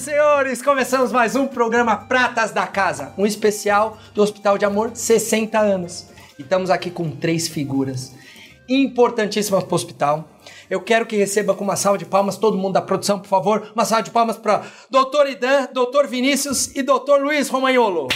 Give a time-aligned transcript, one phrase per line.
[0.00, 4.92] e senhores, começamos mais um programa Pratas da Casa, um especial do Hospital de Amor
[4.94, 6.06] 60 anos.
[6.38, 8.14] E estamos aqui com três figuras
[8.66, 10.26] importantíssimas para o hospital.
[10.70, 13.72] Eu quero que receba com uma salva de palmas todo mundo da produção, por favor.
[13.74, 15.32] Uma salva de palmas para Dr.
[15.32, 16.06] Idan, Dr.
[16.08, 17.20] Vinícius e Dr.
[17.20, 18.08] Luiz Romagnolo.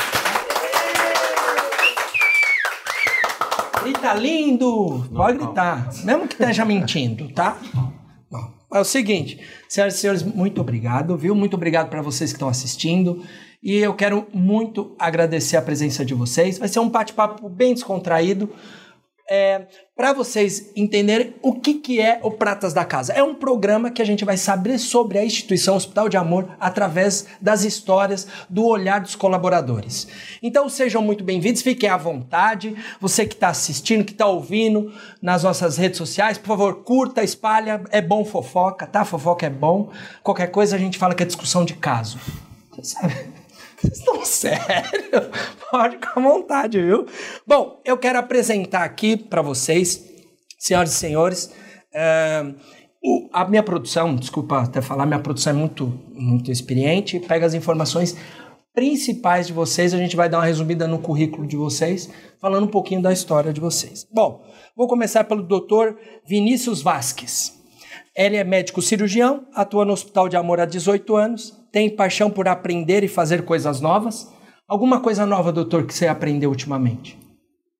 [3.82, 5.06] Grita lindo!
[5.14, 7.58] Pode gritar, mesmo que esteja mentindo, tá?
[8.74, 9.38] É o seguinte,
[9.68, 11.32] senhoras e senhores, muito obrigado, viu?
[11.32, 13.24] Muito obrigado para vocês que estão assistindo.
[13.62, 16.58] E eu quero muito agradecer a presença de vocês.
[16.58, 18.50] Vai ser um bate-papo bem descontraído.
[19.28, 23.12] É, para vocês entenderem o que, que é o Pratas da Casa.
[23.14, 27.26] É um programa que a gente vai saber sobre a instituição Hospital de Amor através
[27.40, 30.06] das histórias, do olhar dos colaboradores.
[30.42, 32.76] Então sejam muito bem-vindos, fiquem à vontade.
[33.00, 34.92] Você que está assistindo, que está ouvindo
[35.22, 37.82] nas nossas redes sociais, por favor, curta, espalha.
[37.90, 39.04] É bom fofoca, tá?
[39.06, 39.90] Fofoca é bom.
[40.22, 42.18] Qualquer coisa a gente fala que é discussão de caso.
[42.72, 43.33] Você sabe?
[43.84, 45.28] Vocês estão sérios?
[45.70, 47.06] Pode ficar à vontade, viu?
[47.46, 50.02] Bom, eu quero apresentar aqui para vocês,
[50.58, 51.52] senhoras e senhores,
[53.02, 57.52] o, a minha produção, desculpa até falar, minha produção é muito, muito experiente, pega as
[57.52, 58.16] informações
[58.72, 62.10] principais de vocês, a gente vai dar uma resumida no currículo de vocês,
[62.40, 64.06] falando um pouquinho da história de vocês.
[64.10, 64.42] Bom,
[64.74, 65.96] vou começar pelo Dr.
[66.26, 67.52] Vinícius Vasques.
[68.16, 72.46] Ele é médico cirurgião, atua no Hospital de Amor há 18 anos, tem paixão por
[72.46, 74.32] aprender e fazer coisas novas.
[74.68, 77.18] Alguma coisa nova, doutor, que você aprendeu ultimamente?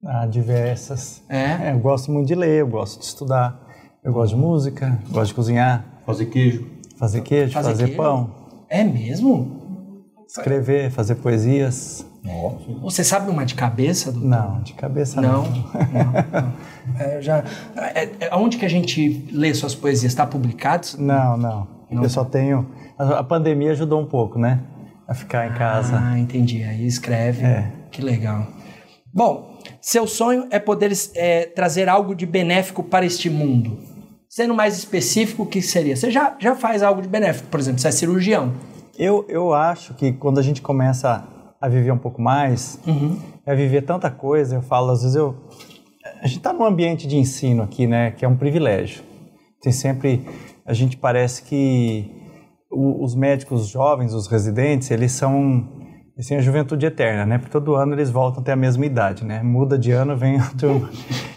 [0.04, 1.22] Ah, diversas.
[1.28, 1.68] É?
[1.68, 1.72] é?
[1.72, 3.56] Eu gosto muito de ler, eu gosto de estudar,
[4.02, 6.02] eu gosto de música, gosto de cozinhar.
[6.04, 6.68] Fazer queijo.
[6.98, 7.96] Fazer queijo, fazer, fazer queijo?
[7.96, 8.34] pão.
[8.68, 9.94] É mesmo?
[10.26, 12.04] Escrever, fazer poesias.
[12.24, 12.72] Nossa.
[12.82, 14.10] Você sabe uma de cabeça?
[14.10, 14.28] Doutor?
[14.28, 15.44] Não, de cabeça não.
[15.44, 16.98] Não, não, não.
[16.98, 17.44] É, já,
[17.76, 20.12] é, é, onde que a gente lê suas poesias?
[20.12, 20.88] Está publicado?
[20.98, 22.02] Não, não, não.
[22.02, 22.68] Eu só tenho
[22.98, 24.60] a pandemia ajudou um pouco, né?
[25.06, 26.00] A ficar em casa.
[26.00, 26.62] Ah, entendi.
[26.62, 27.44] Aí escreve.
[27.44, 27.72] É.
[27.90, 28.46] Que legal.
[29.12, 33.78] Bom, seu sonho é poder é, trazer algo de benéfico para este mundo.
[34.28, 35.94] Sendo mais específico, o que seria?
[35.94, 38.52] Você já, já faz algo de benéfico, por exemplo, você é cirurgião.
[38.98, 41.24] Eu, eu acho que quando a gente começa
[41.60, 43.16] a viver um pouco mais, uhum.
[43.46, 45.36] a viver tanta coisa, eu falo, às vezes eu.
[46.20, 49.02] A gente está num ambiente de ensino aqui, né, que é um privilégio.
[49.62, 50.26] Tem sempre.
[50.66, 52.10] A gente parece que
[52.70, 55.68] os médicos jovens, os residentes, eles são
[56.16, 57.38] eles têm a juventude eterna, né?
[57.38, 59.42] Porque todo ano eles voltam a ter a mesma idade, né?
[59.42, 60.88] Muda de ano, vem a turma.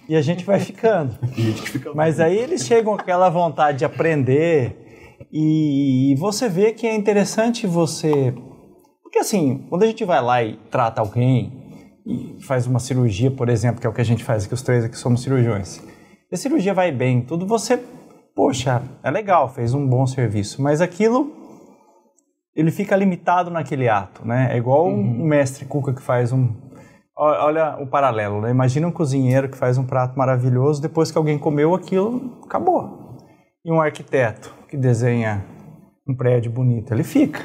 [0.08, 1.18] e a gente vai ficando.
[1.96, 7.66] Mas aí eles chegam com aquela vontade de aprender e você vê que é interessante
[7.66, 8.36] você...
[9.02, 13.50] Porque assim, quando a gente vai lá e trata alguém e faz uma cirurgia, por
[13.50, 15.82] exemplo, que é o que a gente faz aqui, os três aqui somos cirurgiões.
[16.32, 17.82] E a cirurgia vai bem, tudo você
[18.38, 21.36] poxa, é legal, fez um bom serviço, mas aquilo
[22.56, 24.50] ele fica limitado naquele ato, né?
[24.54, 25.24] É igual uhum.
[25.24, 26.54] um mestre cuca que faz um
[27.16, 28.52] olha o paralelo, né?
[28.52, 33.18] Imagina um cozinheiro que faz um prato maravilhoso, depois que alguém comeu aquilo, acabou.
[33.66, 35.44] E um arquiteto que desenha
[36.08, 37.44] um prédio bonito, ele fica.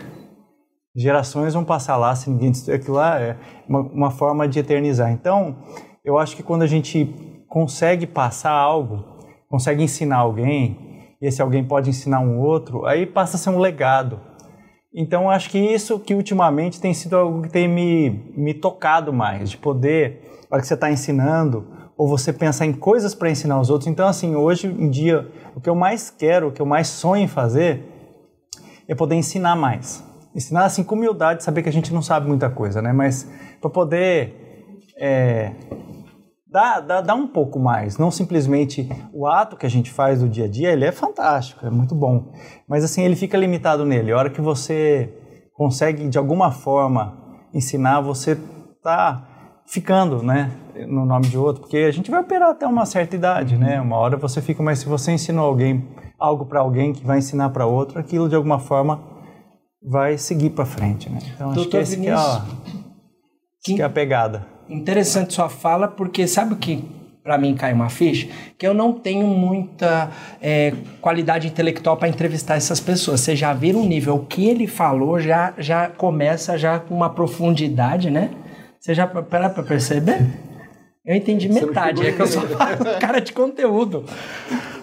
[0.95, 5.11] Gerações vão passar lá se ninguém aquilo lá é uma, uma forma de eternizar.
[5.11, 5.57] Então,
[6.05, 7.07] eu acho que quando a gente
[7.49, 9.12] consegue passar algo
[9.53, 10.79] consegue ensinar alguém,
[11.21, 14.19] e esse alguém pode ensinar um outro, aí passa a ser um legado.
[14.95, 19.51] Então, acho que isso que ultimamente tem sido algo que tem me, me tocado mais,
[19.51, 21.67] de poder, na hora que você está ensinando,
[21.99, 23.89] ou você pensar em coisas para ensinar os outros.
[23.89, 27.25] Então, assim, hoje em dia, o que eu mais quero, o que eu mais sonho
[27.25, 27.85] em fazer,
[28.89, 30.03] é poder ensinar mais.
[30.35, 32.91] Ensinar, assim, com humildade, saber que a gente não sabe muita coisa, né?
[32.91, 33.31] Mas
[33.61, 34.35] para poder
[34.97, 35.53] é,
[36.53, 37.97] dá, dá, dá um pouco mais.
[37.97, 41.67] Não simplesmente o ato que a gente faz do dia a dia, ele é fantástico,
[41.67, 42.31] é muito bom.
[42.69, 44.13] Mas assim, ele fica limitado nele.
[44.13, 45.13] A hora que você
[45.55, 47.17] consegue, de alguma forma,
[47.55, 48.39] ensinar, você
[48.83, 49.27] tá
[49.67, 50.53] ficando, né?
[50.87, 51.63] No nome de outro.
[51.63, 53.81] Porque a gente vai operar até uma certa idade, né?
[53.81, 55.89] Uma hora você fica, mas se você ensinou alguém
[56.19, 59.03] algo para alguém que vai ensinar para outro, aquilo de alguma forma
[59.83, 61.19] vai seguir para frente, né?
[61.35, 62.45] Então acho Doutor que esse que é, a,
[63.65, 63.75] que...
[63.75, 66.85] que é a pegada interessante sua fala, porque sabe o que
[67.23, 68.29] para mim cai uma ficha?
[68.59, 70.11] Que eu não tenho muita
[70.41, 73.21] é, qualidade intelectual para entrevistar essas pessoas.
[73.21, 77.11] Vocês já viram o nível, o que ele falou já, já começa já com uma
[77.11, 78.31] profundidade, né?
[78.81, 80.27] Você já para para perceber?
[81.05, 82.43] Eu entendi metade, é que eu sou
[83.01, 84.05] cara de conteúdo.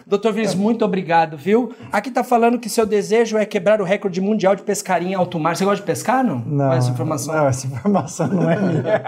[0.10, 1.72] Doutor Vinícius, muito obrigado, viu?
[1.92, 5.40] Aqui tá falando que seu desejo é quebrar o recorde mundial de pescaria em alto
[5.40, 5.56] mar.
[5.56, 6.40] Você gosta de pescar, não?
[6.40, 6.74] Não.
[6.74, 7.36] Essa informação?
[7.36, 9.04] Não, essa informação não é minha.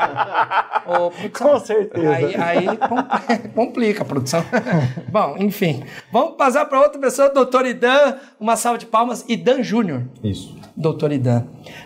[1.34, 2.14] Com certeza.
[2.14, 2.68] Aí, aí
[3.56, 4.44] complica a produção.
[5.10, 5.84] Bom, enfim.
[6.12, 8.18] Vamos passar para outra pessoa, doutor Idan.
[8.40, 9.26] Uma salva de palmas.
[9.28, 10.04] Idan Júnior.
[10.24, 10.56] Isso.
[10.78, 11.46] doutor Idan.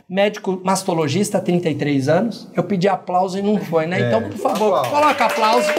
[0.10, 2.52] Médico mastologista, 33 anos.
[2.54, 4.08] Eu pedi aplauso e não foi, né?
[4.08, 4.90] Então, por favor, aplauso.
[4.90, 5.70] coloca aplauso.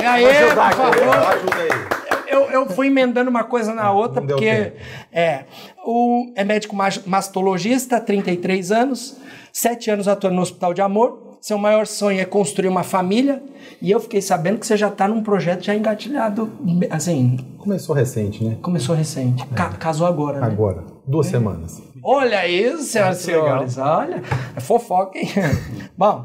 [0.00, 0.86] E aí, por favor.
[0.86, 1.97] Ajuda aí.
[2.28, 4.72] Eu, eu fui emendando uma coisa na outra, Não porque
[5.12, 5.44] é,
[5.84, 9.16] o, é médico mas- mastologista, 33 anos,
[9.52, 11.26] 7 anos atuando no Hospital de Amor.
[11.40, 13.40] Seu maior sonho é construir uma família.
[13.80, 16.50] E eu fiquei sabendo que você já está num projeto já engatilhado,
[16.90, 18.56] assim, Começou recente, né?
[18.60, 19.46] começou recente.
[19.48, 20.46] Ca- casou agora, né?
[20.46, 20.84] Agora.
[21.06, 21.80] Duas semanas.
[22.02, 23.78] Olha isso, senhoras e senhores.
[23.78, 24.22] Olha,
[24.56, 25.28] é fofoca, hein?
[25.96, 26.24] Bom,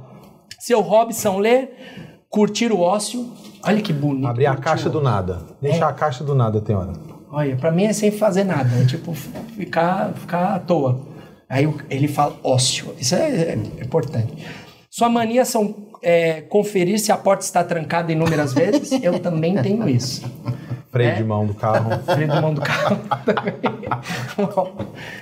[0.60, 1.76] seu hobby são ler,
[2.30, 3.32] curtir o ócio.
[3.66, 4.28] Olha que bonito.
[4.28, 5.42] Abrir a caixa do nada.
[5.62, 6.94] Deixar a caixa do nada, tem hora.
[7.32, 11.00] Olha, pra mim é sem fazer nada, é tipo ficar, ficar à toa.
[11.50, 14.46] Aí ele fala ócio, isso é, é importante.
[14.90, 19.88] Sua mania são é, conferir se a porta está trancada inúmeras vezes, eu também tenho
[19.90, 20.22] isso.
[20.92, 21.16] Freio É?
[21.16, 21.90] de mão do carro.
[22.06, 23.54] Freio do mão do carro também.
[24.38, 24.72] Bom,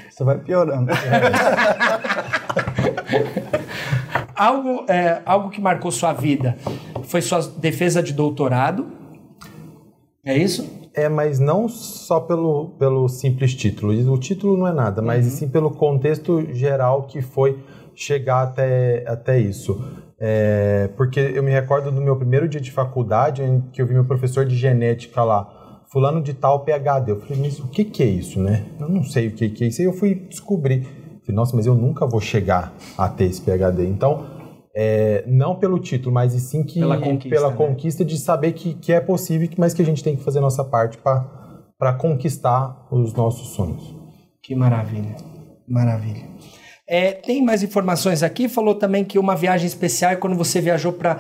[0.10, 0.92] Isso vai piorando.
[4.36, 6.58] algo, é, algo que marcou sua vida
[7.12, 8.88] foi sua defesa de doutorado,
[10.24, 10.70] é isso?
[10.94, 13.92] É, mas não só pelo, pelo simples título.
[14.14, 17.58] O título não é nada, mas sim pelo contexto geral que foi
[17.96, 19.84] chegar até, até isso.
[20.20, 23.94] É, porque eu me recordo do meu primeiro dia de faculdade, em que eu vi
[23.94, 27.12] meu professor de genética lá, fulano de tal PHD.
[27.12, 28.66] Eu falei, mas o que, que é isso, né?
[28.80, 29.82] Eu não sei o que, que é isso.
[29.82, 30.84] Aí eu fui descobrir.
[31.22, 33.88] Falei, nossa, mas eu nunca vou chegar a ter esse PHD.
[33.88, 34.41] Então,
[34.76, 37.56] é, não pelo título, mas e sim que Pela conquista, pela né?
[37.56, 40.42] conquista de saber que, que é possível, mas que a gente tem que fazer a
[40.42, 43.96] nossa parte para conquistar os nossos sonhos.
[44.42, 45.16] Que maravilha,
[45.68, 46.26] maravilha.
[46.88, 48.50] É, tem mais informações aqui.
[48.50, 51.20] Falou também que uma viagem especial é quando você viajou para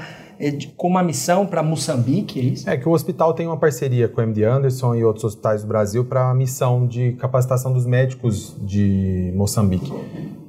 [0.76, 2.70] com uma missão para Moçambique, é isso?
[2.70, 5.68] É que o hospital tem uma parceria com o MD Anderson e outros hospitais do
[5.68, 9.94] Brasil para a missão de capacitação dos médicos de Moçambique.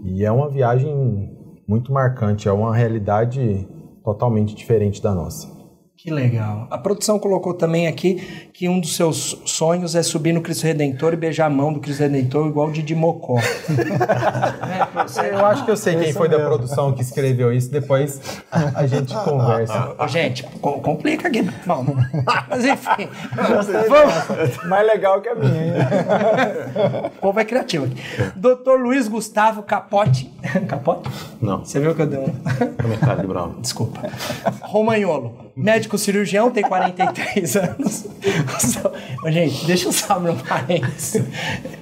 [0.02, 1.31] E é uma viagem
[1.72, 3.66] muito marcante, é uma realidade
[4.04, 5.62] totalmente diferente da nossa.
[6.02, 6.66] Que legal.
[6.69, 11.12] A produção colocou também aqui que um dos seus sonhos é subir no Cristo Redentor
[11.12, 13.38] e beijar a mão do Cristo Redentor igual o Didi Mocó.
[13.38, 18.20] É, Eu acho que eu sei quem foi da produção que escreveu isso, depois
[18.50, 19.94] a gente conversa.
[19.96, 21.43] Ô, gente, co- complica aqui.
[21.64, 21.84] Bom,
[22.48, 23.08] mas enfim.
[23.88, 24.64] Vamos.
[24.66, 25.66] Mais legal que a minha.
[25.66, 25.72] hein?
[27.16, 27.96] O povo é criativo aqui.
[28.34, 30.32] Doutor Luiz Gustavo Capote.
[30.66, 31.08] Capote?
[31.40, 32.88] Não, Você viu que eu dei um.
[32.88, 33.60] mercado de bravo.
[33.60, 34.00] Desculpa.
[34.62, 38.06] Romagnolo, médico cirurgião, tem 43 anos.
[39.26, 41.25] Gente, deixa eu só meu parênteses.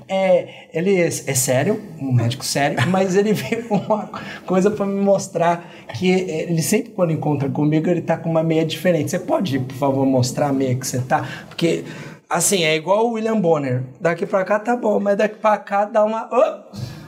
[0.09, 4.11] É, ele é, é sério, um médico sério, mas ele veio com uma
[4.45, 5.65] coisa pra me mostrar
[5.95, 9.11] que ele sempre quando encontra comigo, ele tá com uma meia diferente.
[9.11, 11.27] Você pode, por favor, mostrar a meia que você tá?
[11.49, 11.85] Porque,
[12.29, 13.85] assim, é igual o William Bonner.
[14.01, 16.29] Daqui pra cá tá bom, mas daqui pra cá dá uma...
[16.33, 17.00] Ô!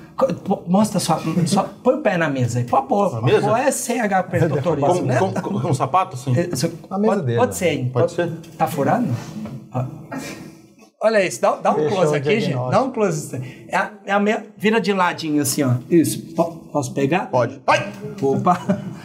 [0.67, 3.15] Mostra só, só põe o pé na mesa aí, por favor.
[3.15, 3.49] Na mesa?
[3.49, 5.19] Pô, é CH apertotorizo, Com, né?
[5.19, 6.33] com, com, com um sapato, assim?
[6.53, 7.57] Isso- Na mesa pode, dele, pode né?
[7.57, 7.91] ser, hein?
[7.93, 8.31] Pode ser.
[8.59, 9.07] Tá furado?
[9.75, 9.85] Ó.
[11.05, 12.55] Olha isso, dá, dá um Fechou close aqui, gente.
[12.71, 13.65] Dá um close.
[13.69, 15.75] É a, é a meia, vira de ladinho assim, ó.
[15.91, 16.21] Isso.
[16.35, 17.27] Po- posso pegar?
[17.27, 17.61] Pode.
[17.67, 17.91] Ai!
[18.23, 18.55] Opa!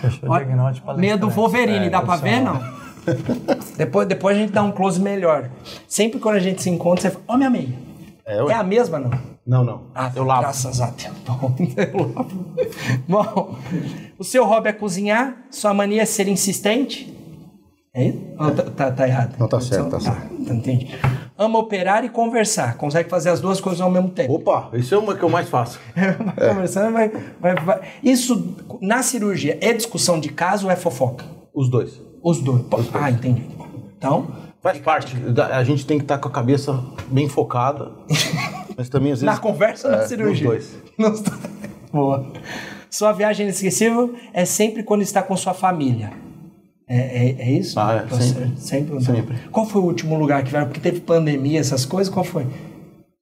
[0.01, 0.45] Fechou Olha,
[0.95, 1.33] Meia do né?
[1.33, 2.61] Wolverine, É, dá pra ver, não?
[3.77, 5.49] depois, depois a gente dá um close melhor.
[5.87, 7.86] Sempre quando a gente se encontra, você fala, ó minha meia.
[8.27, 8.51] É, ué.
[8.53, 9.11] É a mesma, não?
[9.45, 9.81] Não, não.
[9.95, 10.41] Ah, eu lavo.
[10.41, 11.13] Graças a Deus.
[11.25, 12.45] Bom, eu lavo.
[13.07, 13.55] Bom,
[14.19, 17.13] o seu hobby é cozinhar, sua mania é ser insistente.
[17.93, 18.19] É isso?
[18.37, 19.35] Ou tá, tá- tá errado?
[19.39, 20.19] Não, tá certo, tá certo.
[20.19, 20.87] Tá, entendi.
[21.37, 22.75] Ama operar e conversar.
[22.77, 24.33] Consegue fazer as duas coisas ao mesmo tempo.
[24.33, 25.79] Opa, isso é uma que eu mais faço.
[25.95, 27.79] Vai conversando, vai, vai, vai.
[28.03, 31.23] Isso, na cirurgia, é discussão de caso ou é fofoca?
[31.53, 32.01] Os dois.
[32.21, 32.61] Os dois.
[32.63, 33.43] Pô, Ah, entendi.
[33.97, 34.27] Então,
[34.71, 35.15] Faz parte.
[35.15, 37.91] da- A gente tem que estar com a cabeça bem focada.
[38.77, 39.35] Mas também, às vezes.
[39.35, 40.47] na conversa ou na é, cirurgia?
[40.47, 41.23] Nos dois.
[41.23, 41.23] Nos.
[41.91, 42.31] Boa.
[42.89, 46.11] Sua viagem inesquecível é sempre quando está com sua família.
[46.87, 47.77] É, é, é isso?
[47.79, 48.53] Ah, é, sempre.
[48.57, 49.03] sempre.
[49.03, 49.37] Sempre.
[49.51, 50.67] Qual foi o último lugar que vieram?
[50.67, 52.45] Porque teve pandemia, essas coisas, qual foi?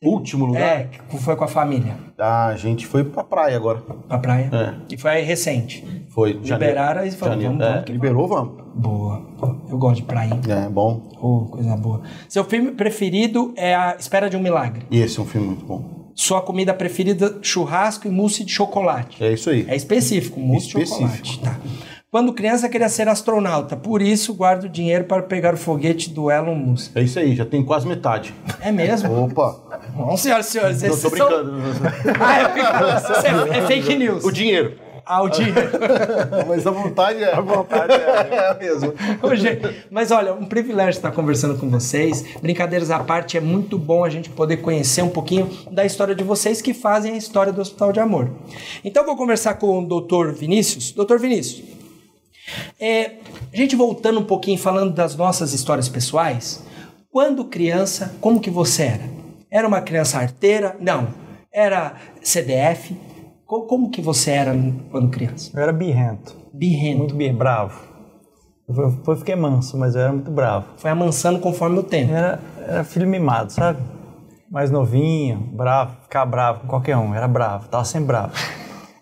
[0.08, 0.62] Último lugar.
[0.62, 1.96] É, foi com a família.
[2.18, 3.80] A gente foi pra praia agora.
[3.80, 4.50] Pra praia.
[4.54, 4.94] É.
[4.94, 6.06] E foi aí recente.
[6.10, 6.34] Foi.
[6.34, 7.54] Liberaram e falou, Janeiro.
[7.58, 8.64] vamos, É, vamos liberou, vamos.
[8.76, 9.26] Boa.
[9.70, 10.40] Eu gosto de praia.
[10.48, 11.10] É, bom.
[11.22, 12.02] Oh, coisa boa.
[12.30, 14.86] Seu filme preferido é A Espera de um Milagre.
[14.92, 16.12] E esse é um filme muito bom.
[16.14, 19.22] Sua comida preferida, churrasco e mousse de chocolate.
[19.22, 19.66] É isso aí.
[19.68, 21.28] É específico, mousse de Específico.
[21.28, 21.40] chocolate.
[21.42, 21.60] Tá.
[22.16, 26.56] Quando criança queria ser astronauta, por isso guardo dinheiro para pegar o foguete do Elon
[26.56, 26.96] Musk.
[26.96, 28.34] É isso aí, já tem quase metade.
[28.62, 29.26] É mesmo?
[29.26, 29.58] Opa!
[29.94, 31.28] Bom, senhoras e senhores, Não esses tô são...
[31.28, 31.54] brincando.
[32.18, 34.24] Ah, é, isso é, é fake news.
[34.24, 34.78] O dinheiro.
[35.06, 35.72] ao dinheiro.
[36.48, 37.34] Mas a vontade é.
[37.34, 37.98] A vontade é,
[38.50, 38.94] é mesmo.
[39.92, 42.24] Mas olha, um privilégio estar conversando com vocês.
[42.42, 46.24] Brincadeiras à parte, é muito bom a gente poder conhecer um pouquinho da história de
[46.24, 48.30] vocês que fazem a história do Hospital de Amor.
[48.86, 50.94] Então eu vou conversar com o doutor Vinícius.
[50.94, 51.76] Doutor Vinícius,
[52.80, 53.16] é,
[53.52, 56.64] a gente voltando um pouquinho, falando das nossas histórias pessoais,
[57.12, 59.04] quando criança, como que você era?
[59.52, 60.76] Era uma criança arteira?
[60.80, 61.08] Não.
[61.54, 62.96] Era CDF?
[63.46, 64.54] Co- Como que você era
[64.92, 65.52] quando criança?
[65.54, 66.98] Eu era birrento, Birrento.
[66.98, 67.80] muito bir, bravo.
[68.68, 70.66] Eu- Depois fiquei manso, mas eu era muito bravo.
[70.78, 72.12] Foi amansando conforme o tempo.
[72.12, 73.80] Era, era filho mimado, sabe?
[74.52, 78.34] Mais novinho, bravo, ficava bravo com qualquer um, era bravo, tava sempre bravo.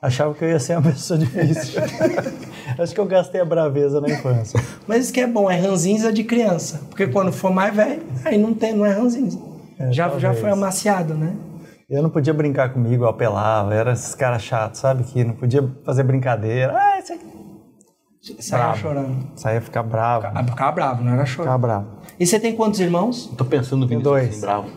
[0.02, 1.82] Achava que eu ia ser uma pessoa difícil.
[2.80, 4.60] Acho que eu gastei a braveza na infância.
[4.88, 6.82] Mas isso que é bom, é ranzinza de criança.
[6.90, 9.40] Porque quando for mais velho, aí não tem, não é ranzinza.
[9.80, 10.40] já, já talvez.
[10.40, 11.34] foi amaciado, né?
[11.90, 15.04] Eu não podia brincar comigo, eu apelava, era esses caras chatos, sabe?
[15.04, 16.74] Que não podia fazer brincadeira.
[16.76, 17.26] Ah, isso aqui.
[18.40, 18.78] Saia Bravo.
[18.80, 19.18] chorando.
[19.36, 20.28] Saía ficar bravo.
[20.34, 21.62] Ah, Ficava bravo, não era Ficava chorando.
[21.62, 21.88] bravo.
[22.18, 23.28] E você tem quantos irmãos?
[23.38, 24.30] Tô pensando no Vinícius dois.
[24.30, 24.70] assim, bravo.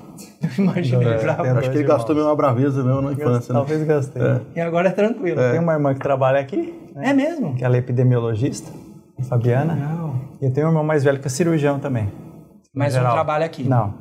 [0.59, 1.43] Imagina, ele bravo.
[1.43, 1.97] tem Acho que ele irmãos.
[1.97, 3.59] gastou mesmo uma braveza mesmo na infância, né?
[3.59, 4.23] Talvez gastei.
[4.55, 5.41] E agora é tranquilo.
[5.51, 7.55] Tem uma irmã que trabalha aqui, É mesmo?
[7.55, 8.71] que ela é epidemiologista,
[9.19, 9.75] a Fabiana.
[9.75, 10.21] Não.
[10.41, 12.13] E eu tenho um irmão mais velho que é cirurgião também.
[12.75, 13.65] Mas não trabalha aqui.
[13.67, 13.95] Não.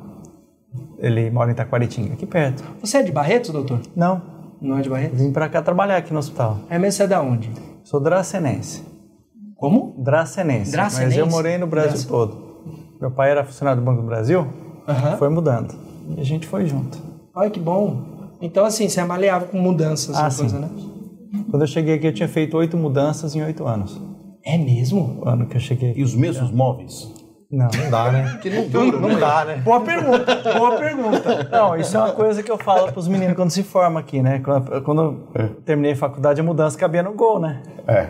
[0.98, 2.62] Ele mora em Taquaritinga, aqui perto.
[2.80, 3.80] Você é de Barretos, doutor?
[3.94, 4.20] Não,
[4.60, 5.18] Não é de Barretos?
[5.20, 6.58] vim pra cá trabalhar aqui no hospital.
[6.68, 7.50] É mesmo, você é da onde?
[7.84, 8.82] Sou dracenense.
[9.56, 9.94] Como?
[10.02, 10.70] Dracenense.
[10.72, 11.16] Dracenense?
[11.18, 12.44] Mas eu morei no Brasil todo.
[13.00, 14.46] Meu pai era funcionário do Banco do Brasil,
[15.18, 15.74] foi mudando.
[16.16, 16.98] E a gente foi junto.
[17.34, 18.02] Olha que bom.
[18.40, 20.40] Então, assim, você é maleável com mudanças Ah, e sim.
[20.40, 20.68] coisa, né?
[21.50, 24.00] Quando eu cheguei aqui, eu tinha feito oito mudanças em oito anos.
[24.44, 25.20] É mesmo?
[25.24, 26.00] O ano que eu cheguei aqui.
[26.00, 27.12] E os mesmos móveis?
[27.50, 27.68] Não.
[27.82, 28.38] Não dá, né?
[28.42, 29.56] Que não dura, Não dá, né?
[29.58, 31.48] Boa pergunta, boa pergunta.
[31.50, 34.40] Não, isso é uma coisa que eu falo pros meninos quando se formam aqui, né?
[34.84, 37.62] Quando, eu terminei a faculdade, a mudança cabia no gol, né?
[37.86, 38.08] É.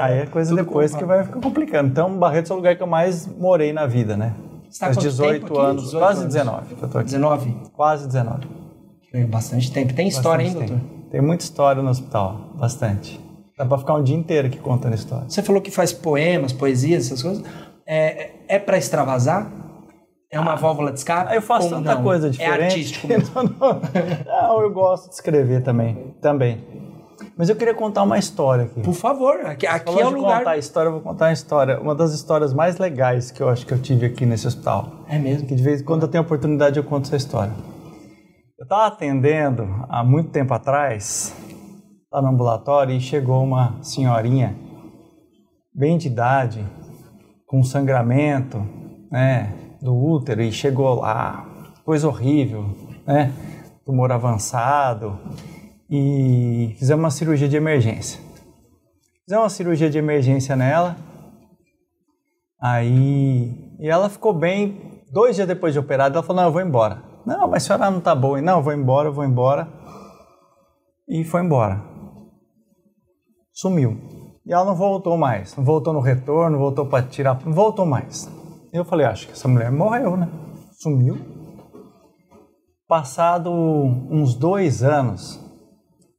[0.00, 1.88] Aí é coisa depois que vai ficar complicando.
[1.88, 4.34] Então, Barretos é o lugar que eu mais morei na vida, né?
[4.68, 5.66] Você tá Faz quanto 18 tempo aqui?
[5.70, 6.34] anos, 18 quase anos.
[6.34, 7.04] 19 que eu tô aqui.
[7.06, 7.56] 19?
[7.72, 8.48] Quase 19.
[9.12, 9.94] É bastante tempo.
[9.94, 10.88] Tem história, hein, Bastante doutor?
[10.88, 11.10] tempo.
[11.10, 13.18] Tem muita história no hospital, bastante.
[13.56, 15.24] Dá pra ficar um dia inteiro aqui contando história.
[15.28, 17.42] Você falou que faz poemas, poesias, essas coisas.
[17.86, 19.50] É, é para extravasar?
[20.30, 21.32] É uma válvula de escape?
[21.32, 22.02] Ah, eu faço tanta não?
[22.02, 22.60] coisa diferente.
[22.60, 23.32] É artístico mesmo.
[23.34, 23.80] não, não.
[24.26, 26.14] Não, eu gosto de escrever também.
[26.20, 26.62] Também.
[27.36, 28.80] Mas eu queria contar uma história aqui.
[28.80, 30.38] Por favor, aqui, aqui é o lugar.
[30.38, 31.80] contar a história, eu vou contar uma história.
[31.80, 35.04] Uma das histórias mais legais que eu acho que eu tive aqui nesse hospital.
[35.08, 35.46] É mesmo?
[35.46, 37.52] Que de vez em quando eu tenho oportunidade eu conto essa história.
[38.58, 41.32] Eu estava atendendo há muito tempo atrás,
[42.12, 44.56] lá no ambulatório, e chegou uma senhorinha,
[45.72, 46.66] bem de idade,
[47.46, 48.58] com sangramento
[49.12, 51.46] né, do útero, e chegou lá,
[51.84, 52.74] coisa horrível,
[53.06, 53.32] né?
[53.86, 55.18] Tumor avançado,
[55.90, 58.20] e fizemos uma cirurgia de emergência.
[59.24, 60.96] Fizemos uma cirurgia de emergência nela,
[62.60, 65.04] Aí, e ela ficou bem.
[65.12, 67.02] Dois dias depois de operada, ela falou: Não, eu vou embora.
[67.24, 68.40] Não, mas a senhora não tá boa.
[68.42, 69.68] Não, eu vou embora, eu vou embora.
[71.08, 71.82] E foi embora.
[73.52, 73.96] Sumiu.
[74.44, 75.56] E ela não voltou mais.
[75.56, 77.40] Não voltou no retorno, voltou para tirar.
[77.44, 78.28] Não voltou mais.
[78.72, 80.28] Eu falei: Acho que essa mulher morreu, né?
[80.80, 81.16] Sumiu.
[82.88, 85.38] Passado uns dois anos,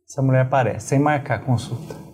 [0.10, 2.10] essa mulher aparece, sem marcar consulta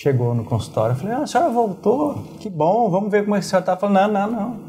[0.00, 0.92] chegou no consultório.
[0.94, 3.62] Eu falei, ah, a senhora voltou, que bom, vamos ver como é que a senhora
[3.64, 3.76] está.
[3.76, 4.60] Falando, não, não, não.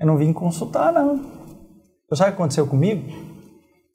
[0.00, 1.18] Eu não vim consultar, não.
[2.08, 3.04] Você sabe o que aconteceu comigo?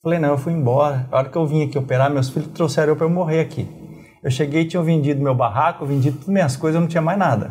[0.04, 1.08] Falei, não, eu fui embora.
[1.12, 3.68] A hora que eu vim aqui operar, meus filhos trouxeram eu para eu morrer aqui.
[4.24, 7.50] Eu cheguei, tinham vendido meu barraco, vendido todas minhas coisas, eu não tinha mais nada.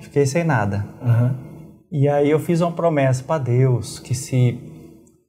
[0.00, 0.86] Fiquei sem nada.
[1.90, 4.60] E aí eu fiz uma promessa para Deus que se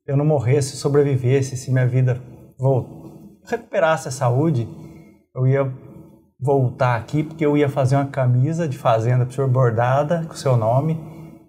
[0.05, 2.21] eu não morresse, sobrevivesse, se minha vida
[2.59, 3.00] vol-
[3.45, 4.67] recuperasse a saúde,
[5.35, 5.71] eu ia
[6.39, 10.33] voltar aqui porque eu ia fazer uma camisa de fazenda para o senhor bordada com
[10.33, 10.99] o seu nome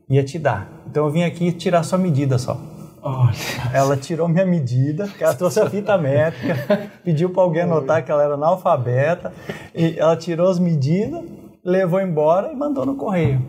[0.09, 0.71] e ia te dar.
[0.87, 2.61] Então eu vim aqui tirar sua medida só.
[3.03, 3.33] Olha.
[3.73, 8.23] Ela tirou minha medida, ela trouxe a fita métrica, pediu para alguém anotar que ela
[8.23, 9.33] era analfabeta,
[9.75, 11.21] e ela tirou as medidas,
[11.65, 13.43] levou embora e mandou no correio.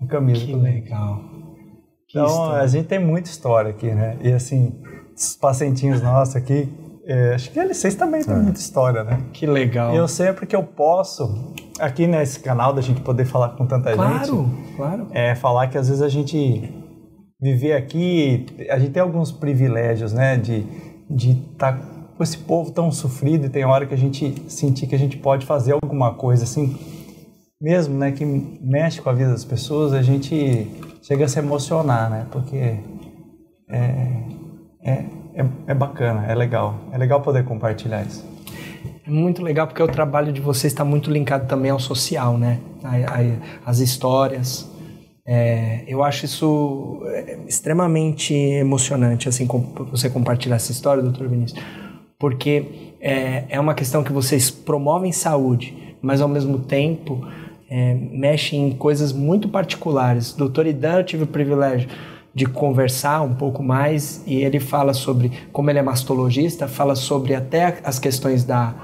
[0.00, 0.46] A camisa.
[0.46, 0.74] Que também.
[0.74, 1.20] legal.
[2.06, 2.62] Que Então, história.
[2.62, 4.18] a gente tem muita história aqui, né?
[4.20, 4.80] E assim,
[5.16, 6.72] os pacientinhos nossos aqui,
[7.12, 9.20] é, acho que eles vocês também têm muita história, né?
[9.32, 9.92] Que legal.
[9.94, 13.92] E eu sempre que eu posso, aqui nesse canal, da gente poder falar com tanta
[13.92, 15.06] Claro, gente, claro.
[15.12, 16.72] é falar que às vezes a gente
[17.40, 20.36] viver aqui, a gente tem alguns privilégios, né?
[20.36, 20.66] De
[21.14, 21.78] de estar
[22.16, 25.16] com esse povo tão sofrido e tem hora que a gente sentir que a gente
[25.16, 26.76] pode fazer alguma coisa assim,
[27.60, 28.12] mesmo, né?
[28.12, 30.66] Que mexe com a vida das pessoas, a gente
[31.02, 32.26] chega a se emocionar, né?
[32.30, 32.78] Porque
[33.68, 34.24] é,
[34.84, 35.04] é,
[35.34, 36.80] é, é bacana, é legal.
[36.92, 38.24] É legal poder compartilhar isso.
[39.06, 42.60] É muito legal porque o trabalho de vocês está muito linkado também ao social, né?
[43.64, 44.70] As histórias.
[45.26, 49.46] É, eu acho isso é, extremamente emocionante, assim,
[49.90, 51.62] você compartilhar essa história, doutor Vinícius,
[52.18, 57.24] porque é, é uma questão que vocês promovem saúde, mas ao mesmo tempo
[57.70, 60.32] é, mexem em coisas muito particulares.
[60.32, 61.88] Doutor Idan, eu tive o privilégio
[62.34, 67.34] de conversar um pouco mais e ele fala sobre, como ele é mastologista, fala sobre
[67.34, 68.74] até as questões da,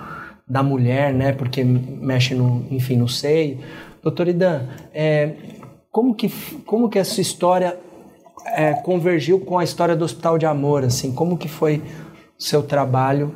[0.47, 1.33] da mulher, né?
[1.33, 3.59] Porque mexe no, enfim, no seio.
[4.03, 5.33] Doutor Idan, é,
[5.91, 6.29] como que
[6.67, 7.79] como que essa história
[8.47, 11.13] é, convergiu com a história do Hospital de Amor, assim?
[11.13, 11.83] Como que foi
[12.39, 13.33] seu trabalho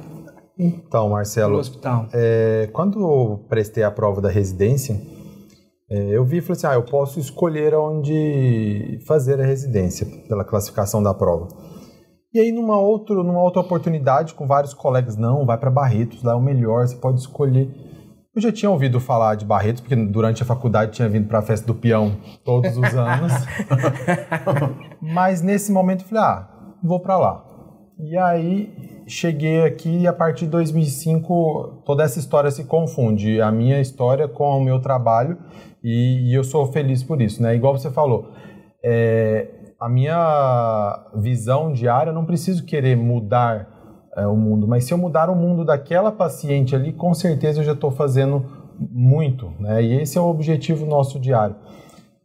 [0.58, 2.06] Então, no Marcelo, hospital?
[2.12, 5.00] é, quando eu prestei a prova da residência,
[5.92, 11.02] eu vi e falei assim, ah, eu posso escolher onde fazer a residência, pela classificação
[11.02, 11.48] da prova.
[12.32, 16.32] E aí, numa, outro, numa outra oportunidade, com vários colegas, não, vai para Barretos, lá
[16.32, 17.70] é o melhor, você pode escolher.
[18.34, 21.42] Eu já tinha ouvido falar de Barretos, porque durante a faculdade tinha vindo para a
[21.42, 23.32] festa do peão todos os anos.
[25.02, 26.48] Mas nesse momento eu falei, ah,
[26.82, 27.44] vou para lá.
[27.98, 33.52] E aí cheguei aqui e a partir de 2005 toda essa história se confunde, a
[33.52, 35.36] minha história com o meu trabalho
[35.82, 37.54] e, e eu sou feliz por isso, né?
[37.54, 38.30] Igual você falou,
[38.82, 39.48] é,
[39.80, 43.68] a minha visão diária, eu não preciso querer mudar
[44.16, 47.64] é, o mundo, mas se eu mudar o mundo daquela paciente ali, com certeza eu
[47.64, 48.44] já estou fazendo
[48.78, 49.82] muito, né?
[49.82, 51.56] E esse é o objetivo nosso diário.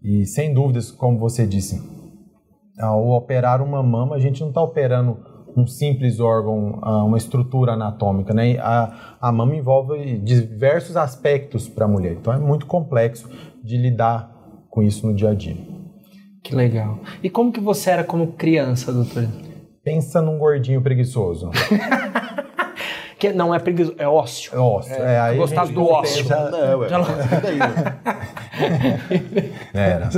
[0.03, 1.81] E sem dúvidas, como você disse,
[2.79, 5.17] ao operar uma mama, a gente não está operando
[5.55, 8.57] um simples órgão, ah, uma estrutura anatômica, né?
[8.59, 13.29] A, a mama envolve diversos aspectos para a mulher, então é muito complexo
[13.63, 14.31] de lidar
[14.69, 15.57] com isso no dia a dia.
[16.43, 16.99] Que legal.
[17.21, 19.27] E como que você era como criança, doutor?
[19.83, 21.49] Pensa num gordinho preguiçoso.
[23.19, 24.51] Que não é preguiçoso, é ósseo.
[24.55, 24.93] É ósseo.
[24.93, 26.23] É, aí eu a gostava gente do não ósseo.
[26.23, 26.87] pensa- É, ué.
[26.87, 27.95] E daí, né?
[29.73, 30.09] Era.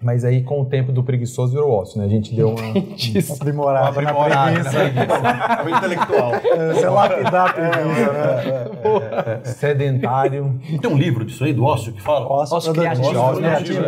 [0.00, 2.06] Mas aí, com o tempo do preguiçoso, virou ósseo, né?
[2.06, 2.58] A gente deu uma,
[3.34, 4.78] Aprimorada na aprimorada preguiça.
[4.78, 6.32] É o intelectual.
[6.74, 9.40] Você lapidar a preguiça, né?
[9.44, 10.60] sedentário.
[10.80, 12.26] Tem um livro disso aí, do ócio, que fala?
[12.26, 13.18] Ócio Ócio criativo.
[13.18, 13.48] Ócio né?
[13.56, 13.84] criativo.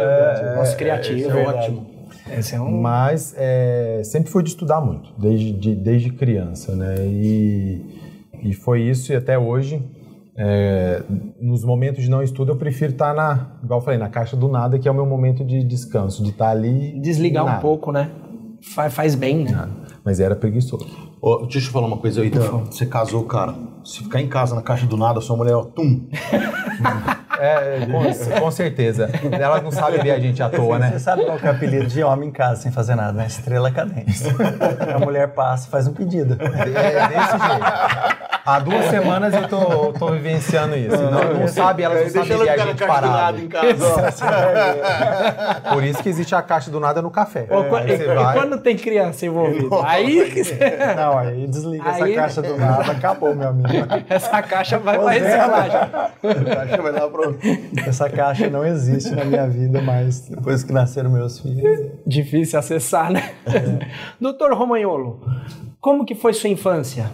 [0.61, 1.18] Ócio criativo.
[1.18, 1.87] Esse é ótimo.
[2.29, 2.81] Esse é um...
[2.81, 6.95] Mas é, sempre fui de estudar muito, desde, de- desde criança, né?
[7.07, 7.85] E,
[8.43, 9.83] e foi isso e até hoje.
[10.37, 11.03] é,
[11.41, 14.49] nos momentos de não estudo, eu prefiro estar na, igual eu falei, na caixa do
[14.49, 16.99] nada, que é o meu momento de descanso, de estar ali.
[17.01, 18.11] Desligar um pouco, né?
[18.75, 19.51] Faz, faz bem, né?
[19.53, 19.71] nada.
[20.05, 20.87] Mas era preguiçoso.
[21.21, 22.31] Ô, deixa eu falar uma coisa aí.
[22.71, 23.55] Você casou, cara.
[23.85, 26.07] Se ficar em casa na caixa do nada, sua mulher, ó, tum.
[27.40, 29.11] É, com, com certeza.
[29.33, 30.90] Ela não sabe ver a gente à toa, né?
[30.90, 33.26] Você sabe qual é o apelido de homem em casa sem fazer nada, né?
[33.26, 34.22] Estrela cadente.
[34.94, 36.37] a mulher passa e faz um pedido.
[36.40, 38.39] É desse jeito.
[38.44, 40.96] Há duas semanas eu tô, tô vivenciando isso.
[40.96, 43.38] Não, não sabe, elas não sabem ver a gente parado.
[43.40, 44.12] em casa.
[45.72, 47.46] Por isso que existe a caixa do nada no café.
[47.50, 49.68] Ou Aí e, você e vai- quando tem criança envolvida?
[49.85, 50.59] Aí que você-
[50.96, 53.68] Não, aí desliga Aí- essa caixa do nada, acabou, meu amigo.
[54.09, 55.18] essa caixa vai pra é.
[55.18, 55.81] reciclagem.
[56.55, 57.38] Caixa vai lá pro...
[57.87, 61.90] Essa caixa não existe na minha vida mais depois que nasceram meus filhos.
[62.07, 63.31] Difícil acessar, né?
[64.20, 65.20] Doutor Romagnolo,
[65.81, 67.07] como que foi sua infância?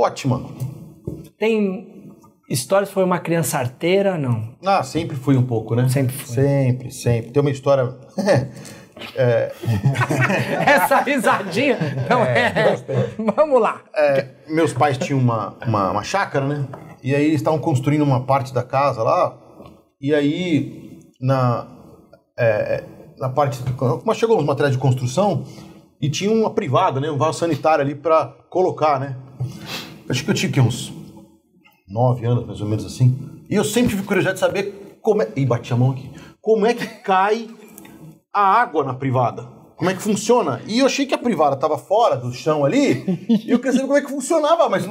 [0.00, 0.42] Ótima.
[1.38, 2.12] Tem
[2.48, 4.16] histórias, foi uma criança arteira?
[4.16, 4.54] Não.
[4.64, 5.88] Ah, sempre fui um pouco, né?
[5.88, 6.34] Sempre foi.
[6.34, 7.30] Sempre, sempre.
[7.30, 7.94] Tem uma história...
[10.66, 12.76] Essa risadinha não é.
[13.34, 13.80] Vamos lá.
[13.94, 16.66] É, meus pais tinham uma, uma, uma chácara, né?
[17.02, 19.38] E aí eles estavam construindo uma parte da casa lá.
[20.00, 21.66] E aí, na,
[22.38, 22.84] é,
[23.18, 23.58] na parte.
[24.04, 25.44] Mas chegou uns materiais de construção
[26.00, 27.10] e tinha uma privada, né?
[27.10, 29.16] Um vaso sanitário ali pra colocar, né?
[30.10, 30.92] Acho que eu tinha uns
[31.88, 33.16] nove anos, mais ou menos assim.
[33.48, 35.28] E eu sempre tive curiosidade de saber como é.
[35.36, 36.10] Ih, bati a mão aqui.
[36.40, 37.48] Como é que cai
[38.34, 39.46] a água na privada?
[39.76, 40.60] Como é que funciona?
[40.66, 43.86] E eu achei que a privada estava fora do chão ali, e eu queria saber
[43.86, 44.84] como é que funcionava, mas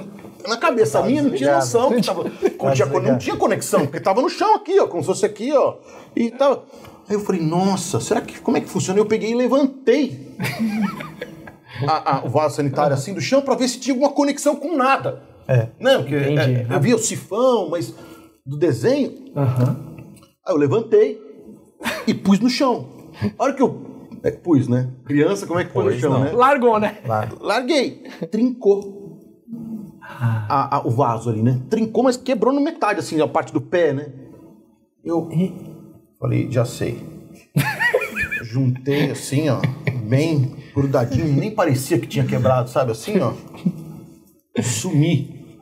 [0.47, 4.21] na cabeça minha não tinha noção que tava, não, tinha, não tinha conexão, porque tava
[4.21, 5.75] no chão aqui, ó, como se fosse aqui, ó.
[6.15, 6.63] E tava.
[7.07, 8.99] Aí eu falei, nossa, será que como é que funciona?
[8.99, 10.35] Eu peguei e levantei
[11.87, 14.75] a- a- o vaso sanitário assim do chão para ver se tinha alguma conexão com
[14.75, 15.21] nada.
[15.47, 15.67] É.
[15.79, 16.39] Não, porque Entendi.
[16.39, 17.93] é, eu via o sifão, mas
[18.45, 19.13] do desenho.
[19.35, 20.05] Aham.
[20.45, 21.19] Aí eu levantei
[22.07, 22.87] e pus no chão.
[23.37, 23.89] A hora que eu
[24.23, 24.89] é, pus, né?
[25.05, 26.19] Criança, como é que põe no chão, não.
[26.25, 26.31] né?
[26.33, 26.97] Largou, né?
[27.39, 28.03] Larguei.
[28.31, 28.99] Trincou.
[30.01, 31.61] A- a- o vaso ali, né?
[31.69, 34.11] Trincou, mas quebrou na metade, assim, a parte do pé, né?
[35.03, 35.29] Eu
[36.19, 36.99] falei, já sei.
[38.43, 39.61] Juntei assim, ó,
[40.07, 43.33] bem grudadinho, nem parecia que tinha quebrado, sabe assim, ó.
[44.61, 45.57] Sumi.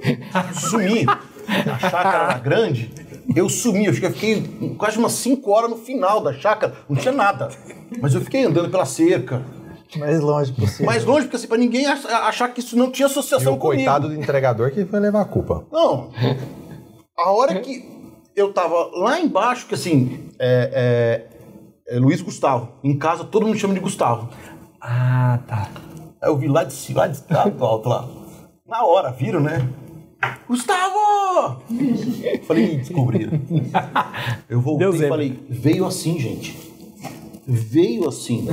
[0.53, 1.06] Sumi.
[1.08, 2.91] A chácara era grande.
[3.36, 4.41] Eu sumi, eu fiquei-
[4.77, 7.49] quase umas 5 horas no final da chácara, não tinha nada.
[8.01, 9.41] Mas eu fiquei andando pela cerca.
[9.97, 10.86] Mais longe possível.
[10.86, 13.58] Mais longe, porque assim, pra ninguém ach- achar que isso não tinha E associação o
[13.58, 13.77] comigo.
[13.84, 15.65] coitado do entregador que foi levar a culpa.
[15.71, 16.10] Não.
[17.17, 17.86] A hora que
[18.36, 21.25] eu tava lá embaixo, que assim, é,
[21.89, 22.69] é- é Luiz Gustavo.
[22.84, 24.30] Em casa todo mundo chama de Gustavo.
[24.89, 25.69] Ah, tá.
[26.21, 28.08] Aí eu vi lá de cima, lá de lá do alto lá.
[28.65, 29.67] Na hora, viram, né?
[30.47, 31.62] Gustavo!
[32.47, 33.34] Falei, "Ih, descobriram.
[34.47, 36.58] Eu voltei e falei, veio assim, gente.
[37.45, 38.47] Veio assim.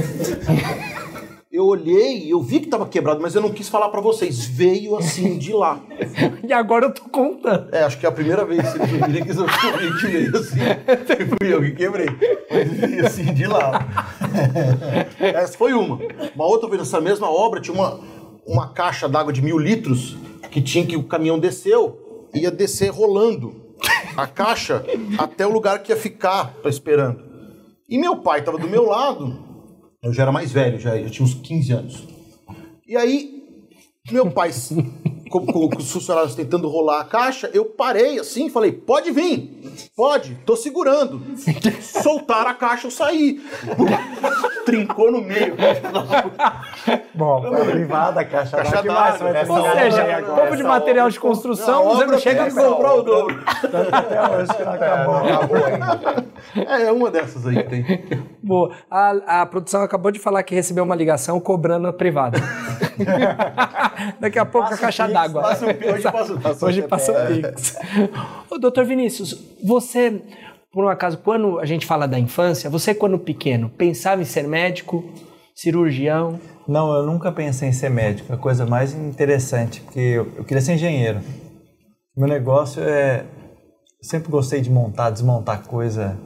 [1.55, 4.45] Eu olhei, eu vi que tava quebrado, mas eu não quis falar pra vocês.
[4.45, 5.81] Veio assim de lá.
[6.43, 7.73] E agora eu tô contando.
[7.73, 10.59] É, acho que é a primeira vez que eu virei que eu veio assim.
[11.39, 12.09] Fui eu que quebrei.
[12.51, 13.87] Mas veio assim de lá.
[15.21, 16.01] Essa foi uma.
[16.35, 18.01] Uma outra vez nessa mesma obra tinha uma,
[18.45, 20.17] uma caixa d'água de mil litros
[20.51, 23.55] que tinha que o caminhão desceu, ia descer rolando
[24.17, 24.85] a caixa
[25.17, 27.23] até o lugar que ia ficar pra esperando.
[27.89, 29.54] E meu pai tava do meu lado,
[30.05, 32.09] eu já era mais velho, já, eu tinha uns 15 anos.
[32.87, 33.43] E aí,
[34.11, 34.51] meu pai,
[35.31, 39.91] com, com- com os funcionários tentando rolar a caixa, eu parei assim, falei, pode vir,
[39.97, 41.21] pode, tô segurando.
[41.81, 43.41] Soltaram a caixa, eu saí.
[44.65, 45.55] Trincou no meio.
[47.15, 50.57] Bom, foi a privada, a caixa, Caixa d'água, mais vai essa ter Ou seja, pouco
[50.57, 53.43] de material de construção, você não chega a comprar o dobro.
[53.93, 55.17] Até hoje que não acabou.
[55.17, 56.25] Acabou ainda.
[56.57, 57.85] É, é uma dessas aí que tem.
[58.45, 58.75] Boa.
[58.91, 62.39] A, a produção acabou de falar que recebeu uma ligação cobrando a privada.
[64.21, 65.43] Daqui a pouco a caixa d'água.
[65.43, 67.77] passa hoje passa passa Hoje passa o Pix.
[68.51, 70.23] Ô, doutor Vinícius, você,
[70.71, 74.47] por um acaso, quando a gente fala da infância, você quando pequeno, pensava em ser
[74.47, 75.05] médico,
[75.55, 76.39] cirurgião?
[76.69, 78.33] Não, eu nunca pensei em ser médico.
[78.33, 81.21] É a coisa mais interessante, porque eu, eu queria ser engenheiro.
[82.17, 83.25] Meu negócio é.
[84.01, 86.19] Eu sempre gostei de montar, desmontar coisa.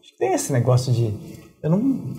[0.00, 1.43] Acho que tem esse negócio de.
[1.64, 2.14] Eu não.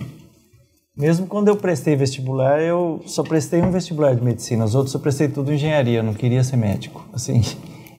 [0.96, 4.64] Mesmo quando eu prestei vestibular, eu só prestei um vestibular de medicina.
[4.64, 6.00] Os outros eu prestei tudo engenharia.
[6.00, 7.06] Eu não queria ser médico.
[7.12, 7.42] Assim.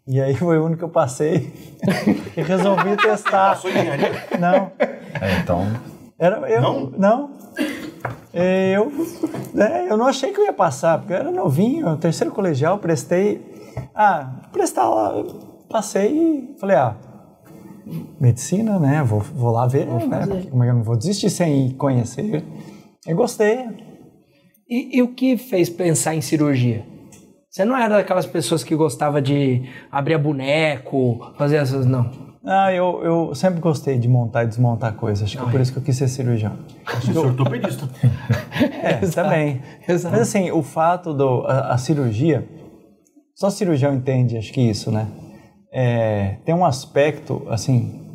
[0.05, 1.53] E aí foi o único que eu passei.
[2.36, 3.51] e resolvi testar.
[3.51, 4.12] Passou engenharia?
[4.38, 4.71] Não.
[4.79, 5.65] É, então,
[6.19, 6.91] Era, eu, Não?
[6.97, 7.29] não.
[8.33, 8.91] É, Eu,
[9.57, 13.41] é, eu não achei que eu ia passar, porque eu era novinho, terceiro colegial, prestei.
[13.95, 15.23] Ah, prestar lá,
[15.69, 16.95] passei e falei, ah,
[18.19, 19.04] medicina, né?
[19.04, 20.00] Vou, vou lá ver, né?
[20.28, 22.43] Porque como é que eu não vou desistir sem conhecer?
[23.06, 23.65] Eu gostei.
[24.69, 26.86] E, e o que fez pensar em cirurgia?
[27.50, 31.86] Você não era daquelas pessoas que gostava de abrir boneco, fazer essas.
[31.86, 32.28] Não.
[32.45, 35.23] Ah, eu, eu sempre gostei de montar e desmontar coisas.
[35.23, 36.58] Acho que é por isso que eu quis ser cirurgião.
[37.08, 37.89] Eu sou ortopedista.
[38.84, 39.62] É, também.
[39.88, 40.15] exato.
[40.15, 42.47] Mas assim, o fato do a, a cirurgia,
[43.36, 45.08] só cirurgião entende, acho que isso, né?
[45.71, 48.06] É, tem um aspecto assim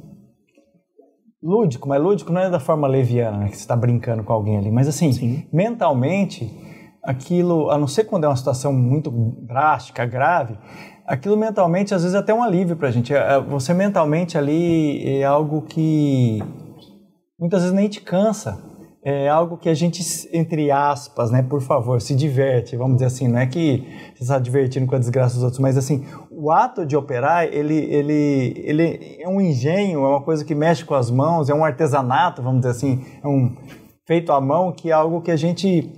[1.42, 4.56] lúdico, mas lúdico não é da forma leviana, né, que você está brincando com alguém
[4.56, 6.48] ali, mas assim, mentalmente,
[7.02, 9.10] aquilo, a não ser quando é uma situação muito
[9.44, 10.56] drástica, grave,
[11.06, 13.12] aquilo mentalmente às vezes é até um alívio pra gente.
[13.12, 16.38] É, é, Você mentalmente ali é algo que
[17.38, 18.70] muitas vezes nem te cansa.
[19.04, 20.00] É algo que a gente,
[20.32, 23.84] entre aspas, né, por favor, se diverte, vamos dizer assim, não é que
[24.14, 27.76] você está divertindo com a desgraça dos outros, mas assim, o ato de operar, ele,
[27.76, 31.64] ele, ele é um engenho, é uma coisa que mexe com as mãos, é um
[31.64, 33.54] artesanato, vamos dizer assim, é um
[34.06, 35.90] feito à mão que é algo que a gente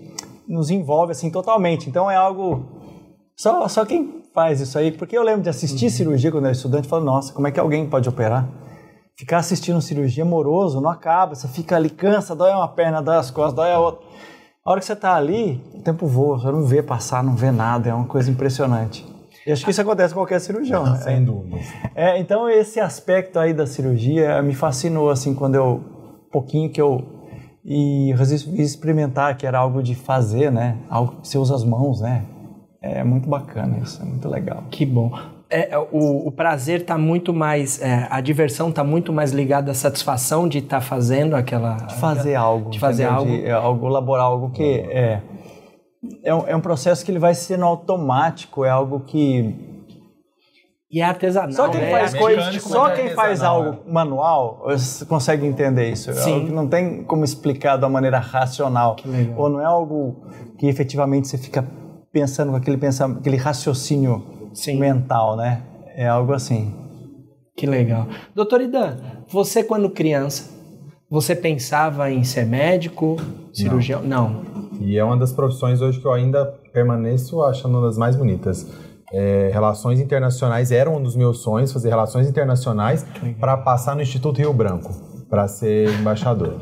[0.48, 1.88] nos envolve assim totalmente.
[1.88, 2.66] Então é algo
[3.36, 6.56] só, só quem faz isso aí, porque eu lembro de assistir cirurgia quando eu era
[6.56, 8.48] estudante e falar, nossa, como é que alguém pode operar?
[9.16, 13.30] Ficar assistindo cirurgia moroso, não acaba, você fica ali, cansa, dói uma perna, dói as
[13.30, 14.04] costas, dói a outra.
[14.64, 17.52] A hora que você está ali, o tempo voa, você não vê passar, não vê
[17.52, 19.13] nada, é uma coisa impressionante.
[19.46, 20.96] E acho que isso acontece com qualquer cirurgião, né?
[20.96, 21.56] sem dúvida.
[21.94, 25.80] É, então esse aspecto aí da cirurgia me fascinou assim quando eu
[26.32, 27.04] pouquinho que eu
[27.64, 30.76] e resolvi experimentar que era algo de fazer, né?
[30.90, 32.22] Algo que você usa as mãos, né?
[32.82, 34.64] É muito bacana isso, é muito legal.
[34.70, 35.10] Que bom.
[35.48, 37.80] É, é, o, o prazer está muito mais.
[37.80, 41.76] é, a diversão está muito mais ligada à satisfação de estar fazendo aquela.
[41.76, 43.18] De fazer algo, De fazer entendeu?
[43.20, 43.30] algo.
[43.30, 45.22] De, é, algo elaborar algo que é
[46.22, 49.54] é um, é um processo que ele vai sendo automático, é algo que
[50.90, 51.52] E é artesanal.
[51.52, 51.90] Só quem né?
[51.90, 56.10] faz É coisa, só é quem faz artesanal, algo manual você consegue entender isso.
[56.10, 56.32] É Sim.
[56.32, 58.96] algo que não tem como explicar de uma maneira racional.
[59.36, 60.24] Ou não é algo
[60.58, 61.64] que efetivamente você fica
[62.12, 64.78] pensando com aquele, pensamento, aquele raciocínio Sim.
[64.78, 65.62] mental, né?
[65.96, 66.72] É algo assim.
[67.56, 68.06] Que legal.
[68.34, 70.50] Doutor Idan, você quando criança,
[71.10, 73.16] você pensava em ser médico,
[73.52, 74.02] cirurgião?
[74.02, 74.42] Não.
[74.80, 78.66] E é uma das profissões hoje que eu ainda permaneço achando uma das mais bonitas.
[79.12, 83.06] É, relações internacionais eram um dos meus sonhos, fazer relações internacionais
[83.38, 84.92] para passar no Instituto Rio Branco,
[85.30, 86.60] para ser embaixador.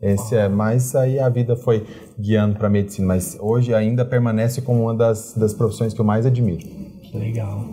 [0.00, 1.86] Esse é, mas aí a vida foi
[2.18, 6.26] guiando para medicina, mas hoje ainda permanece como uma das, das profissões que eu mais
[6.26, 6.58] admiro.
[6.58, 7.64] Que legal.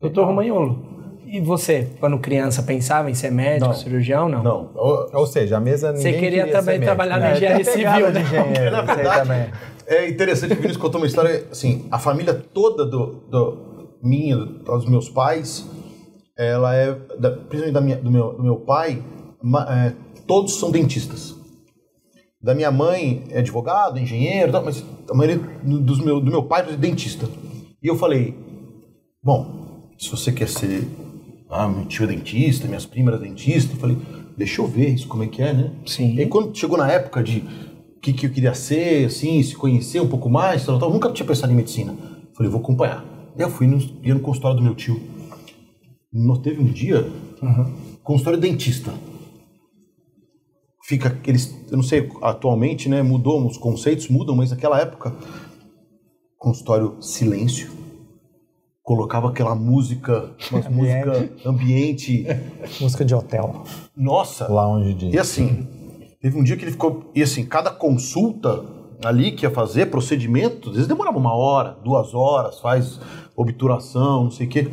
[0.00, 0.91] Doutor Romagnolo,
[1.32, 3.74] e você, quando criança, pensava em ser médico, Não.
[3.74, 4.28] cirurgião?
[4.28, 4.42] Não.
[4.42, 4.70] Não.
[4.74, 7.30] Ou, ou seja, a mesa Você ninguém queria ser também médico, trabalhar né?
[7.30, 8.20] na engenharia Tem pegada civil, de né?
[8.44, 9.50] engenheiro, Na verdade, também.
[9.86, 14.36] é interessante que o Vinícius contou uma história, assim, a família toda do, do minha,
[14.36, 15.66] dos meus pais,
[16.36, 19.02] ela é, da, principalmente da minha, do, meu, do meu pai,
[19.42, 19.92] ma- é,
[20.26, 21.34] todos são dentistas.
[22.42, 26.76] Da minha mãe é advogado, engenheiro, mas a maioria dos meu, do meu pai é
[26.76, 27.28] dentista.
[27.80, 28.34] E eu falei,
[29.22, 30.88] bom, se você quer ser,
[31.52, 33.98] ah, meu tio é dentista, minhas primas eram dentistas, eu falei,
[34.36, 35.70] deixa eu ver isso, como é que é, né?
[35.84, 36.14] Sim.
[36.14, 37.44] E aí, quando chegou na época de
[37.96, 40.94] o que, que eu queria ser, assim, se conhecer um pouco mais, tal, tal, eu
[40.94, 41.94] nunca tinha pensado em medicina.
[42.34, 43.04] Falei, vou acompanhar.
[43.36, 45.00] E eu fui no, ia no consultório do meu tio.
[46.12, 47.06] Nós teve um dia,
[48.02, 48.92] consultório dentista.
[50.84, 55.14] Fica aqueles, eu não sei, atualmente, né, mudou, os conceitos mudam, mas naquela época,
[56.38, 57.81] consultório silêncio.
[58.82, 61.06] Colocava aquela música, uma Ambiente.
[61.06, 62.26] música ambiente.
[62.80, 63.62] Música de hotel.
[63.96, 65.10] Nossa, Lounge de...
[65.10, 65.68] e assim,
[66.20, 67.10] teve um dia que ele ficou.
[67.14, 68.64] E assim, cada consulta
[69.04, 73.00] ali que ia fazer, procedimento, às vezes demorava uma hora, duas horas, faz
[73.36, 74.68] obturação, não sei o quê.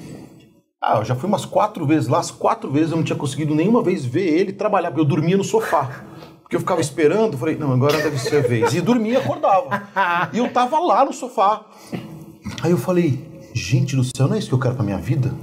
[0.81, 3.53] Ah, eu já fui umas quatro vezes lá, as quatro vezes eu não tinha conseguido
[3.53, 6.03] nenhuma vez ver ele trabalhar, porque eu dormia no sofá.
[6.41, 8.73] Porque eu ficava esperando, falei, não, agora deve ser a vez.
[8.73, 9.83] E dormia e acordava.
[10.33, 11.63] E eu tava lá no sofá.
[12.63, 15.33] Aí eu falei, gente do céu, não é isso que eu quero pra minha vida?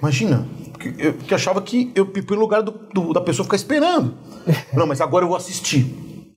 [0.00, 3.56] Imagina, porque eu eu achava que eu fui no lugar do, do- da pessoa ficar
[3.56, 4.14] esperando.
[4.74, 5.86] Não, mas agora eu vou assistir.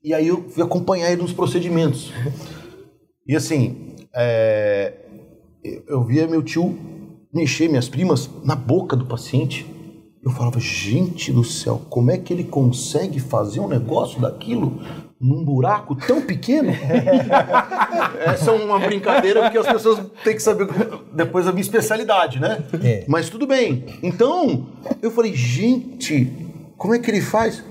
[0.04, 2.12] E aí eu fui acompanhar ele nos procedimentos.
[3.28, 4.94] E assim, é,
[5.88, 6.78] eu via meu tio
[7.34, 9.66] mexer, minhas primas, na boca do paciente.
[10.24, 14.80] Eu falava, gente do céu, como é que ele consegue fazer um negócio daquilo
[15.20, 16.72] num buraco tão pequeno?
[18.26, 20.68] Essa é uma brincadeira porque as pessoas têm que saber
[21.14, 22.64] depois a minha especialidade, né?
[22.84, 23.06] É.
[23.08, 23.86] Mas tudo bem.
[24.04, 24.68] Então,
[25.02, 26.32] eu falei, gente,
[26.78, 27.64] como é que ele faz?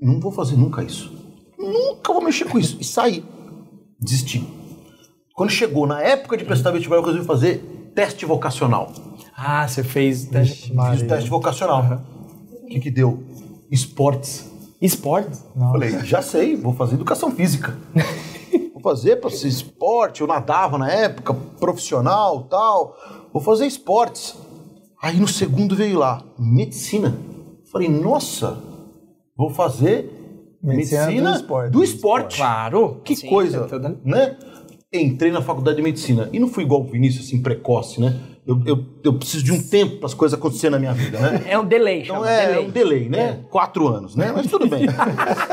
[0.00, 1.12] Não vou fazer nunca isso.
[1.58, 2.76] Nunca vou mexer com isso.
[2.80, 3.24] E saí.
[4.00, 4.44] Desisti.
[5.34, 8.92] Quando chegou na época de prestar vestibular, eu resolvi fazer teste vocacional.
[9.36, 12.02] Ah, você fez teste- Fiz o teste vocacional.
[12.62, 13.22] O que que deu?
[13.70, 14.50] Esportes.
[14.86, 15.44] Esportes?
[15.56, 17.76] Falei, já sei, vou fazer educação física.
[18.74, 22.96] vou fazer para ser esporte, eu nadava na época, profissional tal.
[23.32, 24.36] Vou fazer esportes.
[25.00, 27.16] Aí no segundo veio lá, medicina.
[27.70, 28.58] Falei, nossa,
[29.36, 30.18] vou fazer
[30.62, 31.72] Medicina medicina, do esporte.
[31.72, 32.36] do esporte.
[32.36, 33.00] Claro.
[33.02, 34.36] Que Sim, coisa, tá né?
[34.92, 38.20] Entrei na faculdade de medicina e não fui igual o Vinícius, assim, precoce, né?
[38.44, 41.42] Eu, eu, eu preciso de um tempo para as coisas acontecerem na minha vida, né?
[41.46, 42.66] É um delay, Então chama, é delay.
[42.66, 43.38] um delay, né?
[43.48, 44.32] Quatro anos, né?
[44.34, 44.86] Mas tudo bem.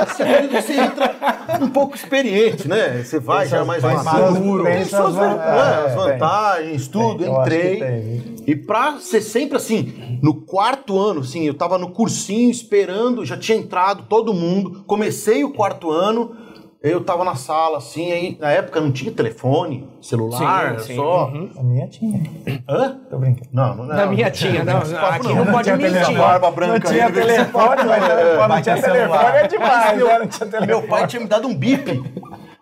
[0.08, 1.16] você, você entra
[1.62, 3.04] um pouco experiente, né?
[3.04, 4.64] Você vai já mais tem maduro.
[4.64, 5.96] tem Tem suas suas van- vantagens, é, as tem.
[6.04, 7.24] vantagens, tudo.
[7.24, 7.78] Tem, acho que Entrei.
[7.80, 8.36] tem.
[8.48, 13.38] E pra ser sempre assim, no quarto ano, assim, eu tava no cursinho esperando, já
[13.38, 14.84] tinha entrado todo mundo.
[14.88, 16.36] Comecei o quarto ano,
[16.82, 21.28] eu tava na sala, assim, aí na época não tinha telefone, celular, Sim, sim, só.
[21.28, 21.50] uhum.
[21.58, 22.22] A minha tinha.
[22.70, 22.98] Hã?
[23.10, 23.50] Tô brincando.
[23.52, 23.96] Não, não, não.
[23.96, 24.82] Na minha tinha, não.
[24.82, 25.92] Esse papo Aqui não pode tinha mentir.
[25.94, 26.18] telefone.
[26.18, 28.06] Barba branca Não tinha telefone, mas
[28.38, 30.20] quando não tinha telefone é demais, meu, né?
[30.20, 30.68] Não tinha telefone.
[30.68, 32.04] meu pai tinha me dado um bip.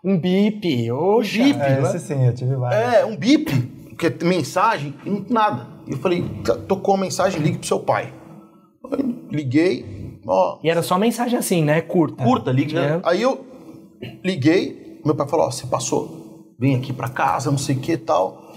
[0.03, 0.91] Um bip.
[0.91, 1.43] Oxa.
[1.43, 1.60] bip.
[1.62, 2.93] É, esse sim, eu tive vários.
[2.95, 3.51] É, um bip,
[3.97, 5.67] que é mensagem, e não- nada.
[5.88, 8.13] E eu falei, "Tá, tocou a mensagem, ligue pro seu pai.
[8.91, 8.97] Eu
[9.32, 11.82] liguei, ó, E era só mensagem assim, né?
[11.82, 12.23] Curta.
[12.23, 12.73] curta, ligue.
[12.73, 12.99] né?
[13.03, 13.10] É.
[13.10, 13.45] Aí eu
[14.23, 17.93] liguei, meu pai falou, ó, você passou, vem aqui pra casa, não sei o que
[17.93, 18.51] e tal.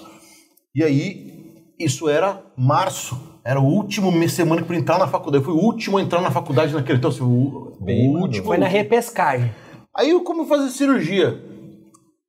[0.75, 5.43] E aí, isso era março, era o último mês- semana que eu entrar na faculdade.
[5.45, 8.45] Eu fui o último a entrar na faculdade naquele, então assim, o, Bem o último.
[8.47, 9.51] Foi na repescagem.
[9.97, 11.43] Aí eu como fazer cirurgia?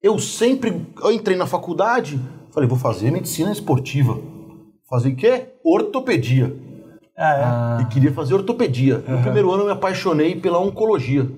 [0.02, 2.20] Eu sempre, eu entrei na faculdade,
[2.52, 4.18] falei, vou fazer medicina esportiva.
[4.90, 5.46] Fazer o quê?
[5.64, 6.56] Ortopedia.
[7.18, 8.98] Ah, E queria fazer ortopedia.
[9.08, 11.30] No primeiro ano eu me apaixonei pela oncologia.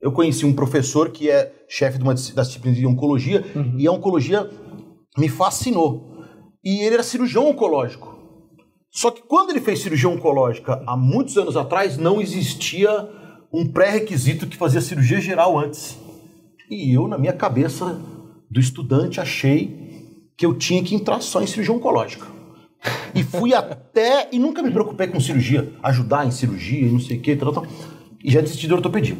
[0.00, 3.44] Eu conheci um professor que é chefe de uma das disciplinas de oncologia
[3.76, 4.48] e a oncologia
[5.18, 6.24] me fascinou.
[6.64, 8.18] E ele era cirurgião oncológico.
[8.90, 12.90] Só que quando ele fez cirurgia oncológica há muitos anos atrás, não existia
[13.52, 15.98] um pré-requisito que fazia cirurgia geral antes.
[16.70, 18.00] E eu, na minha cabeça
[18.50, 22.26] do estudante, achei que eu tinha que entrar só em cirurgia oncológica.
[23.14, 24.28] E fui até.
[24.32, 27.52] E nunca me preocupei com cirurgia, ajudar em cirurgia e não sei o que, tal,
[27.52, 27.66] tal.
[28.24, 29.16] E já desisti da ortopedia.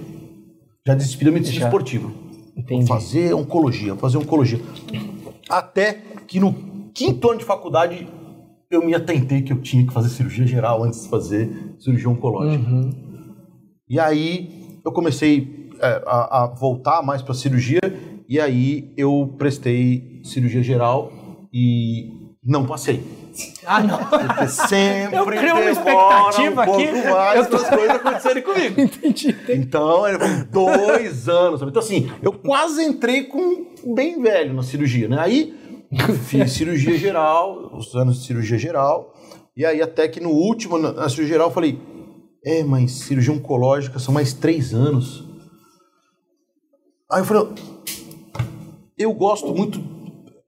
[0.87, 1.67] Já desisti da medicina Já.
[1.67, 2.11] esportiva.
[2.57, 2.87] Entendi.
[2.87, 4.61] Vou fazer oncologia, vou fazer oncologia.
[5.49, 5.95] Até
[6.27, 6.53] que no
[6.95, 8.07] quinto ano de faculdade,
[8.71, 12.65] eu me atentei que eu tinha que fazer cirurgia geral antes de fazer cirurgia oncológica.
[13.89, 17.81] E aí eu comecei é, a, a voltar mais para cirurgia
[18.29, 21.13] e aí eu prestei cirurgia geral
[21.53, 22.13] e
[22.45, 23.03] não passei.
[23.67, 23.99] Ah, não.
[23.99, 26.93] Porque sempre Eu criei uma expectativa um pouco aqui.
[27.11, 28.81] mais Eu tô- as coisas acontecerem comigo.
[28.81, 29.37] Entendi.
[29.51, 31.63] Então, ele foi dois anos.
[31.63, 35.19] Então, assim, eu quase entrei com bem velho na cirurgia, né?
[35.21, 35.55] Aí,
[36.27, 39.15] fiz cirurgia geral, os anos de cirurgia geral.
[39.57, 41.79] E aí, até que no último, na na cirurgia geral, eu falei:
[42.45, 45.25] é, mas cirurgia oncológica são mais três anos.
[47.11, 47.49] Aí eu falei:
[48.99, 49.81] eu gosto muito.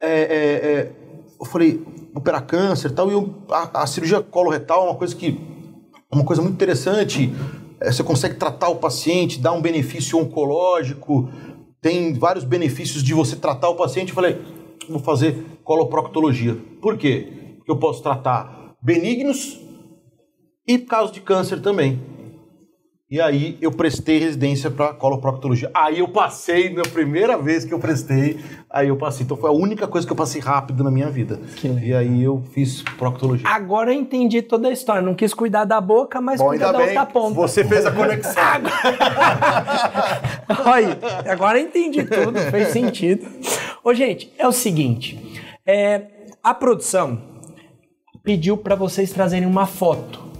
[0.00, 0.92] é, é, é,
[1.40, 3.10] eu falei: operar câncer e tal.
[3.10, 5.38] E eu, a, a cirurgia coloretal é uma coisa que
[6.10, 7.32] uma coisa muito interessante.
[7.80, 11.28] é, Você consegue tratar o paciente, dar um benefício oncológico,
[11.80, 14.10] tem vários benefícios de você tratar o paciente.
[14.10, 14.40] Eu falei,
[14.88, 16.56] vou fazer coloproctologia.
[16.80, 17.56] Por quê?
[17.56, 19.60] Porque eu posso tratar benignos
[20.66, 22.00] e casos de câncer também.
[23.12, 25.70] E aí eu prestei residência para coloproctologia.
[25.74, 29.22] Aí eu passei, na primeira vez que eu prestei, aí eu passei.
[29.22, 31.38] Então foi a única coisa que eu passei rápido na minha vida.
[31.82, 33.46] E aí eu fiz proctologia.
[33.46, 35.02] Agora eu entendi toda a história.
[35.02, 37.34] Não quis cuidar da boca, mas Bom, cuidar da bem, outra ponta.
[37.34, 38.32] você fez a conexão.
[40.64, 40.98] Olha,
[41.30, 43.28] agora eu entendi tudo, fez sentido.
[43.84, 46.06] Ô, gente, é o seguinte: é,
[46.42, 47.20] a produção
[48.24, 50.31] pediu para vocês trazerem uma foto.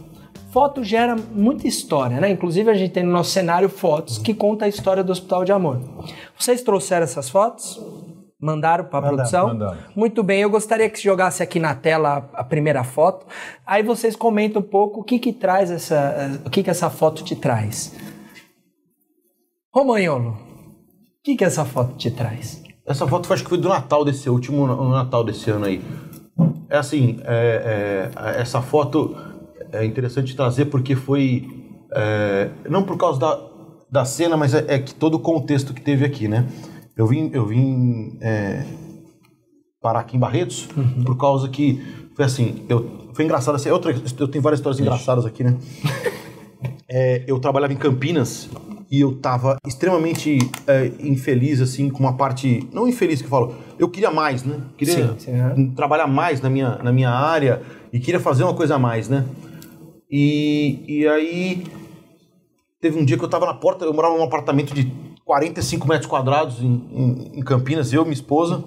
[0.53, 2.31] Foto gera muita história, né?
[2.31, 5.53] Inclusive a gente tem no nosso cenário fotos que conta a história do Hospital de
[5.53, 5.81] Amor.
[6.39, 7.81] Vocês trouxeram essas fotos?
[8.39, 9.47] Mandaram para a produção?
[9.47, 9.79] mandamos.
[9.97, 13.25] Muito bem, eu gostaria que jogasse aqui na tela a primeira foto.
[13.65, 17.25] Aí vocês comentam um pouco o que que traz essa, o que que essa foto
[17.25, 17.95] te traz.
[19.75, 22.63] Romagnolo, o que que essa foto te traz?
[22.85, 25.81] Essa foto acho que foi do Natal desse último Natal desse ano aí.
[26.69, 29.32] É assim, é, é, essa foto
[29.73, 31.49] é interessante trazer porque foi
[31.95, 33.41] é, não por causa da,
[33.91, 36.47] da cena, mas é, é que todo o contexto que teve aqui, né?
[36.97, 38.65] Eu vim, eu vim é,
[39.81, 40.69] parar aqui em Barretos
[41.05, 41.83] por causa que
[42.15, 45.57] foi assim, eu foi engraçado assim, outra, eu tenho várias histórias engraçadas aqui, né?
[46.95, 48.51] É, eu trabalhava em Campinas
[48.91, 52.69] e eu tava extremamente é, infeliz, assim, com uma parte.
[52.71, 54.61] Não infeliz que eu falo, eu queria mais, né?
[54.77, 55.73] Queria Sim, sim, aham.
[55.75, 59.25] trabalhar mais na minha, na minha área e queria fazer uma coisa a mais, né?
[60.13, 61.65] E, e aí.
[62.79, 64.93] Teve um dia que eu tava na porta, eu morava num apartamento de
[65.25, 68.65] 45 metros quadrados em, em, em Campinas, eu e minha esposa.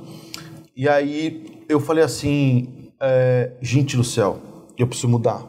[0.75, 4.39] E aí eu falei assim: é, gente do céu,
[4.77, 5.45] eu preciso mudar.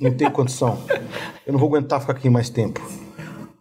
[0.00, 0.78] Não tem condição.
[1.46, 2.80] Eu não vou aguentar ficar aqui mais tempo.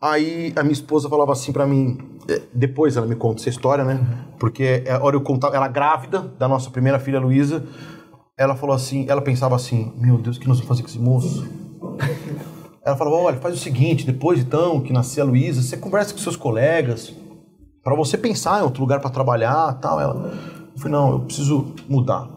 [0.01, 1.97] Aí a minha esposa falava assim pra mim,
[2.29, 3.99] eh, depois ela me conta essa história, né?
[4.39, 7.65] Porque a hora eu contava, ela grávida da nossa primeira filha Luísa,
[8.37, 10.99] ela falou assim, ela pensava assim, meu Deus, o que nós vamos fazer com esse
[10.99, 11.47] moço?
[12.85, 16.19] Ela falava, olha, faz o seguinte, depois então que nascer a Luísa, você conversa com
[16.19, 17.13] seus colegas
[17.83, 19.99] pra você pensar em outro lugar pra trabalhar, tal.
[19.99, 20.13] Ela,
[20.73, 22.29] eu falei, não, eu preciso mudar.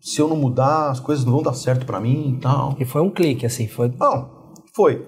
[0.00, 2.76] Se eu não mudar, as coisas não vão dar certo pra mim e tal.
[2.78, 3.92] E foi um clique, assim, foi.
[3.98, 5.04] Não, foi.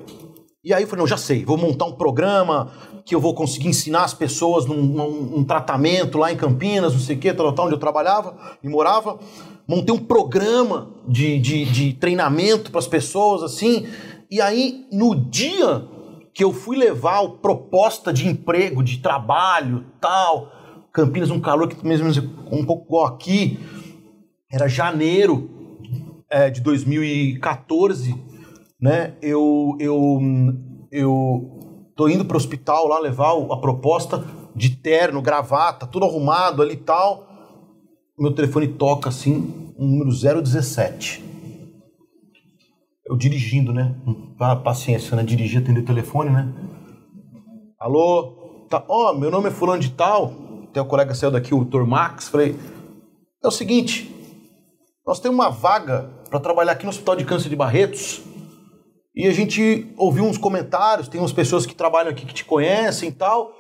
[0.62, 2.70] E aí eu falei, não, já sei, vou montar um programa
[3.04, 7.00] que eu vou conseguir ensinar as pessoas num, num- num tratamento lá em Campinas, não
[7.00, 9.18] sei o quê, tal, tal, onde eu trabalhava e morava.
[9.68, 13.86] Montei um programa de, de, de treinamento para as pessoas, assim.
[14.30, 15.84] E aí, no dia
[16.32, 20.52] que eu fui levar a proposta de emprego, de trabalho, tal,
[20.92, 22.08] Campinas, um calor que mesmo
[22.50, 23.58] um pouco igual aqui,
[24.50, 25.50] era janeiro
[26.30, 28.14] é, de 2014,
[28.80, 29.14] né?
[29.20, 30.20] Eu eu
[30.90, 34.24] eu tô indo para o hospital lá levar a proposta
[34.54, 37.26] de terno, gravata, tudo arrumado ali e tal.
[38.18, 40.10] Meu telefone toca assim, um número
[40.42, 41.22] 017.
[43.04, 43.94] Eu dirigindo, né?
[44.38, 45.22] Pa- Paciência, né?
[45.22, 46.52] Dirigir, atender o telefone, né?
[47.78, 48.66] Alô?
[48.70, 50.32] Tá, ó, meu nome é fulano de tal.
[50.72, 51.82] Tem um colega saiu daqui, o Dr.
[51.84, 52.28] Max.
[52.28, 52.56] Falei,
[53.44, 54.10] é o seguinte,
[55.06, 58.22] nós temos uma vaga para trabalhar aqui no Hospital de Câncer de Barretos.
[59.14, 63.10] E a gente ouviu uns comentários, tem umas pessoas que trabalham aqui que te conhecem
[63.10, 63.52] e tal.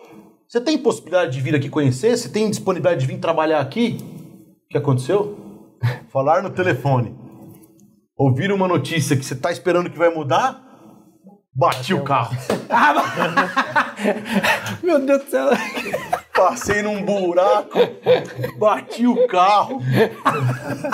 [0.48, 2.16] Você tem possibilidade de vir aqui conhecer?
[2.16, 3.98] Você tem disponibilidade de vir trabalhar aqui?
[4.76, 5.34] O que aconteceu?
[6.12, 7.16] Falar no telefone.
[8.14, 10.62] Ouvir uma notícia que você está esperando que vai mudar?
[11.54, 12.36] Bati o carro.
[14.82, 15.48] Meu Deus do céu.
[16.34, 17.78] Passei num buraco,
[18.58, 19.80] bati o carro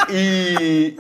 [0.09, 0.97] e.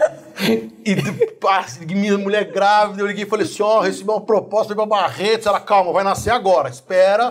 [0.85, 5.47] E minha mulher grávida, eu liguei e falei assim: ó, recebi uma proposta pra Barretos.
[5.47, 6.68] Ela, calma, vai nascer agora.
[6.68, 7.30] Espera,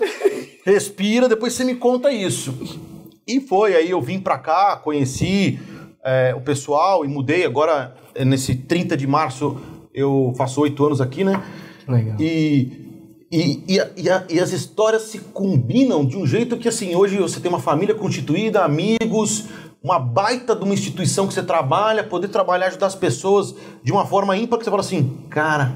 [0.65, 2.79] respira, depois você me conta isso.
[3.27, 5.59] E foi, aí eu vim pra cá, conheci
[6.03, 7.45] é, o pessoal e mudei.
[7.45, 9.57] Agora, é, nesse 30 de março,
[9.93, 11.41] eu faço oito anos aqui, né?
[11.87, 12.15] Legal.
[12.19, 12.81] E,
[13.31, 17.17] e, e, e a- e as histórias se combinam de um jeito que, assim, hoje
[17.17, 19.45] você tem uma família constituída, amigos,
[19.83, 24.05] uma baita de uma instituição que você trabalha, poder trabalhar, ajudar as pessoas de uma
[24.05, 25.73] forma ímpar que você fala assim, cara,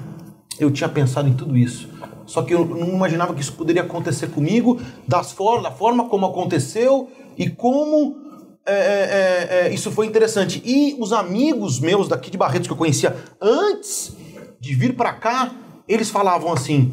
[0.59, 1.89] eu tinha pensado em tudo isso.
[2.25, 6.25] Só que eu não imaginava que isso poderia acontecer comigo, das for da forma como
[6.25, 8.25] aconteceu e como
[8.65, 10.61] é, é, é, isso foi interessante.
[10.65, 14.15] E os amigos meus daqui de Barretos que eu conhecia antes
[14.59, 15.53] de vir pra cá,
[15.87, 16.91] eles falavam assim: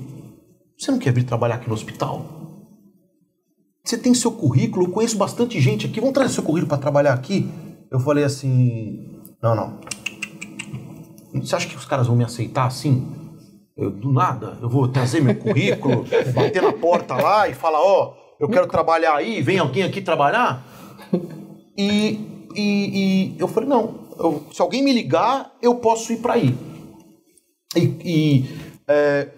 [0.78, 2.26] Você não quer vir trabalhar aqui no hospital?
[3.84, 4.86] Você tem seu currículo?
[4.86, 5.98] Eu conheço bastante gente aqui.
[5.98, 7.50] Vamos trazer seu currículo para trabalhar aqui?
[7.90, 9.80] Eu falei assim: Não, não.
[11.34, 13.10] Você acha que os caras vão me aceitar assim?
[13.74, 16.04] Eu, do nada, eu vou trazer meu currículo,
[16.36, 20.66] bater na porta lá e falar: Ó, eu quero trabalhar aí, vem alguém aqui trabalhar?
[21.78, 22.18] E,
[22.56, 26.54] e, e eu falei, não, eu- se alguém me ligar, eu posso ir para aí.
[27.76, 28.44] E, e,
[28.88, 29.28] é,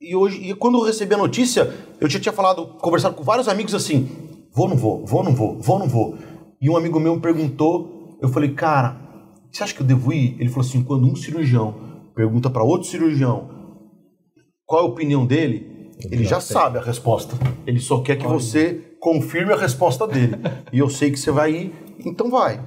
[0.00, 3.48] e hoje, e quando eu recebi a notícia, eu já tinha falado, conversado com vários
[3.48, 4.08] amigos assim,
[4.54, 6.16] vou ou não vou, vou ou não vou, vou ou não vou.
[6.60, 8.96] E um amigo meu me perguntou, eu falei, cara,
[9.50, 10.36] você acha que eu devo ir?
[10.38, 11.74] Ele falou assim, quando um cirurgião
[12.14, 13.50] pergunta para outro cirurgião
[14.64, 17.36] qual é a opinião dele, ele já sabe a resposta.
[17.66, 20.36] Ele só quer que você confirme a resposta dele.
[20.72, 21.72] e eu sei que você vai ir,
[22.04, 22.60] então vai.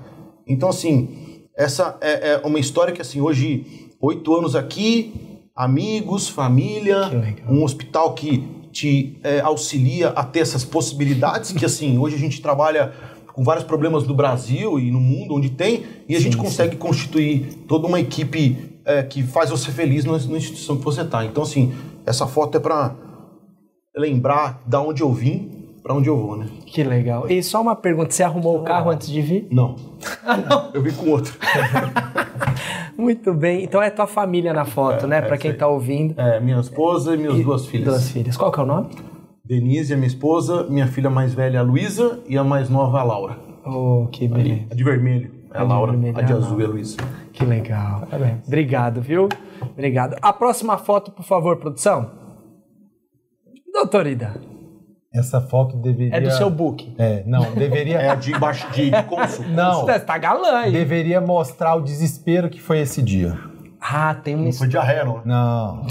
[0.48, 5.14] Então, assim, essa é, é uma história que, assim, hoje, oito anos aqui,
[5.56, 7.10] amigos, família,
[7.48, 12.42] um hospital que te é, auxilia a ter essas possibilidades, que, assim, hoje a gente
[12.42, 12.94] trabalha
[13.34, 17.64] com vários problemas no Brasil e no mundo onde tem, e a gente consegue constituir
[17.68, 21.26] toda uma equipe é, que faz você feliz na, na instituição que você está.
[21.26, 21.74] Então, assim,
[22.06, 22.96] essa foto é para
[23.96, 26.48] lembrar da onde eu vim, para onde eu vou, né?
[26.66, 27.30] Que legal.
[27.30, 29.48] E só uma pergunta: você arrumou o carro antes de vir?
[29.52, 29.76] Não.
[30.74, 31.34] Eu vim com outro.
[32.98, 33.64] Muito bem.
[33.64, 35.22] Então é tua família na foto, né?
[35.22, 36.20] Pra quem tá ouvindo.
[36.20, 37.88] É, minha esposa e minhas duas filhas.
[37.88, 38.38] Duas filhas.
[38.38, 38.90] Qual que é o nome?
[39.44, 43.04] Denise, a minha esposa, minha filha mais velha, a Luísa, e a mais nova, a
[43.04, 43.38] Laura.
[43.66, 44.62] Oh, que beleza.
[44.72, 46.68] A de vermelho é a A de Laura, vermelho a de é azul é a.
[46.68, 46.98] Luísa.
[47.34, 48.08] Que legal.
[48.46, 49.28] Obrigado, viu?
[49.62, 50.16] Obrigado.
[50.22, 52.21] A próxima foto, por favor, produção.
[53.74, 54.34] Doutor Ida,
[55.14, 56.16] Essa foto deveria.
[56.16, 56.94] é do seu book.
[56.98, 57.98] É, não, deveria.
[58.00, 59.46] É a de, baixo, de, de cônsul.
[59.50, 60.72] Não, Você tá galã aí.
[60.72, 63.38] deveria mostrar o desespero que foi esse dia.
[63.82, 65.16] Ah, tem uma Não foi diarreia, não.
[65.16, 65.22] né?
[65.26, 65.82] Não.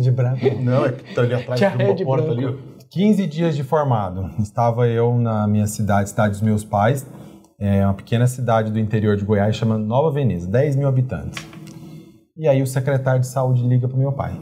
[0.00, 0.40] De branco.
[0.62, 2.48] Não, é que tá ali atrás Diarreia de de uma porta branco.
[2.48, 2.58] ali.
[2.68, 2.72] ó.
[2.90, 4.30] 15 dias de formado.
[4.38, 7.06] Estava eu na minha cidade, cidade dos meus pais.
[7.58, 11.42] É uma pequena cidade do interior de Goiás chamada Nova Veneza, 10 mil habitantes.
[12.36, 14.32] E aí o secretário de saúde liga pro meu pai.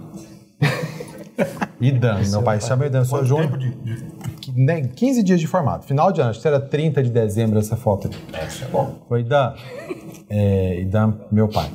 [1.81, 3.43] Idan, meu pai se chama Idan, sou Quanto João.
[3.43, 3.97] tempo de, de...
[4.41, 5.87] que- né, 15 dias de formato.
[5.87, 8.11] Final de ano, acho que era 30 de dezembro essa foto.
[8.47, 8.97] Isso é bom.
[9.09, 9.55] Foi Idan.
[10.29, 11.71] É, Idan, meu pai.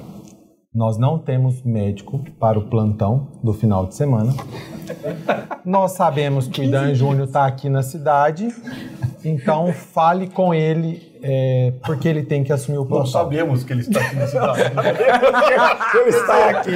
[0.74, 4.34] Nós não temos médico para o plantão do final de semana.
[5.64, 8.54] Nós sabemos que o Idan Júnior está aqui na cidade,
[9.24, 13.12] então fale com ele, é, porque ele tem que assumir o Nós plantão.
[13.12, 14.62] sabemos que ele está aqui na cidade.
[15.96, 16.72] Eu estou aqui.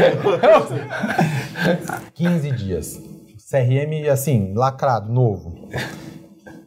[2.15, 3.01] 15 dias.
[3.49, 5.67] CRM, assim, lacrado, novo.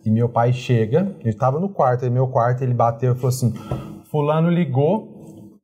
[0.05, 3.29] E meu pai chega, eu estava no quarto, aí meu quarto, ele bateu e falou
[3.29, 3.55] assim:
[4.11, 5.13] Fulano ligou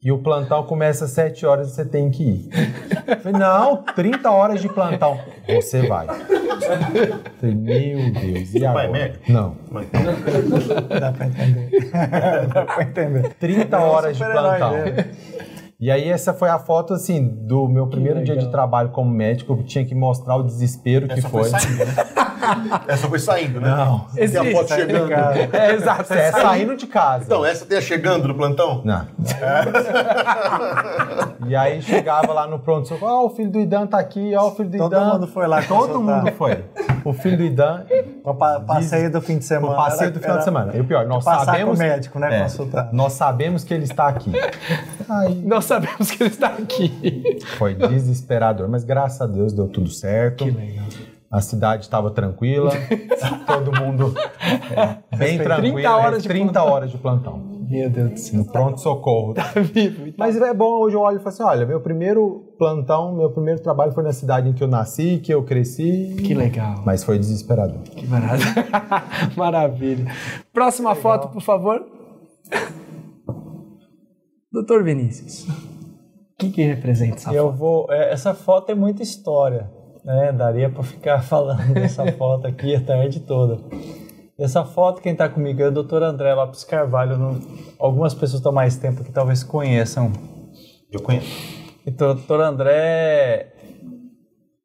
[0.01, 2.49] e o plantão começa às 7 horas e você tem que ir.
[3.05, 5.19] Eu falei, não, 30 horas de plantão.
[5.49, 6.07] Você vai.
[6.07, 8.93] Eu falei, meu Deus, e pai é agora?
[8.93, 9.33] médico?
[9.33, 9.57] Não.
[11.01, 11.91] Dá pra entender.
[12.55, 13.35] Dá pra entender.
[13.41, 14.73] 30 horas de plantão.
[15.81, 19.53] E aí essa foi a foto assim do meu primeiro dia de trabalho como médico,
[19.53, 21.61] eu tinha que mostrar o desespero que Essa foi foi.
[21.61, 21.95] saindo, né?
[22.89, 23.69] Essa foi saindo, né?
[23.69, 23.99] Não.
[24.15, 24.75] Tem a foto Existe.
[24.75, 25.13] chegando.
[25.55, 26.13] É, exato.
[26.15, 27.25] É saindo de casa.
[27.27, 28.81] Então, essa tem a chegando no plantão?
[28.85, 29.07] Não.
[31.47, 34.55] e aí chegava lá no pronto-socorro, ó, o filho do Idan tá aqui, ó, o
[34.55, 35.13] filho do Todo Idan.
[35.13, 36.17] mundo foi lá Todo consultar.
[36.25, 36.65] mundo foi.
[37.05, 37.85] O filho do Idan,
[38.25, 39.73] O pa- passeio do fim de semana.
[39.75, 40.77] o passeio do final era de semana.
[40.77, 41.79] E o pior, nós passar sabemos...
[41.79, 42.37] com o médico, né?
[42.39, 42.89] É, Consultar.
[42.93, 44.33] Nós sabemos que ele está aqui.
[45.09, 47.39] Aí Nós sabemos que ele está aqui.
[47.57, 50.45] foi desesperador, mas graças a Deus deu tudo certo.
[50.45, 50.87] Que legal.
[51.31, 52.71] A cidade estava tranquila,
[53.47, 55.75] todo mundo é, bem tranquilo.
[55.75, 56.73] 30 horas de 30 plantão.
[56.73, 57.59] horas de plantão.
[57.69, 58.39] Meu Deus do céu.
[58.39, 59.35] No pronto-socorro.
[59.75, 60.15] Vivo.
[60.17, 63.61] Mas é bom, hoje eu olho e falo assim, olha, meu primeiro plantão, meu primeiro
[63.61, 66.17] trabalho foi na cidade em que eu nasci, que eu cresci.
[66.25, 66.83] Que legal.
[66.87, 67.83] Mas foi desesperador.
[67.83, 68.65] Que maravilha.
[69.37, 70.07] Maravilha.
[70.51, 71.85] Próxima foto, por favor.
[74.53, 75.47] Doutor Vinícius.
[75.49, 77.57] O que, que representa essa Eu foto?
[77.59, 77.87] vou.
[77.93, 79.71] é, Essa foto é muita história,
[80.05, 80.33] né?
[80.33, 83.59] Daria para ficar falando dessa foto aqui a tarde toda.
[84.39, 86.03] Essa foto, quem está comigo é o Dr.
[86.03, 87.19] André Lopes Carvalho.
[87.19, 87.41] Não-
[87.79, 90.13] algumas pessoas estão mais tempo que talvez conheçam.
[90.93, 91.27] Eu conheço.
[91.87, 92.41] Então, Dr.
[92.41, 93.53] André.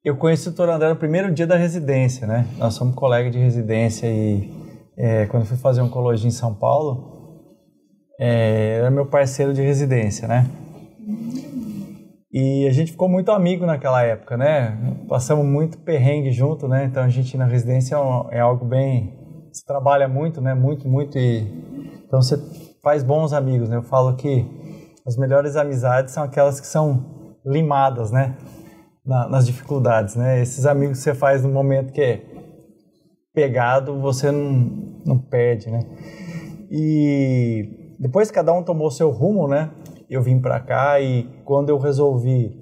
[0.05, 0.69] Eu conheci o Dr.
[0.69, 2.45] André no primeiro dia da residência, né?
[2.57, 4.49] Nós somos colegas de residência e
[4.97, 7.12] é, quando fui fazer oncologia em São Paulo,
[8.19, 10.45] é, era meu parceiro de residência, né?
[12.31, 14.75] E a gente ficou muito amigo naquela época, né?
[15.07, 16.85] Passamos muito perrengue junto, né?
[16.85, 19.13] Então a gente na residência é, é algo bem.
[19.51, 20.55] Se trabalha muito, né?
[20.55, 21.41] Muito, muito e.
[22.07, 22.37] Então você
[22.81, 23.77] faz bons amigos, né?
[23.77, 24.45] Eu falo que
[25.05, 28.35] as melhores amizades são aquelas que são limadas, né?
[29.05, 30.41] Na- nas dificuldades, né?
[30.41, 32.21] Esses amigos que você faz no momento que é
[33.31, 35.81] pegado, você não, não perde, né?
[36.71, 39.69] E depois cada um tomou seu rumo, né?
[40.09, 42.53] Eu vim pra cá e quando eu resolvi,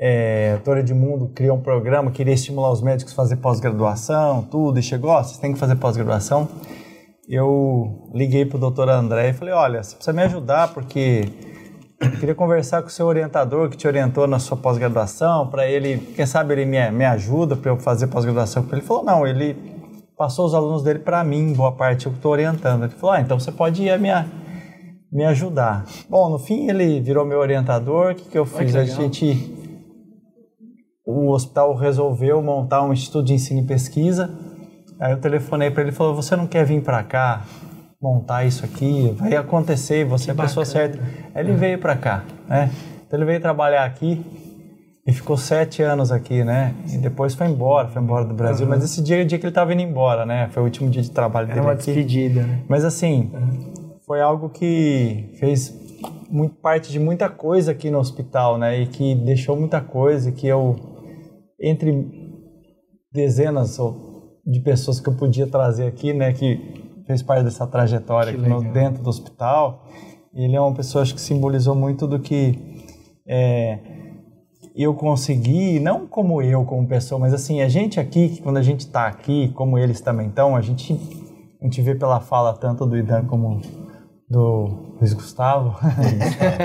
[0.00, 4.80] é, o Doutor Edmundo criou um programa, queria estimular os médicos a fazer pós-graduação, tudo,
[4.80, 6.48] e chegou, ó, vocês têm que fazer pós-graduação.
[7.28, 11.28] Eu liguei pro doutor André e falei, olha, você precisa me ajudar porque
[12.00, 15.98] eu queria conversar com o seu orientador que te orientou na sua pós-graduação, para ele,
[16.16, 18.66] quem sabe ele me, me ajuda para eu fazer pós-graduação.
[18.72, 19.77] Ele falou, não, ele
[20.18, 22.82] passou os alunos dele para mim, boa parte eu que estou orientando.
[22.82, 24.08] Ele falou, ah, então você pode ir a me,
[25.12, 25.86] me ajudar.
[26.10, 28.74] Bom, no fim ele virou meu orientador, o que, que eu fiz?
[28.74, 29.54] a gente,
[31.06, 34.28] o hospital resolveu montar um instituto de ensino e pesquisa,
[35.00, 37.44] aí eu telefonei para ele e falou, você não quer vir para cá?
[38.00, 41.00] montar isso aqui, vai acontecer, você é a pessoa certa.
[41.34, 42.70] Aí ele veio para cá, né?
[43.04, 44.24] Então ele veio trabalhar aqui
[45.08, 46.74] e ficou sete anos aqui, né?
[46.92, 48.66] E depois foi embora, foi embora do Brasil.
[48.66, 50.48] Mas esse dia é o dia que ele estava indo embora, né?
[50.50, 51.86] Foi o último dia de trabalho Era dele uma aqui.
[51.86, 52.62] despedida, né?
[52.68, 53.32] Mas assim,
[54.06, 55.74] foi algo que fez
[56.30, 58.80] muito parte de muita coisa aqui no hospital, né?
[58.82, 60.76] E que deixou muita coisa, que eu
[61.58, 62.06] entre
[63.12, 63.78] dezenas
[64.46, 66.32] de pessoas que eu podia trazer aqui, né?
[66.34, 69.86] Que fez parte dessa trajetória aqui no- dentro do hospital.
[70.34, 72.58] Ele é uma pessoa acho que simbolizou muito do que
[73.26, 73.78] é,
[74.74, 78.62] eu consegui, não como eu como pessoa, mas assim, a gente aqui, que quando a
[78.62, 80.92] gente está aqui, como eles também estão, a gente,
[81.60, 83.60] a gente vê pela fala tanto do Idan como
[84.28, 85.76] do Luiz Gustavo,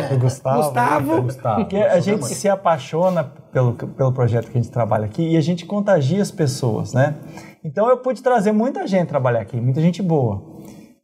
[0.10, 1.22] do Gustavo, Gustavo.
[1.22, 1.66] Gustavo.
[1.66, 5.42] que a gente se apaixona pelo, pelo projeto que a gente trabalha aqui e a
[5.42, 7.16] gente contagia as pessoas, né?
[7.64, 10.42] Então eu pude trazer muita gente trabalhar aqui, muita gente boa.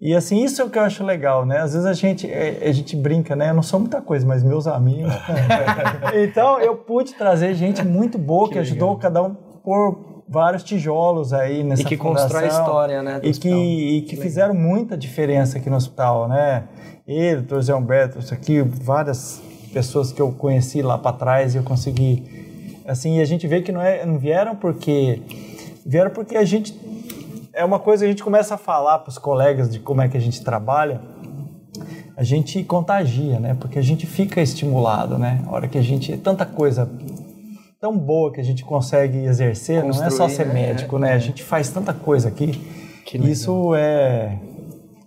[0.02, 1.58] E assim, isso é o que eu acho legal, né?
[1.58, 3.50] Às vezes a gente, é, a gente brinca, né?
[3.50, 5.12] Eu não sou muita coisa, mas meus amigos.
[6.24, 11.64] então eu pude trazer gente muito boa que, ajudou cada um por vários tijolos aí
[11.64, 12.66] nessa E que constrói a fundação.
[12.66, 16.64] história, né, E que, e que fizeram muita diferença aqui no hospital, né?
[17.08, 17.60] Ele, o Dr.
[17.62, 19.42] Zé Humberto, isso aqui, várias
[19.74, 22.82] pessoas que eu conheci lá para trás e eu consegui.
[22.88, 25.22] Assim, e a gente vê que não, é, não vieram porque.
[25.86, 26.74] Vieram porque a gente.
[27.54, 30.08] É uma coisa que a gente começa a falar para os colegas de como é
[30.08, 31.02] que a gente trabalha,
[32.16, 33.56] a gente contagia, né?
[33.60, 35.44] Porque a gente fica estimulado, né?
[35.48, 36.16] A hora que a gente.
[36.18, 36.90] Tanta coisa
[37.80, 40.54] tão boa que a gente consegue exercer, não é só Construir, ser né?
[40.54, 41.14] médico, né?
[41.14, 42.48] A gente faz tanta coisa aqui.
[43.06, 43.18] Que.
[43.18, 44.38] Isso é,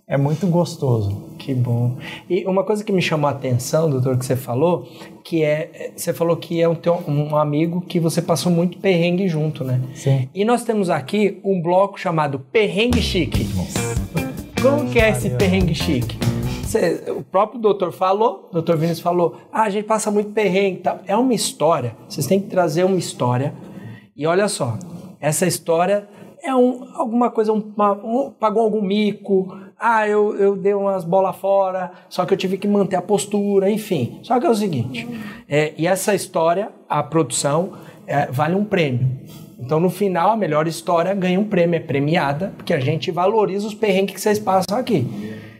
[0.07, 1.32] é muito gostoso.
[1.43, 1.97] Que bom.
[2.29, 4.87] E uma coisa que me chamou a atenção, doutor, que você falou,
[5.23, 9.27] que é, você falou que é um, teu, um amigo que você passou muito perrengue
[9.27, 9.81] junto, né?
[9.93, 10.29] Sim.
[10.33, 13.45] E nós temos aqui um bloco chamado Perrengue Chique.
[14.61, 16.17] Como que é esse perrengue chique?
[16.65, 20.81] Cê- o próprio doutor falou, doutor Vinícius falou, ah, a gente passa muito perrengue e
[20.81, 20.99] tal.
[21.05, 23.53] É uma história, vocês têm que trazer uma história.
[24.15, 24.77] E olha só,
[25.19, 26.07] essa história
[26.41, 31.35] é um, alguma coisa, uma- um- pagou algum mico, ah, eu, eu dei umas bolas
[31.35, 34.19] fora, só que eu tive que manter a postura, enfim.
[34.23, 35.05] Só que é o seguinte,
[35.49, 37.73] é, e essa história, a produção,
[38.07, 39.05] é, vale um prêmio.
[39.59, 43.67] Então, no final, a melhor história ganha um prêmio, é premiada, porque a gente valoriza
[43.67, 45.05] os perrengues que vocês passam aqui.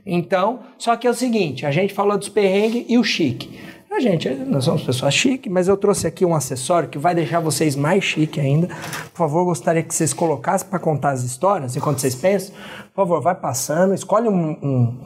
[0.05, 3.59] Então, só que é o seguinte, a gente falou dos perrengues e o chique.
[3.96, 7.39] A gente, nós somos pessoas chique, mas eu trouxe aqui um acessório que vai deixar
[7.39, 8.68] vocês mais chique ainda.
[8.68, 12.56] Por favor, gostaria que vocês colocassem para contar as histórias, enquanto vocês pensam.
[12.94, 14.58] Por favor, vai passando, escolhe um...
[14.64, 14.98] um,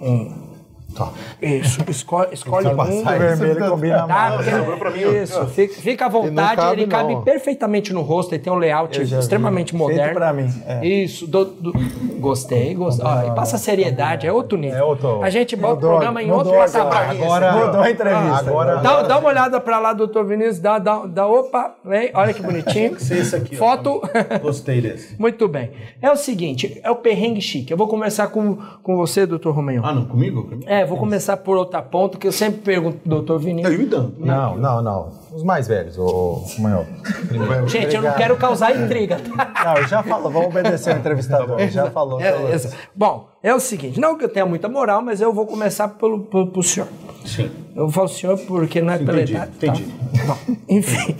[0.00, 0.51] um-
[0.94, 1.10] Tá.
[1.40, 2.76] isso, escolhe, escolhe um.
[2.76, 3.38] passar isso.
[3.38, 4.34] vermelho combina Tá, mais.
[4.36, 5.10] porque- sobrou pra mim, ó.
[5.12, 7.22] isso, fica, fica à vontade, cabe, ele cabe não.
[7.22, 9.20] perfeitamente no rosto, ele tem um layout já vi.
[9.22, 10.14] extremamente Feito moderno.
[10.14, 10.86] pra mim, é.
[10.86, 11.72] Isso, do- do-
[12.18, 13.06] gostei, gostei.
[13.06, 14.78] Ó, e passa seriedade, é outro nível.
[14.78, 16.94] É outro- A gente bota o Mudou- programa em mudou outro agora.
[16.94, 17.10] patamar.
[17.10, 18.50] Agora, Mudou a entrevista.
[18.50, 22.32] Agora, Dá, dá uma olhada pra lá, doutor Vinícius, dá, dá, dá opa, vem, olha
[22.34, 22.96] que bonitinho.
[22.96, 23.56] Esse aqui.
[23.56, 24.00] Foto.
[24.40, 25.14] Gostei desse.
[25.20, 25.70] Muito bem.
[26.00, 27.70] É o seguinte, é o perrengue chique.
[27.72, 29.84] Eu vou conversar com, com você, doutor Romanhão.
[29.84, 30.58] Ah, não, comigo?
[30.66, 33.72] É, É, vou começar por outra ponta, que eu sempre pergunto doutor Vinícius.
[33.72, 34.12] Eu então.
[34.18, 35.12] Não, não, não.
[35.32, 36.84] Os mais velhos, o maior.
[37.68, 39.52] Gente, eu não quero causar intriga, tá?
[39.64, 41.56] Não, já falou, vamos obedecer o entrevistador.
[41.68, 42.20] Já falou.
[42.20, 42.60] É, é,
[42.92, 46.24] bom, é o seguinte, não que eu tenha muita moral, mas eu vou começar pelo,
[46.24, 46.88] pelo, pro senhor.
[47.24, 47.48] Sim.
[47.76, 49.52] Eu falo senhor porque não é pela Entendi, idade.
[49.52, 49.66] tá?
[49.68, 49.94] entendi.
[50.26, 51.16] Bom, enfim.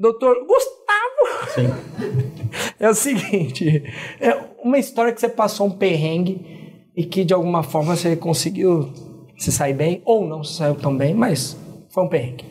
[0.00, 1.50] Doutor Gustavo.
[1.54, 1.70] Sim.
[2.80, 3.84] É o seguinte,
[4.18, 6.59] é uma história que você passou um perrengue
[6.96, 8.90] e que de alguma forma você conseguiu
[9.38, 11.56] se sair bem, ou não se saiu tão bem, mas
[11.88, 12.44] foi um perrengue.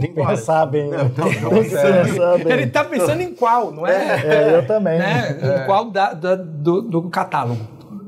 [0.00, 0.40] Tem várias.
[0.40, 0.88] Pensar bem.
[0.90, 0.98] né?
[1.16, 2.52] Não, não, Tem que pensar bem.
[2.52, 4.22] Ele tá pensando em qual, não é?
[4.26, 4.98] É, eu também.
[4.98, 5.38] Né?
[5.62, 7.60] Em qual da- da- do, do catálogo.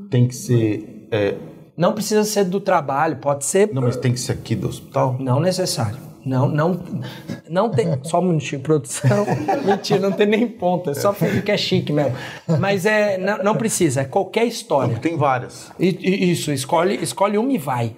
[0.09, 1.07] Tem que ser.
[1.11, 1.35] é,
[1.77, 3.69] Não precisa ser do trabalho, pode ser.
[3.73, 5.15] não, mas tem que ser aqui do hospital?
[5.19, 5.97] Não necessário.
[6.29, 6.79] Não, não,
[7.49, 7.87] não tem.
[8.03, 9.25] Só um minutinho, produção.
[9.65, 10.91] Mentira, não tem nem ponta.
[10.91, 12.15] É só finge que é chique mesmo.
[12.59, 14.95] Mas é, não, não precisa, é qualquer história.
[14.99, 15.71] Tem várias.
[15.79, 17.93] E- e- Isso, escolhe, escolhe uma e vai.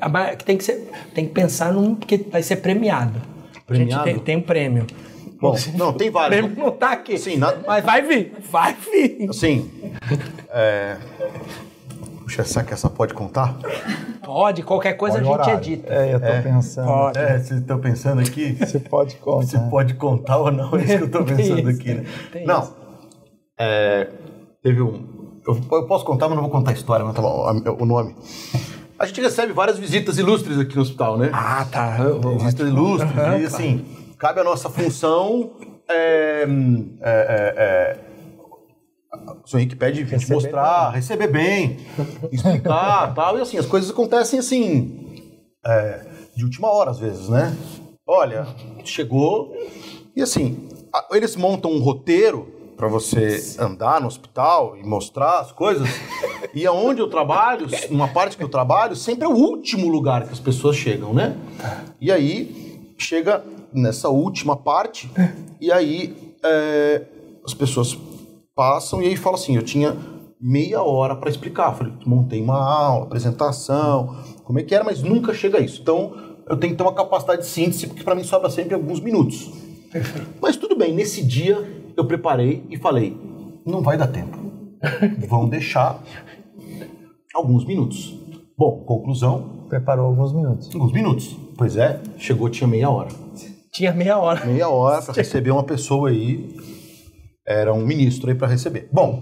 [0.46, 3.22] Tem que, ser, tem que pensar num que vai ser premiado.
[3.68, 4.06] Premiado?
[4.06, 4.88] Gente, tem, tem um prêmio.
[5.42, 6.40] Bom, não, tem O várias.
[6.40, 7.18] prêmio não tá aqui.
[7.18, 9.28] Sim, na- Mas vai vir, vai vir.
[9.30, 9.70] Assim.
[10.50, 10.98] É...
[12.32, 13.58] Puxa, será que essa pode contar?
[14.24, 15.58] Pode, qualquer coisa Põe a gente horário.
[15.58, 15.94] edita.
[15.94, 16.88] É, eu tô pensando.
[16.88, 17.20] Pode.
[17.20, 18.54] É, vocês estão pensando aqui?
[18.66, 19.48] Você pode contar.
[19.48, 22.06] Se pode contar ou não, é isso que eu tô pensando isso, aqui, né?
[22.46, 22.74] Não.
[23.60, 24.08] É,
[24.64, 25.42] teve um.
[25.46, 27.86] Eu, eu posso contar, mas não vou contar a história, mas tá bom, a- o
[27.86, 28.16] nome.
[28.98, 31.32] A gente recebe várias visitas ilustres aqui no hospital, né?
[31.34, 31.98] Ah, tá.
[32.40, 33.12] Visitas ilustres.
[33.18, 33.86] Aham, e assim,
[34.18, 35.52] cabe a nossa função.
[35.90, 36.46] É, é,
[37.02, 37.98] é, é,
[39.44, 41.78] o senhor Henrique pede Receber mostrar, receber bem,
[42.32, 43.38] explicar tal.
[43.38, 45.28] E assim, as coisas acontecem assim,
[45.66, 46.06] é,
[46.36, 47.56] de última hora às vezes, né?
[48.08, 48.48] Olha,
[48.84, 49.54] chegou
[50.16, 50.68] e assim,
[51.12, 52.48] eles montam um roteiro
[52.78, 55.88] para você andar no hospital e mostrar as coisas.
[56.54, 60.34] E aonde eu trabalho, uma parte que eu trabalho, sempre é o último lugar que
[60.34, 61.38] as pessoas chegam, né?
[62.02, 63.42] E aí chega
[63.72, 65.10] nessa última parte
[65.62, 67.04] e aí é,
[67.46, 67.98] as pessoas
[68.62, 69.98] passam e aí fala assim, eu tinha
[70.40, 71.74] meia hora para explicar.
[71.74, 75.82] Falei, montei uma aula, apresentação, como é que era, mas nunca chega a isso.
[75.82, 76.14] Então,
[76.48, 79.50] eu tenho que ter uma capacidade de síntese, porque para mim sobra sempre alguns minutos.
[80.40, 83.18] Mas tudo bem, nesse dia eu preparei e falei,
[83.66, 84.38] não vai dar tempo.
[85.28, 86.00] Vão deixar
[87.34, 88.16] alguns minutos.
[88.56, 90.70] Bom, conclusão, Preparou alguns minutos.
[90.72, 91.36] alguns minutos.
[91.58, 93.10] Pois é, chegou, tinha meia hora.
[93.72, 94.46] Tinha meia hora.
[94.46, 96.81] Meia hora para receber uma pessoa aí.
[97.46, 98.88] Era um ministro aí para receber.
[98.92, 99.22] Bom,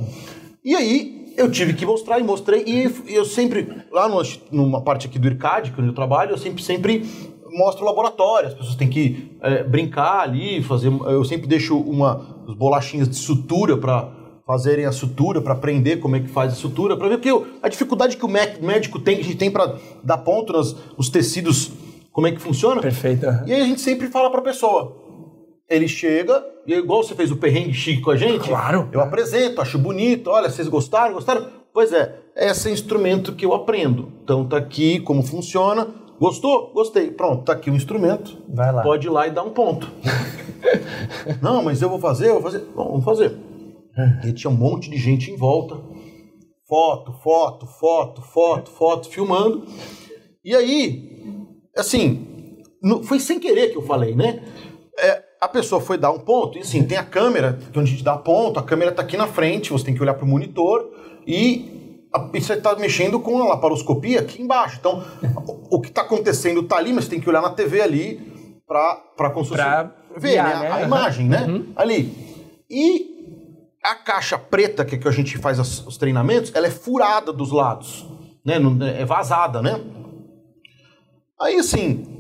[0.64, 2.64] e aí eu tive que mostrar e mostrei.
[2.66, 6.32] E eu sempre, lá no, numa parte aqui do IRCAD, que é onde eu trabalho,
[6.32, 7.06] eu sempre, sempre
[7.52, 8.50] mostro o laboratório.
[8.50, 10.88] As pessoas têm que é, brincar ali, fazer.
[10.88, 12.16] Eu sempre deixo uma,
[12.58, 14.12] bolachinhas de sutura para
[14.46, 17.46] fazerem a sutura, para aprender como é que faz a sutura, para ver porque eu-
[17.62, 20.76] a dificuldade que o mé- médico tem, que a gente tem para dar ponto nos
[20.98, 21.72] os tecidos,
[22.12, 22.82] como é que funciona.
[22.82, 23.26] Perfeito.
[23.46, 25.09] E aí a gente sempre fala pra pessoa.
[25.70, 28.48] Ele chega, e é igual você fez o perrengue chique com a gente.
[28.48, 28.90] Claro.
[28.92, 30.30] Eu apresento, acho bonito.
[30.30, 31.14] Olha, vocês gostaram?
[31.14, 31.48] Gostaram?
[31.72, 34.12] Pois é, esse é o instrumento que eu aprendo.
[34.24, 35.88] Então tá aqui como funciona.
[36.20, 36.74] Gostou?
[36.74, 37.12] Gostei.
[37.12, 38.38] Pronto, tá aqui o instrumento.
[38.50, 38.82] Vai lá.
[38.82, 39.90] Pode ir lá e dar um ponto.
[41.42, 42.66] Não, mas eu vou fazer, eu vou fazer.
[42.76, 43.38] Bom, vamos fazer.
[44.26, 45.78] E tinha um monte de gente em volta.
[46.68, 49.66] Foto, foto, foto, foto, foto, filmando.
[50.44, 51.36] E aí,
[51.76, 52.62] assim,
[53.04, 54.44] foi sem querer que eu falei, né?
[54.98, 57.92] É, a pessoa foi dar um ponto, e assim, tem a câmera, que onde a
[57.94, 60.92] gente dá ponto, a câmera tá aqui na frente, você tem que olhar pro monitor,
[61.26, 64.78] e, a- e você tá mexendo com a laparoscopia aqui embaixo.
[64.80, 65.04] Então,
[65.48, 68.20] o, o que tá acontecendo tá ali, mas você tem que olhar na TV ali
[69.44, 70.68] se fosse- Pra ver guiar, né, a, né?
[70.70, 70.86] a Aham.
[70.86, 71.48] imagem, né?
[71.76, 72.14] Ali.
[72.70, 73.18] E
[73.84, 77.52] a caixa preta que, que a gente faz as- os treinamentos, ela é furada dos
[77.52, 78.06] lados,
[78.46, 78.56] né?
[79.00, 79.80] É vazada, né?
[81.42, 82.19] Aí assim,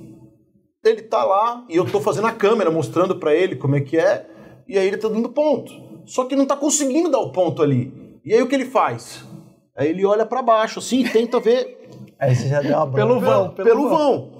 [0.83, 3.97] ele tá lá e eu tô fazendo a câmera mostrando pra ele como é que
[3.97, 4.27] é,
[4.67, 5.71] e aí ele tá dando ponto.
[6.05, 8.19] Só que não tá conseguindo dar o ponto ali.
[8.25, 9.23] E aí o que ele faz?
[9.75, 11.79] Aí ele olha pra baixo assim e tenta ver
[12.19, 13.07] Aí você já deu uma bronca.
[13.07, 14.31] Pelo vão, pelo, pelo vão.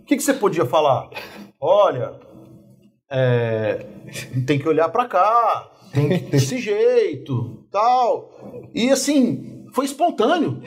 [0.00, 1.08] O que, que você podia falar?
[1.58, 2.12] Olha,
[3.10, 3.86] é,
[4.46, 8.68] tem que olhar pra cá, tem que desse jeito, tal.
[8.74, 10.60] E assim, foi espontâneo.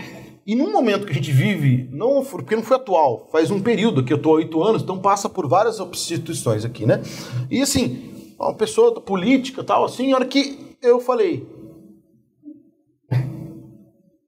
[0.50, 4.04] E num momento que a gente vive, não, porque não foi atual, faz um período
[4.04, 7.04] que eu tô há oito anos, então passa por várias instituições aqui, né?
[7.52, 11.48] E assim, uma pessoa da política, tal, assim, a hora que eu falei,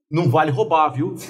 [0.08, 1.16] não vale roubar, viu?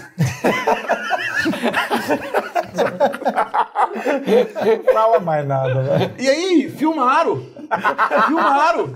[3.95, 6.15] Não fala mais nada, velho.
[6.19, 7.43] E aí, filmaram.
[8.27, 8.95] Filmaram.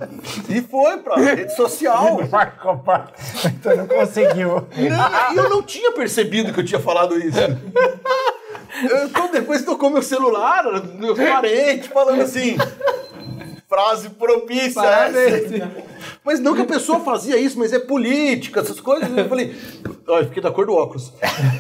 [0.49, 2.19] E foi pra rede social.
[2.85, 3.13] Parte.
[3.47, 4.67] Então não conseguiu.
[4.77, 7.39] Não, eu não tinha percebido que eu tinha falado isso.
[9.05, 10.65] Então depois tocou meu celular,
[10.99, 12.57] meus parentes falando assim.
[13.69, 14.81] Frase propícia.
[14.81, 15.51] Parabéns.
[16.23, 19.09] Mas não que a pessoa fazia isso, mas é política, essas coisas.
[19.17, 19.57] Eu falei,
[20.09, 21.13] olha, fiquei da cor do óculos.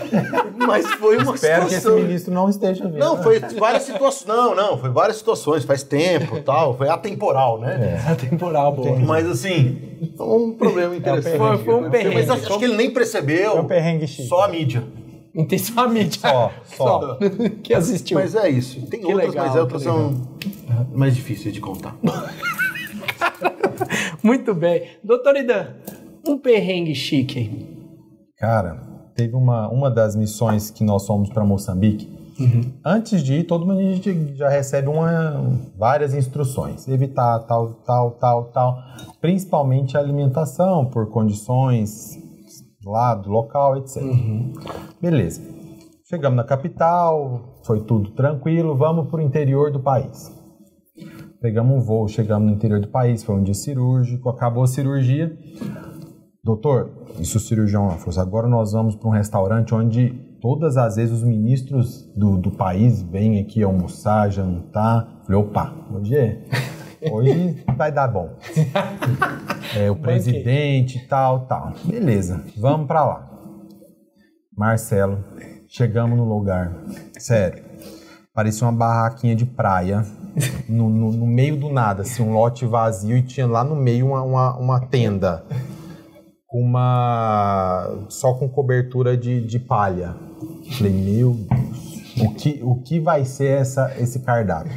[0.66, 2.02] Mas foi uma Espero que esse situação.
[2.02, 2.98] ministro não esteja vendo.
[2.98, 4.26] Não, foi várias situações.
[4.26, 6.76] Não, não, foi várias situações, faz tempo tal.
[6.76, 8.02] Foi atemporal, né?
[8.08, 8.98] A temporal boa.
[8.98, 9.78] Mas assim,
[10.18, 11.36] um problema interessante.
[11.38, 12.14] Foi- foi um perrengue.
[12.14, 13.52] Mas acho que ele nem percebeu.
[13.52, 14.28] Foi um perrengue chique.
[14.28, 14.82] Só a mídia.
[15.34, 16.18] Não tem só a mídia.
[16.20, 17.18] Só, só.
[17.62, 18.18] que assistiu.
[18.18, 18.80] Mas é isso.
[18.86, 20.14] Tem Que outras, legal, mas outras são
[20.92, 21.94] mais difíceis de contar.
[24.22, 24.82] Muito bem.
[25.04, 25.68] Doutor Idan,
[26.26, 27.75] um perrengue chique.
[28.38, 28.80] Cara,
[29.14, 32.14] teve uma, uma das missões que nós fomos para Moçambique.
[32.84, 36.86] Antes de ir, todo mundo a gente já recebe uma, várias instruções.
[36.86, 38.76] Evitar tal, tal, tal, tal.
[39.22, 42.18] Principalmente a alimentação, por condições
[42.84, 44.02] lá do local, etc.
[45.00, 45.40] Beleza.
[46.08, 50.30] Chegamos na capital, foi tudo tranquilo, vamos para o interior do país.
[51.40, 55.36] Pegamos um voo, chegamos no interior do país, foi um dia cirúrgico, acabou a cirurgia.
[56.46, 60.76] Doutor, isso o cirurgião lá falou assim, agora nós vamos para um restaurante onde todas
[60.76, 65.08] as vezes os ministros do, do país vêm aqui almoçar, jantar.
[65.24, 66.44] Falei, opa, hoje é.
[67.10, 68.30] Hoje vai dar bom.
[69.76, 71.72] É, o presidente e tal, tal.
[71.84, 73.30] Beleza, vamos para lá.
[74.56, 75.18] Marcelo,
[75.68, 76.72] chegamos no lugar.
[77.18, 77.62] Sério,
[78.32, 80.06] parecia uma barraquinha de praia.
[80.68, 84.06] No, no- no meio do nada, assim, um lote vazio e tinha lá no meio
[84.06, 85.44] uma, uma, uma tenda
[86.46, 90.14] com uma só com cobertura de, de palha.
[90.76, 94.72] Falei, meu Deus, o que, o que vai ser essa, esse cardápio?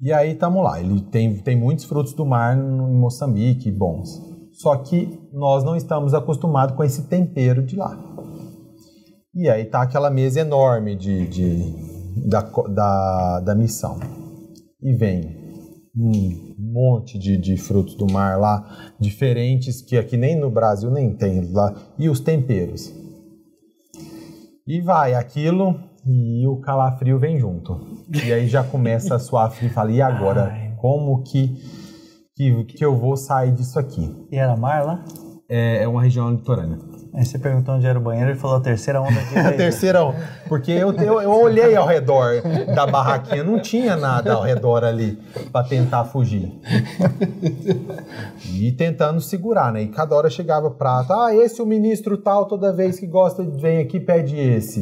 [0.00, 4.08] E aí tamo lá, ele tem, tem muitos frutos do mar no- em Moçambique, bons.
[4.52, 7.96] Só que nós não estamos acostumados com esse tempero de lá.
[9.34, 13.98] E aí tá aquela mesa enorme de, de- da, da, da missão.
[14.82, 15.37] E vem
[15.98, 21.14] um monte de, de frutos do mar lá, diferentes, que aqui nem no Brasil nem
[21.14, 21.74] tem lá.
[21.98, 22.94] E os temperos.
[24.66, 27.80] E vai aquilo e o calafrio vem junto.
[28.24, 30.74] E aí já começa a frio e fala, e agora?
[30.76, 31.56] Como que,
[32.36, 34.14] que, que eu vou sair disso aqui?
[34.30, 35.04] E era mar lá?
[35.48, 36.78] É, é uma região litorânea.
[37.14, 40.04] Aí você perguntou onde era o banheiro, ele falou a terceira onda de A terceira,
[40.04, 40.18] onda.
[40.48, 42.42] porque eu, eu, eu olhei ao redor
[42.74, 45.18] da barraquinha, não tinha nada ao redor ali
[45.50, 46.52] para tentar fugir.
[48.52, 49.82] E tentando segurar, né?
[49.82, 53.42] E cada hora chegava prato, ah, esse é o ministro tal, toda vez que gosta,
[53.42, 54.80] vem aqui pede esse.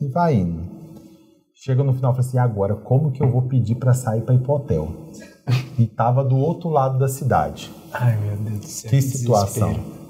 [0.00, 0.62] E vai indo.
[1.54, 4.34] Chega no final e fala assim, agora como que eu vou pedir para sair para
[4.34, 4.88] ir pro hotel?
[5.78, 7.70] E tava do outro lado da cidade.
[7.92, 8.90] Ai, meu Deus do céu.
[8.90, 10.03] Que situação.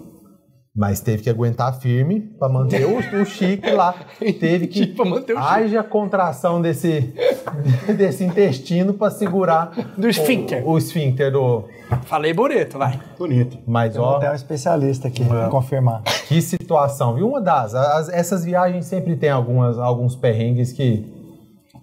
[0.77, 3.95] Mas teve que aguentar firme para manter o, o chique lá.
[4.41, 4.89] Teve que.
[4.89, 5.49] Pra manter o chique.
[5.49, 7.15] Haja contração desse,
[7.97, 9.71] desse intestino para segurar.
[9.97, 10.67] Do esfíncter.
[10.67, 11.63] O, o esfíncter do.
[12.07, 13.01] Falei bonito, vai.
[13.17, 13.57] Bonito.
[13.65, 16.03] Mas, ó, Tem um especialista aqui pra confirmar.
[16.27, 17.29] que situação, viu?
[17.29, 17.73] Uma das.
[17.75, 21.07] as- essas viagens sempre tem algumas, alguns perrengues que,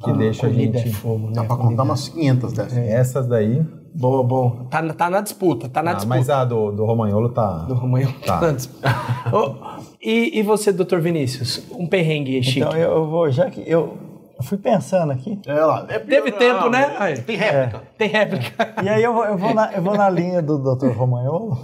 [0.04, 0.90] que deixam a Comida gente.
[0.90, 1.34] é fogo, né?
[1.36, 2.78] Dá pra contar umas 500 dessas.
[2.78, 3.64] Essas daí.
[3.94, 4.66] Boa, boa.
[4.70, 6.16] Tá, na- tá na disputa, tá na Ah, disputa.
[6.18, 7.60] mas a do, do Romagnolo tá.
[7.66, 8.40] Do Romanho Tá.
[8.40, 8.88] tá na disputa.
[9.36, 9.56] Ô,
[10.02, 11.62] e, e você, doutor Vinícius?
[11.72, 12.60] Um perrengue chique.
[12.60, 13.98] Então eu, eu vou, já que eu,
[14.44, 15.86] fui pensando aqui, É lá.
[15.90, 16.96] É Teve tempo, não, né?
[16.98, 17.22] Aí.
[17.22, 17.82] Tem réplica.
[17.98, 18.74] Tem réplica.
[18.84, 20.92] e aí eu vou, eu vou, na, eu vou na linha do Dr.
[20.98, 21.58] Romagnolo,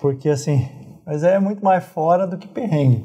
[0.00, 0.68] porque assim,
[1.06, 3.04] mas é muito mais fora do que perrengue.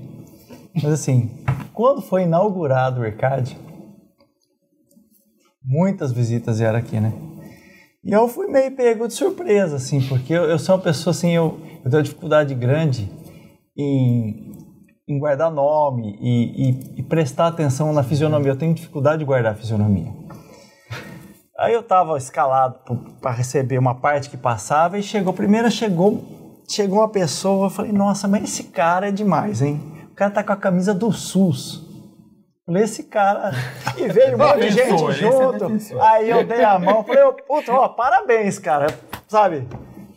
[0.73, 1.30] Mas assim,
[1.73, 3.55] quando foi inaugurado o ECAD,
[5.63, 7.13] muitas visitas vieram aqui, né?
[8.06, 11.32] E eu fui meio pego de surpresa, assim, porque eu, eu sou uma pessoa assim,
[11.32, 13.10] eu, eu tenho dificuldade grande
[13.76, 14.51] em,
[15.10, 18.51] em guardar nome e, e- e prestar atenção na fisionomia.
[18.51, 20.14] Eu tenho dificuldade de guardar a fisionomia.
[21.58, 22.80] Aí eu tava escalado
[23.22, 26.24] para receber uma parte que passava e chegou, primeiro chegou,
[26.70, 29.82] chegou uma pessoa, eu falei, nossa, mas esse cara é demais, hein?
[30.12, 31.84] O cara tá com a camisa do SUS.
[32.66, 33.51] Falei, esse cara.
[33.95, 36.01] E veio um monte de gente é junto.
[36.01, 38.88] Aí eu dei a mão, falei, puta, ó, parabéns, cara.
[39.28, 39.68] Sabe?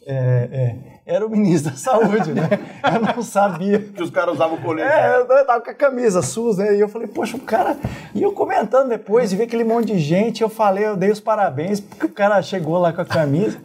[0.06, 2.48] É, é, era o ministro da saúde, né?
[2.94, 3.78] Eu não sabia.
[3.78, 4.88] Que os caras usavam colete.
[4.88, 6.74] É, eu tava com a camisa SUS, né?
[6.74, 7.76] E eu falei, poxa, o cara.
[8.14, 11.20] E eu comentando depois, de ver aquele monte de gente, eu falei, eu dei os
[11.20, 13.58] parabéns, porque o cara chegou lá com a camisa.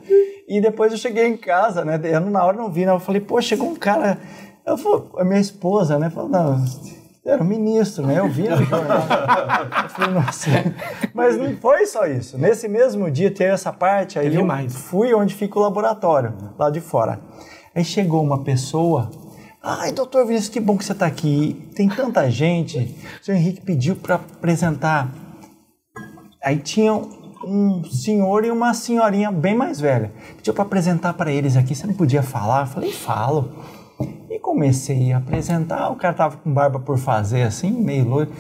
[0.46, 1.98] E depois eu cheguei em casa, né?
[2.04, 2.92] Eu na hora não vi, né?
[2.92, 4.18] Eu falei, pô, chegou um cara.
[4.66, 6.10] Eu falei, a minha esposa, né?
[6.10, 6.62] Falou, não,
[7.26, 8.20] Era o ministro, né?
[8.20, 9.00] Eu vi no jornal.
[9.84, 10.50] Eu falei, nossa.
[11.14, 12.38] Mas não foi só isso.
[12.38, 14.76] Nesse mesmo dia teve essa parte, aí Teve eu mais.
[14.76, 17.22] fui onde fica o laboratório, lá de fora.
[17.74, 19.10] Aí chegou uma pessoa.
[19.64, 21.70] Ai, doutor Vinícius, que bom que você está aqui.
[21.74, 22.94] Tem tanta gente.
[23.22, 25.10] O senhor Henrique pediu para apresentar.
[26.44, 30.12] Aí tinha um senhor e uma senhorinha bem mais velha.
[30.36, 31.74] Pediu para apresentar para eles aqui.
[31.74, 32.64] Você não podia falar?
[32.64, 33.50] Eu falei, falo.
[34.44, 35.90] Comecei a apresentar.
[35.90, 38.32] O cara tava com barba por fazer, assim, meio loiro.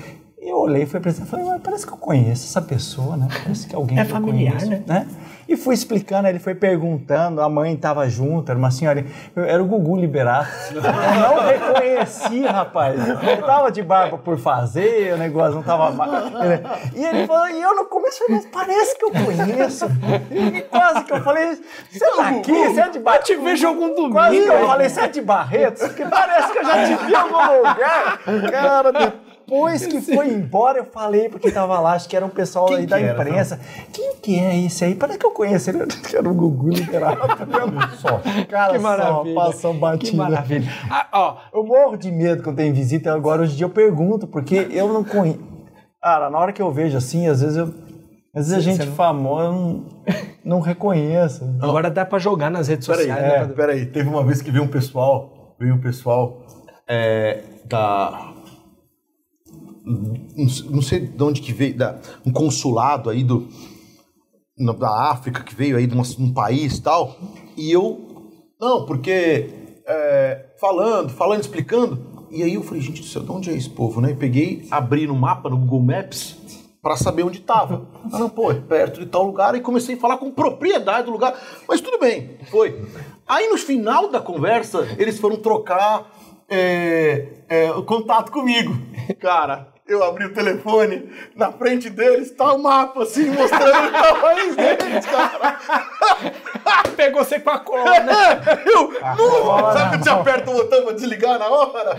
[0.44, 1.28] E eu olhei fui apresentar.
[1.28, 3.30] Falei, mas parece que eu conheço essa pessoa, né?
[3.32, 5.08] Parece que alguém É que familiar, conheço, né?
[5.48, 9.06] E fui explicando, ele foi perguntando, a mãe estava junto, era uma senhora.
[9.36, 10.50] Era o Gugu Liberato.
[10.74, 13.08] Eu não reconheci, rapaz.
[13.08, 15.94] Ele tava de barba por fazer, o negócio não tava.
[16.96, 19.86] E ele falou, e eu no começo falei, mas parece que eu conheço.
[20.32, 21.58] E quase que eu falei,
[21.92, 22.52] você tá aqui?
[22.52, 23.30] Você é de Barretos?
[23.30, 24.14] Eu te vejo algum domingo.
[24.14, 25.84] Quase que eu falei, você é de Barretos?
[25.84, 28.20] Porque parece que eu já te vi em algum lugar.
[28.50, 32.66] Cara, depois que foi embora, eu falei, porque tava lá, acho que era um pessoal
[32.68, 33.60] Quem aí da era, imprensa.
[33.92, 34.96] Quem que é esse aí?
[34.96, 35.86] Parece que eu conheço ele.
[36.08, 37.20] Que era o Gugu Liberato.
[38.00, 38.22] Só.
[38.50, 39.34] Cara, Que maravilha.
[39.36, 40.12] só passou batida.
[40.12, 40.70] Que maravilha.
[40.90, 44.28] Ah, ó, Eu morro de medo quando tem visita, agora hoje em dia eu pergunto,
[44.28, 45.40] porque eu não conheço.
[46.02, 47.74] Cara, na hora que eu vejo assim, às vezes eu.
[48.36, 49.86] Às vezes a gente famosa eu não,
[50.44, 51.46] não reconheço.
[51.62, 53.24] agora dá pra jogar nas redes Peraí, sociais.
[53.24, 53.86] é, né, pra- peraí.
[53.86, 56.42] Teve uma vez que veio um pessoal, veio um pessoal
[56.90, 58.33] é, da.
[59.86, 63.48] Não sei- de onde que veio, da, um consulado aí do,
[64.80, 67.16] da África que veio aí de uma- um país tal.
[67.58, 68.00] E eu.
[68.60, 69.50] Não, porque.
[69.86, 72.14] é, falando, falando, explicando.
[72.32, 74.12] E aí eu falei, gente do céu, de onde é esse povo, né?
[74.12, 76.38] E peguei, abri no mapa, no Google Maps,
[76.82, 77.86] pra saber onde tava.
[78.12, 79.54] Ah, não, pô, é perto de tal lugar.
[79.56, 81.38] E comecei a falar com propriedade do lugar.
[81.68, 82.82] Mas tudo bem, foi.
[83.28, 86.10] Aí no final da conversa, eles foram trocar
[86.50, 88.74] é, é, o contato comigo.
[89.20, 94.56] Cara, eu abri o telefone, na frente deles tá o mapa, assim, mostrando o país
[94.56, 95.60] deles, cara.
[96.96, 98.14] Pegou você com a cola, né?
[98.66, 101.98] Eu, não, sabe quando você aperta o botão pra desligar na hora?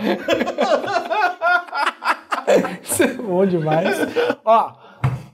[2.81, 3.97] Isso é bom demais.
[4.43, 4.73] Ó,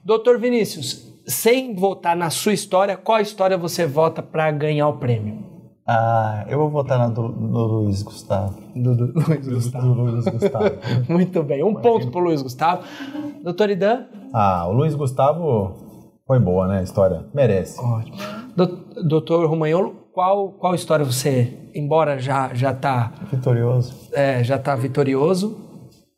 [0.03, 5.40] doutor Vinícius, sem votar na sua história, qual história você vota pra ganhar o prêmio?
[5.87, 8.55] Ah, eu vou votar na do, no Luiz Gustavo.
[8.75, 9.93] Do, do Luiz Gustavo.
[9.95, 10.65] Do Luiz Gustavo.
[11.09, 12.83] Muito bem, um ponto pro Luiz Gustavo.
[13.43, 14.05] Doutor Idan?
[14.33, 15.75] Ah, o Luiz Gustavo
[16.27, 16.79] foi boa, né?
[16.79, 17.25] A história.
[17.33, 17.79] Merece.
[17.79, 18.15] Ótimo.
[18.55, 24.09] Do- Doutor Romagnolo, qual, qual história você, embora já, já, tá, Vitorioso.
[24.13, 25.57] é, já tá vitorioso,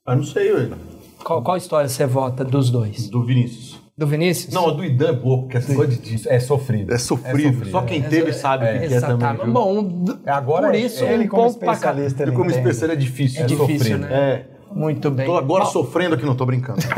[0.05, 0.75] Ah, não sei, velho.
[1.23, 3.07] qual, qual história você vota dos dois?
[3.09, 3.79] Do Vinícius.
[3.95, 4.51] Do Vinícius?
[4.53, 6.27] Não, a do Idan é boa, porque essa coisa de...
[6.27, 6.91] É sofrido.
[6.91, 7.69] É sofrido.
[7.69, 9.35] Só quem teve sabe o que, que é também.
[9.35, 9.53] Viu?
[9.53, 13.43] Bom, d- Agora por é- isso, Ele como especialista, ele como especialista é difícil.
[13.43, 13.97] É difícil, sofrido.
[13.99, 14.09] né?
[14.11, 14.45] É.
[14.75, 15.27] Muito bem.
[15.27, 16.79] Tô agora Bom, sofrendo aqui, não tô brincando.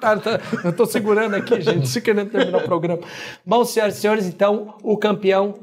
[0.00, 3.00] Tá, tá, eu tô segurando aqui, gente, se querendo terminar o programa.
[3.44, 5.54] Bom, senhoras e senhores, então, o campeão,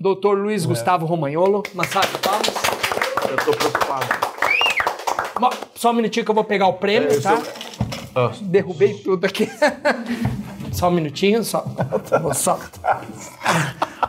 [0.00, 1.62] doutor Luiz Gustavo Romagnolo.
[1.72, 2.48] Uma salva de palmas.
[3.30, 4.06] Eu tô preocupado.
[5.76, 7.36] Só um minutinho que eu vou pegar o prêmio, É, tá?
[7.36, 7.83] tô-
[8.14, 8.30] Ah.
[8.42, 9.50] Derrubei tudo aqui.
[10.72, 11.64] só um minutinho, só.
[12.34, 12.58] Só.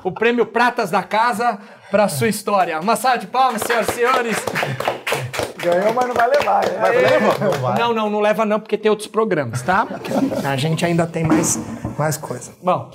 [0.03, 1.57] O prêmio Pratas da Casa
[1.89, 2.79] para sua história.
[2.79, 4.37] Uma salva de palmas, senhoras e senhores.
[5.57, 6.63] Ganhou, mas não vai levar.
[6.65, 7.79] né?
[7.79, 9.87] Não, não, não leva não, porque tem outros programas, tá?
[10.43, 11.59] A gente ainda tem mais,
[11.97, 12.51] mais coisa.
[12.61, 12.91] Bom,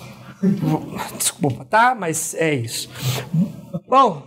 [1.19, 1.97] desculpa, tá?
[1.99, 2.89] Mas é isso.
[3.89, 4.23] Bom,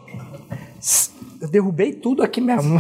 [1.44, 2.80] eu derrubei tudo aqui mesmo.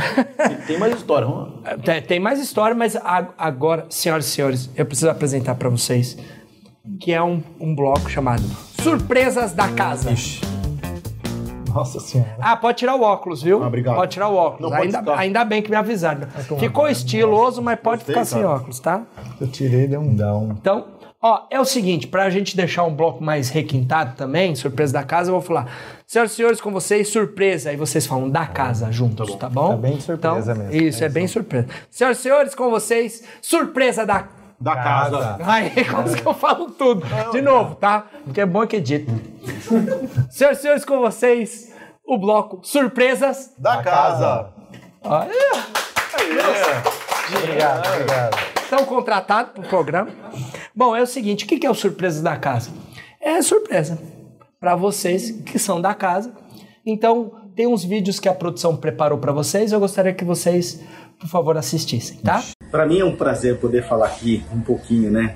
[0.66, 1.78] Tem mais história, vamos lá.
[1.84, 2.95] Tem- Tem mais história, mas
[3.38, 6.18] agora, senhoras e senhores, eu preciso apresentar para vocês
[6.99, 8.41] que é um, um bloco chamado
[8.82, 10.14] Surpresas da Casa.
[11.74, 12.36] Nossa senhora.
[12.39, 13.64] Ah, pode tirar o óculos, viu?
[13.64, 13.95] Ah, obrigado.
[13.95, 14.72] Pode tirar o óculos.
[14.72, 16.28] Não ainda, ainda bem que me avisaram.
[16.59, 18.53] Ficou estiloso, mas pode Gostei, ficar sem cara.
[18.55, 19.01] óculos, tá?
[19.41, 20.55] Eu tirei, deu um dão.
[20.59, 20.86] Então,
[21.20, 25.30] ó, é o seguinte, pra gente deixar um bloco mais requintado também, surpresa da casa,
[25.32, 25.68] eu vou falar.
[26.14, 27.72] Senhoras e senhores, com vocês, surpresa.
[27.72, 29.70] Aí vocês falam da casa juntos, tá bom?
[29.70, 30.88] Tá bem surpresa Então, mesmo.
[30.88, 31.68] Isso, é bem surpresa.
[31.89, 34.28] Senhoras e senhores, com vocês, surpresa da
[34.59, 35.39] Da casa.
[35.43, 37.03] Aí, quase que eu falo tudo.
[37.32, 38.05] De novo, tá?
[38.26, 39.11] Porque é bom que edita.
[40.30, 41.74] Senhoras e senhores, com vocês,
[42.05, 43.51] o bloco Surpresas.
[43.57, 44.53] Da casa.
[45.01, 45.34] Olha,
[47.36, 48.38] Obrigado, obrigado.
[48.61, 50.11] estão contratados pro programa.
[50.76, 52.70] Bom, é o seguinte, o que que é o Surpresas da Casa?
[53.20, 53.97] É surpresa
[54.64, 56.32] para vocês que são da casa.
[56.86, 59.74] Então, tem uns vídeos que a produção preparou para vocês.
[59.74, 60.82] Eu gostaria que vocês,
[61.20, 62.41] por favor, assistissem, tá?
[62.72, 65.36] Para mim é um prazer poder falar aqui um pouquinho, né,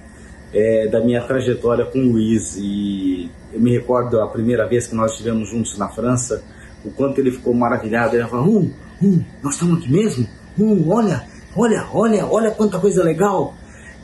[0.54, 2.56] é, da minha trajetória com o Luiz.
[2.56, 6.42] E eu me recordo a primeira vez que nós estivemos juntos na França,
[6.86, 8.16] o quanto ele ficou maravilhado.
[8.16, 8.72] Ele falou: Hum,
[9.04, 10.26] hum, nós estamos aqui mesmo?
[10.58, 13.54] Hum, olha, olha, olha, olha quanta coisa legal.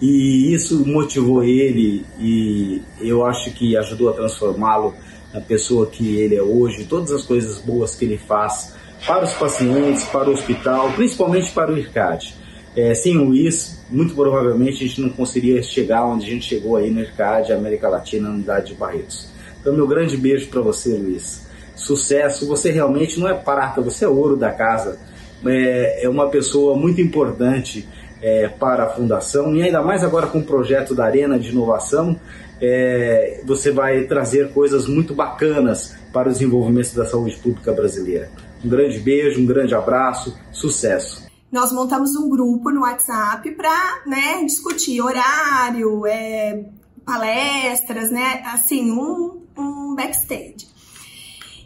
[0.01, 4.93] E isso motivou ele e eu acho que ajudou a transformá-lo
[5.33, 8.75] na pessoa que ele é hoje, todas as coisas boas que ele faz
[9.05, 12.35] para os pacientes, para o hospital, principalmente para o IRCAD.
[12.75, 16.75] É, sem o Luiz, muito provavelmente a gente não conseguiria chegar onde a gente chegou
[16.75, 19.29] aí no IRCAD, América Latina, na unidade de Barretos.
[19.59, 21.47] Então, meu grande beijo para você, Luiz.
[21.75, 24.97] Sucesso, você realmente não é prata, você é ouro da casa.
[25.45, 27.87] É, é uma pessoa muito importante
[28.21, 32.17] é, para a fundação e ainda mais agora com o projeto da Arena de Inovação,
[32.61, 38.29] é, você vai trazer coisas muito bacanas para o desenvolvimento da saúde pública brasileira.
[38.63, 41.23] Um grande beijo, um grande abraço, sucesso.
[41.51, 46.65] Nós montamos um grupo no WhatsApp para né, discutir horário, é,
[47.05, 48.41] palestras, né?
[48.45, 50.73] Assim, um, um backstage.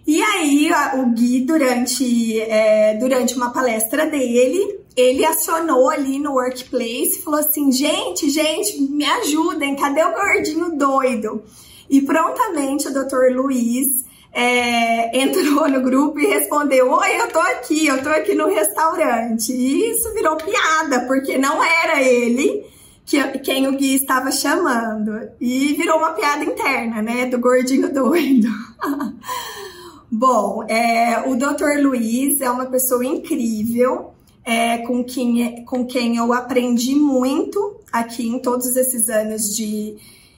[0.06, 7.20] E aí, o Gui, durante, é, durante uma palestra dele, ele acionou ali no workplace
[7.20, 11.44] e falou assim: gente, gente, me ajudem, cadê o gordinho doido?
[11.88, 13.34] E prontamente o Dr.
[13.34, 18.48] Luiz é, entrou no grupo e respondeu: Oi, eu tô aqui, eu tô aqui no
[18.48, 19.54] restaurante.
[19.54, 22.66] E isso virou piada, porque não era ele
[23.06, 25.30] que, quem o Gui estava chamando.
[25.40, 27.28] E virou uma piada interna, né?
[27.28, 28.50] Do gordinho doido.
[30.10, 31.82] Bom, é, o Dr.
[31.82, 34.14] Luiz é uma pessoa incrível,
[34.48, 39.98] é, com, quem, com quem eu aprendi muito aqui em todos esses anos de,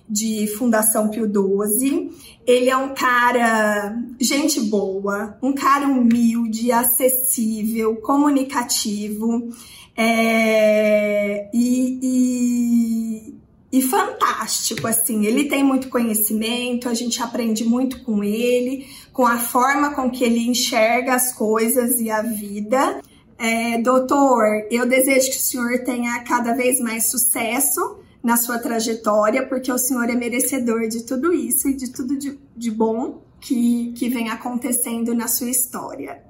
[0.09, 2.09] de Fundação Pio XII.
[2.43, 9.49] Ele é um cara, gente boa, um cara humilde, acessível, comunicativo
[9.95, 13.39] é, e, e
[13.71, 15.27] e fantástico, assim.
[15.27, 20.23] Ele tem muito conhecimento, a gente aprende muito com ele, com a forma com que
[20.23, 22.99] ele enxerga as coisas e a vida.
[23.39, 29.47] É, doutor, eu desejo que o senhor tenha cada vez mais sucesso na sua trajetória,
[29.47, 33.93] porque o senhor é merecedor de tudo isso e de tudo de, de bom que,
[33.93, 36.21] que vem acontecendo na sua história.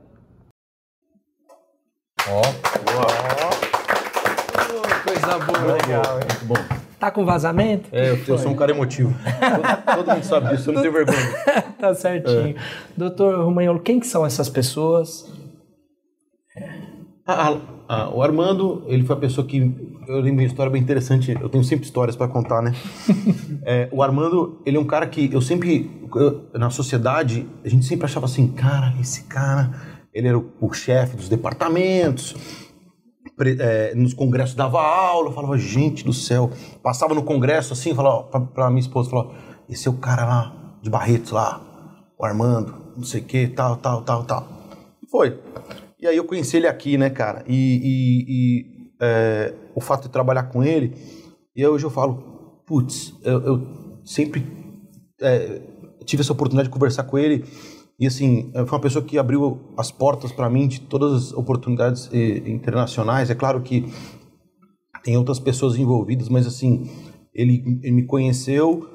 [2.28, 3.08] Ó, oh, boa.
[4.70, 5.74] Oh, coisa boa.
[5.74, 6.28] Legal, hein?
[6.30, 6.80] Muito bom.
[7.00, 7.90] Tá com vazamento?
[7.92, 9.16] É, eu, eu sou um cara emotivo.
[9.16, 11.34] todo, todo, mundo sabe disso, eu não tenho vergonha.
[11.80, 12.50] tá certinho.
[12.50, 12.62] É.
[12.96, 15.26] Doutor Romagnolo, quem que são essas pessoas?
[17.32, 17.58] Ah, ah,
[17.88, 19.58] ah, o Armando, ele foi a pessoa que.
[20.08, 22.74] Eu lembro de uma história bem interessante, eu tenho sempre histórias para contar, né?
[23.64, 25.92] é, o Armando, ele é um cara que eu sempre.
[26.16, 29.70] Eu, na sociedade, a gente sempre achava assim, cara, esse cara,
[30.12, 32.36] ele era o, o chefe dos departamentos
[33.60, 36.50] é, nos congressos dava aula, eu falava, gente do céu.
[36.82, 39.36] Passava no congresso assim, falava pra, pra minha esposa, falava,
[39.70, 41.62] esse é o cara lá, de Barretos lá,
[42.18, 44.48] o Armando, não sei o que, tal, tal, tal, tal.
[45.04, 45.40] E foi.
[46.00, 47.44] E aí eu conheci ele aqui, né, cara?
[47.48, 48.66] E, e, e
[49.02, 50.94] é, o fato de trabalhar com ele,
[51.56, 53.68] e hoje eu falo, putz, eu, eu
[54.06, 54.46] sempre
[55.22, 55.62] é,
[56.06, 57.44] tive essa oportunidade de conversar com ele
[58.00, 62.10] e assim, foi uma pessoa que abriu as portas para mim de todas as oportunidades
[62.14, 63.30] internacionais.
[63.30, 63.86] É claro que
[65.04, 66.90] tem outras pessoas envolvidas, mas assim,
[67.34, 68.88] ele, ele me conheceu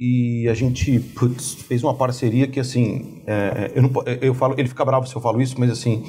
[0.00, 3.90] e a gente putz, fez uma parceria que assim, é, eu, não,
[4.22, 6.06] eu falo, ele fica bravo se eu falo isso, mas assim,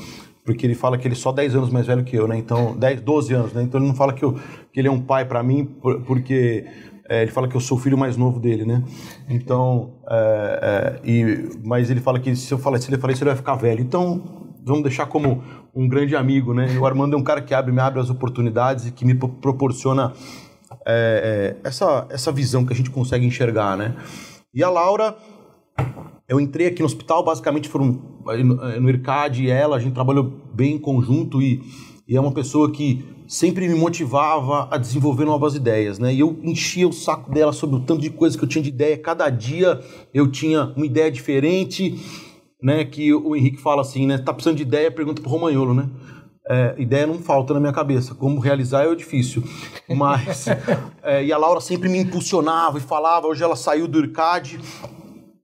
[0.50, 2.36] porque ele fala que ele é só 10 anos mais velho que eu, né?
[2.36, 3.62] Então, 10, 12 anos, né?
[3.62, 4.34] Então ele não fala que, eu,
[4.74, 5.64] que ele é um pai para mim
[6.08, 6.66] porque
[7.08, 8.84] é, ele fala que eu sou o filho mais novo dele, né?
[9.30, 13.22] Então, é, é, e, mas ele fala que se eu falar, se ele falar isso,
[13.22, 13.80] ele vai ficar velho.
[13.80, 14.24] Então,
[14.66, 15.44] vamos deixar como
[15.76, 16.76] um grande amigo, né?
[16.80, 20.14] O Armando é um cara que abre, me abre as oportunidades e que me proporciona
[20.84, 23.96] é, é, essa, essa visão que a gente consegue enxergar, né?
[24.52, 25.16] E a Laura,
[26.30, 28.00] eu entrei aqui no hospital, basicamente foram
[28.80, 31.62] no IRCAD e ela, a gente trabalhou bem em conjunto e,
[32.08, 36.14] e é uma pessoa que sempre me motivava a desenvolver novas ideias, né?
[36.14, 38.70] E eu enchia o saco dela sobre o tanto de coisas que eu tinha de
[38.70, 38.98] ideia.
[38.98, 39.80] Cada dia
[40.14, 42.00] eu tinha uma ideia diferente,
[42.62, 42.86] né?
[42.86, 44.18] Que o Henrique fala assim, né?
[44.18, 44.92] Tá precisando de ideia?
[44.92, 45.90] Pergunta pro Romagnolo, né?
[46.50, 48.16] É, ideia não falta na minha cabeça.
[48.16, 49.44] Como realizar é difícil.
[49.88, 50.48] Mas.
[51.04, 53.28] é, e a Laura sempre me impulsionava e falava.
[53.28, 54.60] Hoje ela saiu do IRCAD,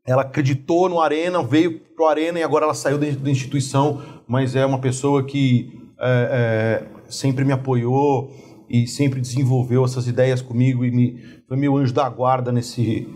[0.05, 4.65] ela acreditou no Arena, veio pro Arena e agora ela saiu da instituição, mas é
[4.65, 5.81] uma pessoa que.
[5.99, 8.31] É, é sempre me apoiou
[8.69, 13.07] e sempre desenvolveu essas ideias comigo e me, foi meu anjo da guarda nesse,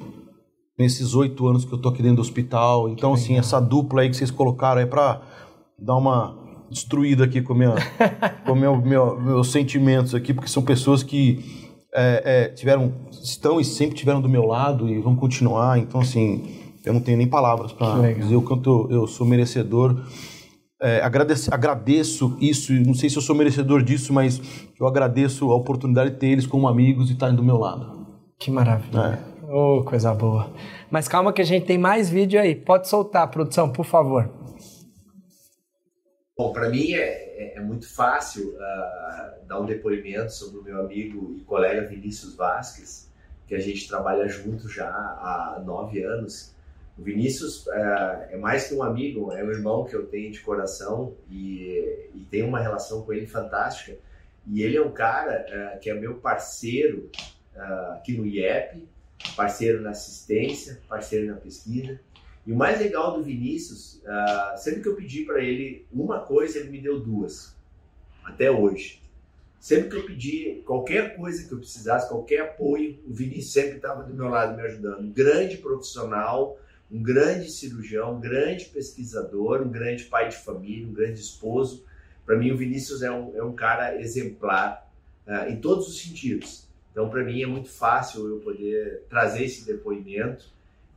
[0.78, 2.90] nesses oito anos que eu tô aqui dentro do hospital.
[2.90, 5.22] Então, assim, essa dupla aí que vocês colocaram é para
[5.78, 6.38] dar uma
[6.70, 7.76] destruída aqui com, minha,
[8.46, 13.66] com meu, meu, meus sentimentos aqui, porque são pessoas que é, é, tiveram, estão e
[13.66, 15.80] sempre tiveram do meu lado e vão continuar.
[15.80, 20.02] Então, assim, eu não tenho nem palavras para dizer o quanto eu sou merecedor
[20.82, 24.42] é, agradeço, agradeço isso, não sei se eu sou merecedor disso, mas
[24.80, 28.08] eu agradeço a oportunidade de ter eles como amigos e estarem do meu lado.
[28.40, 29.20] Que maravilha.
[29.52, 30.54] Oh, coisa boa.
[30.90, 32.56] Mas calma que a gente tem mais vídeo aí.
[32.56, 34.30] Pode soltar, produção, por favor.
[36.38, 40.80] Bom, para mim é, é, é, muito fácil uh, dar um depoimento sobre o meu
[40.80, 43.12] amigo e colega Vinícius Vasques,
[43.46, 46.56] que a gente trabalha junto já há nove anos.
[47.00, 47.72] O Vinícius uh,
[48.30, 52.28] é mais que um amigo, é um irmão que eu tenho de coração e, e
[52.30, 53.98] tenho uma relação com ele fantástica.
[54.46, 57.10] E ele é um cara uh, que é meu parceiro
[57.94, 58.88] aqui no IEP,
[59.36, 62.00] parceiro na assistência, parceiro na pesquisa.
[62.46, 64.02] E o mais legal do Vinícius,
[64.56, 67.54] sempre que eu pedi para ele uma coisa, ele me deu duas,
[68.24, 69.02] até hoje.
[69.60, 74.04] Sempre que eu pedi qualquer coisa que eu precisasse, qualquer apoio, o Vinícius sempre estava
[74.04, 75.12] do meu lado me ajudando.
[75.12, 76.58] Grande profissional,
[76.92, 81.86] um grande cirurgião, um grande pesquisador, um grande pai de família, um grande esposo.
[82.26, 84.92] Para mim, o Vinícius é um, é um cara exemplar
[85.28, 86.68] uh, em todos os sentidos.
[86.92, 90.52] Então, para mim, é muito fácil eu poder trazer esse depoimento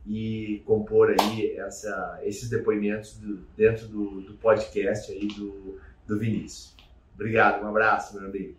[0.05, 6.75] e compor aí essa, esses depoimentos do, dentro do, do, podcast aí do, do Vinícius.
[7.13, 8.55] Obrigado, um abraço, meu amigo.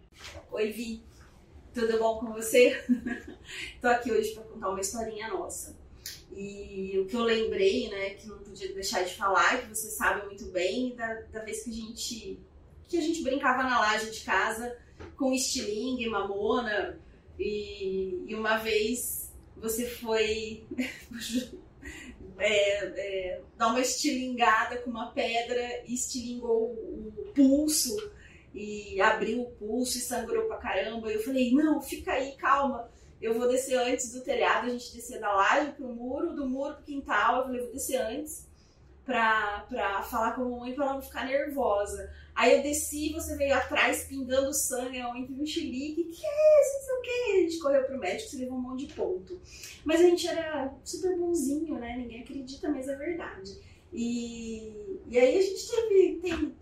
[0.52, 1.02] Oi, Vi.
[1.74, 2.80] Tudo bom com você?
[3.74, 5.83] Estou aqui hoje para contar uma historinha nossa.
[6.32, 10.26] E o que eu lembrei, né, que não podia deixar de falar, que você sabe
[10.26, 12.40] muito bem, da, da vez que a gente
[12.86, 14.76] que a gente brincava na laje de casa
[15.16, 17.00] com estilingue, mamona,
[17.38, 20.64] e, e uma vez você foi
[22.38, 27.96] é, é, dar uma estilingada com uma pedra e estilingou o pulso
[28.52, 31.10] e abriu o pulso e sangrou pra caramba.
[31.10, 32.88] Eu falei, não, fica aí, calma.
[33.24, 36.74] Eu vou descer antes do telhado, a gente descia da laje pro muro, do muro
[36.74, 37.38] pro quintal.
[37.38, 38.46] Eu falei, vou descer antes
[39.02, 42.12] pra, pra falar com a mamãe pra ela não ficar nervosa.
[42.34, 46.74] Aí eu desci, você veio atrás pingando sangue, eu entrei no chilique, que é isso,
[46.74, 47.10] não sei o que.
[47.10, 49.40] A gente correu pro médico, você levou um monte de ponto.
[49.86, 51.96] Mas a gente era super bonzinho, né?
[51.96, 53.58] Ninguém acredita, mas é verdade.
[53.90, 56.54] E, e aí a gente teve, teve,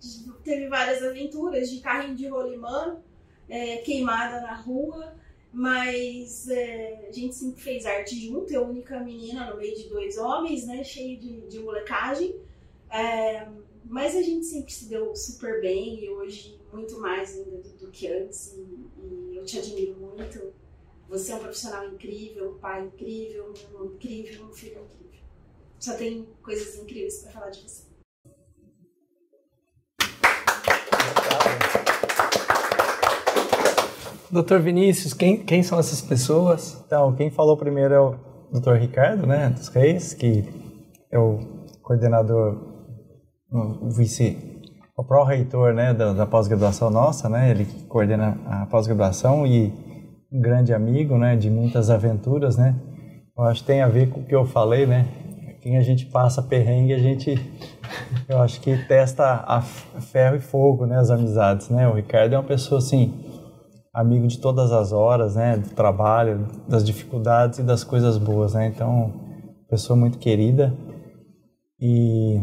[0.44, 3.00] teve várias aventuras de carrinho de rolimã,
[3.48, 5.20] é, queimada na rua,
[5.52, 10.16] mas é, a gente sempre fez arte junto, eu única menina no meio de dois
[10.16, 10.82] homens, né?
[10.82, 12.40] Cheio de, de molecagem.
[12.90, 13.46] É,
[13.84, 17.90] mas a gente sempre se deu super bem e hoje muito mais ainda do, do
[17.90, 18.54] que antes.
[18.54, 20.54] E, e, eu te admiro muito.
[21.08, 25.20] Você é um profissional incrível, um pai incrível, um irmão incrível, um filho incrível.
[25.78, 27.91] Só tem coisas incríveis para falar de você.
[34.32, 36.82] Doutor Vinícius, quem, quem são essas pessoas?
[36.86, 38.14] Então, quem falou primeiro é o
[38.50, 40.42] doutor Ricardo, né, dos Reis, que
[41.10, 41.38] é o
[41.82, 42.58] coordenador
[43.50, 44.62] o vice,
[44.96, 49.70] o pró-reitor né, da, da pós-graduação nossa, né, ele coordena a pós-graduação e
[50.32, 52.74] um grande amigo né, de muitas aventuras, né,
[53.36, 55.08] eu acho que tem a ver com o que eu falei, né,
[55.60, 57.34] quem a gente passa perrengue, a gente,
[58.26, 62.38] eu acho que testa a ferro e fogo, né, as amizades, né, o Ricardo é
[62.38, 63.30] uma pessoa assim,
[63.92, 68.66] amigo de todas as horas, né, do trabalho, das dificuldades e das coisas boas, né,
[68.66, 69.12] então,
[69.68, 70.74] pessoa muito querida.
[71.78, 72.40] E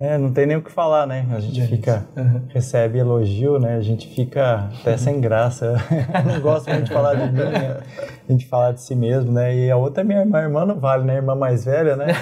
[0.00, 1.26] é, não tem nem o que falar, né?
[1.32, 2.42] A gente fica, uhum.
[2.50, 3.74] recebe elogio, né?
[3.74, 5.74] A gente fica até sem graça.
[6.24, 7.80] não gosto muito de falar de mim, né?
[8.28, 9.56] A gente falar de si mesmo, né?
[9.56, 11.16] E a outra é minha irmã, irmã não vale, né?
[11.16, 12.14] Irmã mais velha, né?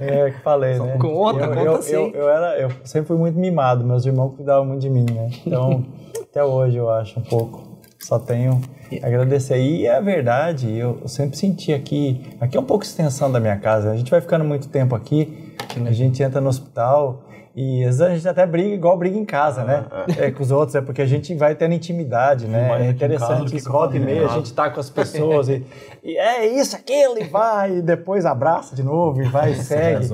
[0.00, 0.96] É que falei, Só né?
[0.98, 1.92] Conta, eu, conta eu, sim.
[1.92, 5.30] Eu, eu, era, eu sempre fui muito mimado, meus irmãos cuidavam muito de mim, né?
[5.46, 5.84] Então,
[6.22, 7.68] até hoje eu acho um pouco.
[8.00, 8.60] Só tenho
[9.02, 9.58] a agradecer.
[9.58, 13.90] E é verdade, eu sempre senti aqui, aqui é um pouco extensão da minha casa.
[13.90, 15.47] A gente vai ficando muito tempo aqui,
[15.86, 17.24] a gente entra no hospital
[17.60, 19.84] e às vezes a gente até briga igual briga em casa, né?
[20.16, 20.26] É.
[20.26, 22.86] é, com os outros, é porque a gente vai tendo intimidade, né?
[22.86, 25.64] É interessante que volta e meia a gente tá com as pessoas e,
[26.04, 30.08] e, é isso, aquilo, e vai, e depois abraça de novo, e vai e segue.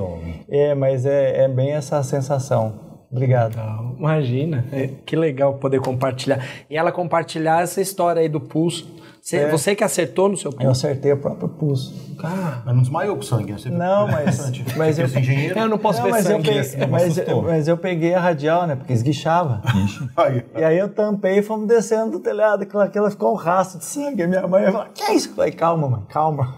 [0.49, 2.85] É, mas é, é bem essa sensação.
[3.11, 3.55] Obrigado.
[3.97, 6.43] Imagina, é, que legal poder compartilhar.
[6.69, 8.94] E ela compartilhar essa história aí do pulso
[9.25, 9.49] você, é.
[9.49, 10.63] você que acertou no seu pulso?
[10.67, 11.95] Eu acertei o próprio pulso.
[12.23, 12.61] Ah.
[12.63, 13.57] Mas não desmaiou com sangue, né?
[13.57, 14.51] Você não, mas...
[14.77, 15.57] mas eu, engenheiro?
[15.57, 16.47] eu não posso não, ver mas sangue.
[16.47, 18.75] Eu peguei, mas, mas, eu peguei a radial, né?
[18.75, 19.63] Porque esguichava.
[20.55, 22.61] e aí eu tampei e fomos descendo do telhado.
[22.61, 24.21] Aquilo, aquilo ficou um rastro de sangue.
[24.21, 25.29] A minha mãe falou, que é isso?
[25.29, 26.57] Eu falei, calma, mãe, calma.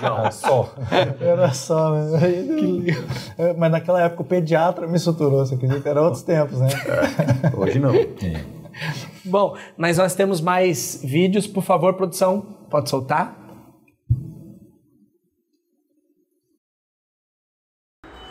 [0.00, 0.72] Era só.
[1.20, 2.30] Era só, né?
[2.30, 3.54] Que...
[3.58, 5.88] Mas naquela época o pediatra me suturou, você acredita?
[5.88, 6.68] Era outros tempos, né?
[7.42, 7.56] É.
[7.56, 7.92] Hoje não.
[7.92, 8.59] É.
[9.24, 11.46] Bom, mas nós temos mais vídeos.
[11.46, 12.40] Por favor, produção,
[12.70, 13.36] pode soltar?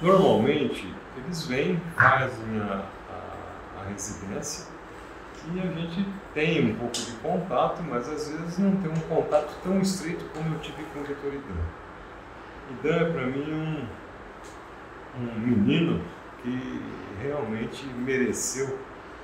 [0.02, 4.80] Normalmente, eles vêm, fazem a, a, a residência
[5.54, 9.54] e a gente tem um pouco de contato, mas às vezes não tem um contato
[9.64, 11.36] tão estreito como eu tive com o Dr.
[11.36, 11.60] Idan.
[12.72, 13.88] Idan é para mim um,
[15.20, 16.04] um menino
[16.42, 16.82] que
[17.22, 18.78] realmente mereceu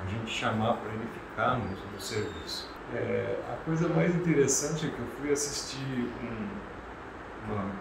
[0.06, 2.70] a gente chamar para ele ficar no, no serviço.
[2.94, 7.72] É, a coisa mais interessante é que eu fui assistir um, uma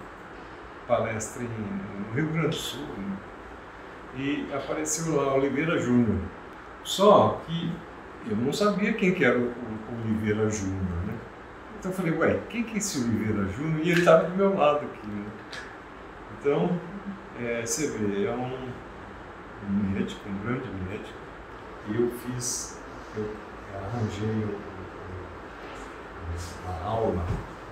[0.88, 3.16] palestra em, no Rio Grande do Sul né?
[4.16, 6.20] e apareceu lá Oliveira Júnior.
[6.82, 7.72] Só que
[8.28, 11.14] eu não sabia quem que era o, o Oliveira Júnior, né?
[11.78, 13.80] Então eu falei, ué, quem que é esse Oliveira Júnior?
[13.86, 15.26] E ele estava do meu lado aqui, né?
[16.40, 16.78] Então,
[17.40, 18.68] é, você vê, é um,
[19.68, 21.23] um médico, um grande médico,
[21.88, 22.78] e eu fiz,
[23.16, 23.30] eu
[23.74, 24.46] arranjei
[26.64, 27.24] uma aula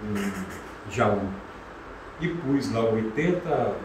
[0.05, 1.28] em Jaú
[2.20, 3.76] e pus lá 80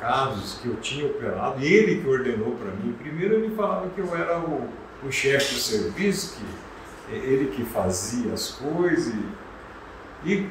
[0.00, 2.94] casos que eu tinha operado, e ele que ordenou para mim.
[2.98, 4.68] Primeiro ele falava que eu era o,
[5.04, 9.14] o chefe do serviço, que ele que fazia as coisas.
[10.24, 10.50] E, e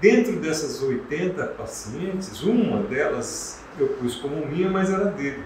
[0.00, 5.42] dentro dessas 80 pacientes, uma delas eu pus como minha, mas era dele.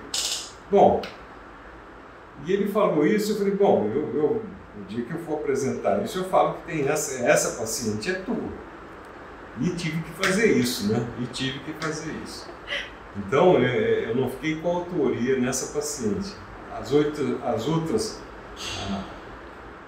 [0.71, 1.03] Bom,
[2.47, 4.43] e ele falou isso, eu falei, bom, eu, eu,
[4.81, 8.15] o dia que eu for apresentar isso, eu falo que tem essa, essa paciente é
[8.15, 8.65] tua.
[9.61, 11.07] E tive que fazer isso, né?
[11.21, 12.49] E tive que fazer isso.
[13.17, 16.35] Então, é, é, eu não fiquei com autoria nessa paciente.
[16.73, 18.21] As, oito, as outras
[18.91, 19.05] ah,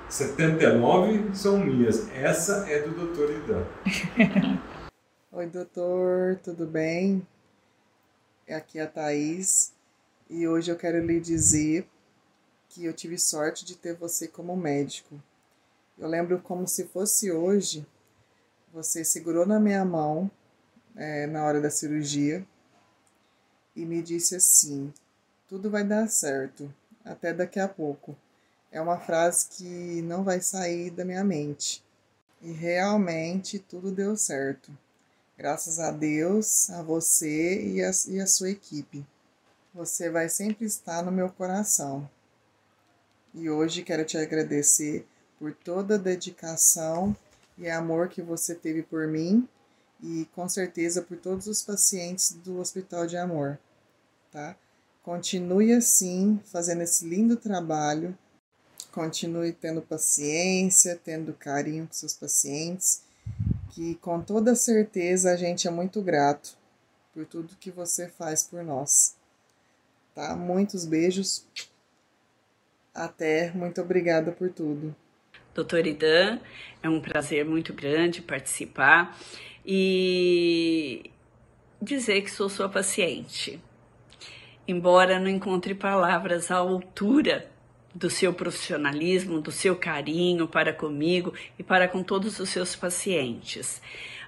[0.08, 2.08] 79 são minhas.
[2.14, 3.64] Essa é do doutor Idan.
[5.32, 7.26] Oi, doutor, tudo bem?
[8.48, 9.74] Aqui é a Thaís
[10.30, 11.84] e hoje eu quero lhe dizer
[12.76, 15.18] que eu tive sorte de ter você como médico.
[15.96, 17.86] Eu lembro como se fosse hoje,
[18.70, 20.30] você segurou na minha mão
[20.94, 22.46] é, na hora da cirurgia
[23.74, 24.92] e me disse assim:
[25.48, 26.70] tudo vai dar certo,
[27.02, 28.14] até daqui a pouco.
[28.70, 31.82] É uma frase que não vai sair da minha mente.
[32.42, 34.70] E realmente tudo deu certo.
[35.34, 39.06] Graças a Deus, a você e a, e a sua equipe.
[39.72, 42.06] Você vai sempre estar no meu coração.
[43.36, 45.06] E hoje quero te agradecer
[45.38, 47.14] por toda a dedicação
[47.56, 49.48] e amor que você teve por mim
[50.02, 53.58] e com certeza por todos os pacientes do Hospital de Amor
[54.36, 54.54] tá?
[55.02, 58.16] Continue assim, fazendo esse lindo trabalho.
[58.92, 63.02] Continue tendo paciência, tendo carinho com seus pacientes,
[63.70, 66.56] que com toda certeza a gente é muito grato
[67.14, 69.14] por tudo que você faz por nós.
[70.14, 70.34] Tá?
[70.36, 71.46] Muitos beijos.
[72.96, 74.94] Até, muito obrigada por tudo.
[75.54, 76.40] Doutor Idan,
[76.82, 79.16] é um prazer muito grande participar
[79.64, 81.10] e
[81.80, 83.60] dizer que sou sua paciente
[84.68, 87.48] embora não encontre palavras à altura
[87.94, 93.80] do seu profissionalismo, do seu carinho para comigo e para com todos os seus pacientes.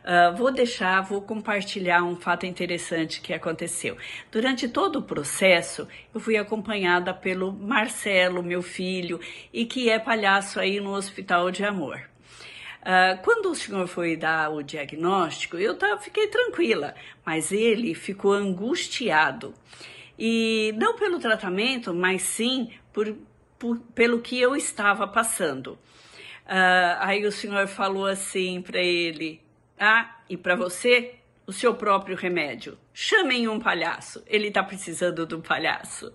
[0.04, 3.96] Uh, vou deixar, vou compartilhar um fato interessante que aconteceu.
[4.30, 9.20] Durante todo o processo, eu fui acompanhada pelo Marcelo, meu filho,
[9.52, 12.00] e que é palhaço aí no Hospital de Amor.
[12.80, 16.94] Uh, quando o senhor foi dar o diagnóstico, eu tava, fiquei tranquila,
[17.24, 19.52] mas ele ficou angustiado.
[20.18, 23.14] E não pelo tratamento, mas sim por,
[23.58, 25.72] por pelo que eu estava passando.
[26.46, 29.40] Uh, aí o senhor falou assim para ele:
[29.78, 31.14] Ah, e para você,
[31.46, 32.76] o seu próprio remédio.
[32.92, 36.12] Chamem um palhaço, ele está precisando de um palhaço.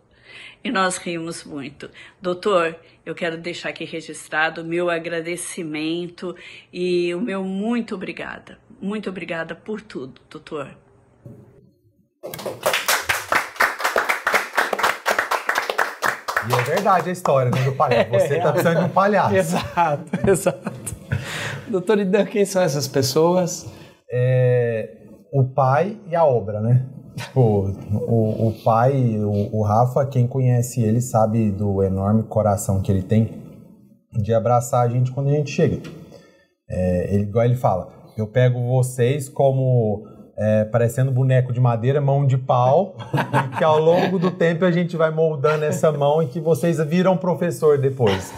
[0.64, 1.90] E nós rimos muito.
[2.22, 2.76] Doutor,
[3.06, 6.35] eu quero deixar aqui registrado o meu agradecimento
[6.72, 8.60] e o meu muito obrigada.
[8.81, 10.76] Muito obrigada por tudo, doutor.
[16.49, 18.10] E é verdade a história né, do palhaço.
[18.10, 19.35] Você está precisando de um palhaço.
[19.35, 20.72] Exato, exato.
[21.68, 23.65] Doutor Idan, quem são essas pessoas?
[24.11, 24.98] É,
[25.34, 26.85] o pai e a obra, né?
[27.35, 27.69] O,
[28.07, 33.03] o, o pai, o, o Rafa, quem conhece ele sabe do enorme coração que ele
[33.03, 33.41] tem
[34.11, 35.80] de abraçar a gente quando a gente chega.
[36.69, 40.03] É, ele, igual ele fala, eu pego vocês como
[40.38, 42.95] é, parecendo boneco de madeira, mão de pau,
[43.57, 47.18] que ao longo do tempo a gente vai moldando essa mão e que vocês viram
[47.18, 48.34] professor depois.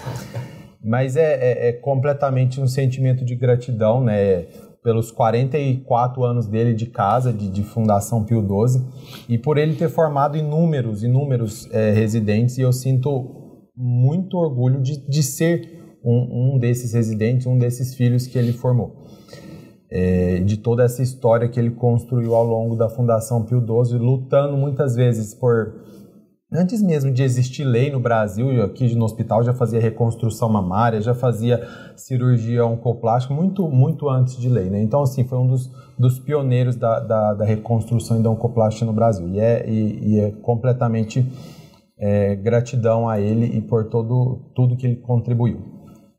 [0.85, 4.45] Mas é, é, é completamente um sentimento de gratidão, né?
[4.83, 8.83] Pelos 44 anos dele de casa, de, de Fundação Pio XII,
[9.27, 15.03] e por ele ter formado inúmeros, inúmeros é, residentes, e eu sinto muito orgulho de,
[15.09, 19.07] de ser um, um desses residentes, um desses filhos que ele formou.
[19.89, 24.57] é, de toda essa história que ele construiu ao longo da Fundação Pio XII, lutando
[24.57, 25.84] muitas vezes por
[26.57, 31.01] Antes mesmo de existir lei no Brasil, eu aqui no hospital já fazia reconstrução mamária,
[31.01, 34.81] já fazia cirurgia oncoplástica, muito, muito antes de lei, né?
[34.81, 35.69] Então, assim, foi um dos,
[35.99, 39.27] dos pioneiros da, da, da reconstrução e da oncoplástica no Brasil.
[39.27, 41.29] E é, e, e é completamente
[41.99, 45.59] é, gratidão a ele e por todo, tudo que ele contribuiu.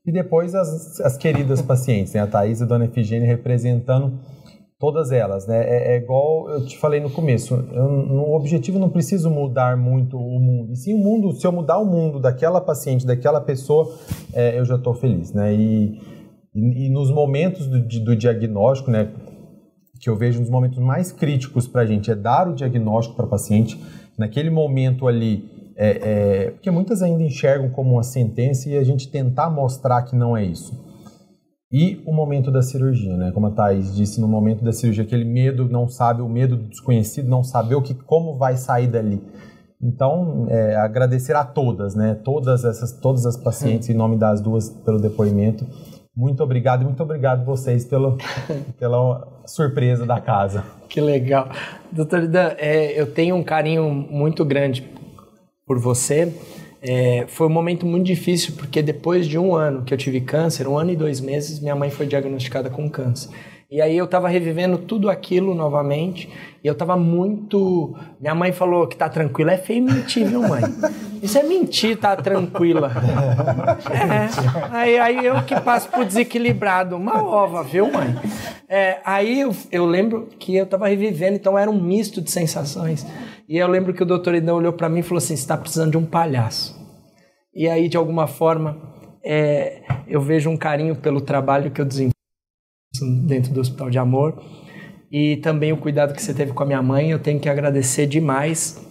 [0.04, 2.20] E depois as, as queridas pacientes, né?
[2.20, 4.20] A Thais e a Dona Efigênia representando
[4.78, 5.64] Todas elas, né?
[5.64, 7.54] É, é, igual eu te falei no começo.
[7.54, 10.70] Eu, no objetivo não preciso mudar muito o mundo.
[10.70, 13.90] E sim o mundo, se eu mudar o mundo daquela paciente, daquela pessoa,
[14.34, 15.54] é, eu já estou feliz, né?
[15.54, 15.98] E,
[16.54, 19.10] e, e nos momentos do, do, diagnóstico, né?
[19.98, 23.24] Que eu vejo nos momentos mais críticos para a gente é dar o diagnóstico para
[23.24, 23.82] o paciente.
[24.18, 29.08] Naquele momento ali, é, é, porque muitas ainda enxergam como uma sentença e a gente
[29.08, 30.85] tentar mostrar que não é isso.
[31.72, 33.32] E o momento da cirurgia, né?
[33.32, 36.68] Como a Thais disse, no momento da cirurgia, aquele medo, não sabe, o medo do
[36.68, 39.20] desconhecido, não saber o que, como vai sair dali.
[39.82, 42.14] Então, é, agradecer a todas, né?
[42.24, 45.66] Todas essas, todas as pacientes, em nome das duas, pelo depoimento.
[46.16, 48.16] Muito obrigado e muito obrigado vocês pelo,
[48.78, 50.64] pela surpresa da casa.
[50.88, 51.48] Que legal.
[51.92, 54.88] Doutor Idan, é, eu tenho um carinho muito grande
[55.66, 56.32] por você
[56.88, 60.68] é, foi um momento muito difícil, porque depois de um ano que eu tive câncer,
[60.68, 63.30] um ano e dois meses, minha mãe foi diagnosticada com câncer.
[63.68, 66.30] E aí eu estava revivendo tudo aquilo novamente,
[66.62, 67.96] e eu estava muito...
[68.20, 70.62] Minha mãe falou que tá tranquila, é feio mentir, viu mãe?
[71.20, 72.92] Isso é mentir, tá tranquila.
[73.90, 74.28] É,
[74.70, 78.14] aí, aí eu que passo por desequilibrado, uma ova, viu mãe?
[78.68, 83.04] É, aí eu, eu lembro que eu estava revivendo, então era um misto de sensações.
[83.48, 85.56] E eu lembro que o doutor Idão olhou para mim e falou assim: você está
[85.56, 86.75] precisando de um palhaço.
[87.56, 88.76] E aí, de alguma forma,
[89.24, 92.12] é, eu vejo um carinho pelo trabalho que eu desenvolvo
[93.26, 94.42] dentro do Hospital de Amor
[95.10, 97.10] e também o cuidado que você teve com a minha mãe.
[97.10, 98.86] Eu tenho que agradecer demais.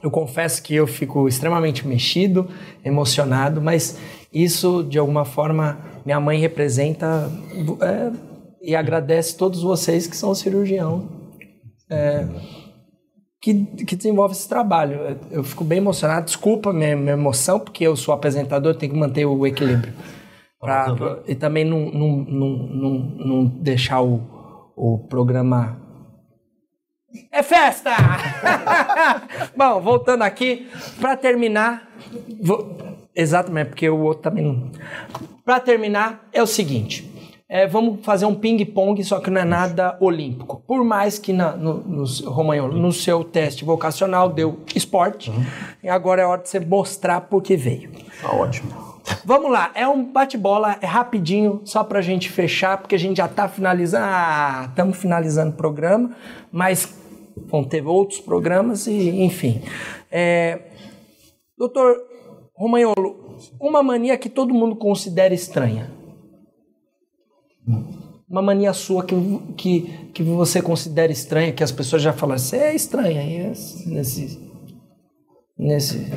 [0.00, 2.48] Eu confesso que eu fico extremamente mexido,
[2.84, 3.98] emocionado, mas
[4.32, 7.28] isso, de alguma forma, minha mãe representa
[7.80, 8.12] é,
[8.62, 11.08] e agradece todos vocês que são cirurgião.
[11.90, 12.28] É,
[13.44, 15.00] que, que desenvolve esse trabalho.
[15.00, 16.24] Eu, eu fico bem emocionado.
[16.24, 19.92] Desculpa minha, minha, emoção, porque eu sou apresentador, tenho que manter o equilíbrio.
[20.58, 22.90] Pra, pra, e também não, não, não, não,
[23.26, 25.78] não deixar o, o programa.
[27.30, 27.90] É festa!
[29.54, 30.66] Bom, voltando aqui,
[30.98, 31.86] para terminar.
[32.40, 32.78] Vou,
[33.14, 34.70] exatamente, porque o outro também não.
[35.44, 37.13] Para terminar, é o seguinte
[37.54, 40.60] é, vamos fazer um ping-pong, só que não é nada olímpico.
[40.66, 45.44] Por mais que na, no, no, Romagnolo, no seu teste vocacional deu esporte, uhum.
[45.80, 47.92] e agora é hora de você mostrar por que veio.
[48.20, 48.72] Tá ótimo.
[49.24, 53.28] Vamos lá, é um bate-bola, é rapidinho, só pra gente fechar, porque a gente já
[53.28, 54.04] tá finalizando.
[54.04, 56.10] Ah, estamos finalizando o programa,
[56.50, 56.92] mas
[57.46, 59.62] vão ter outros programas e, enfim.
[60.10, 60.58] É,
[61.56, 61.98] doutor
[62.56, 66.02] Romagnolo, uma mania que todo mundo considera estranha
[68.28, 69.14] uma mania sua que,
[69.56, 69.80] que,
[70.12, 74.44] que você considera estranha, que as pessoas já falam, você é estranha nesse.
[75.56, 76.12] Nesse.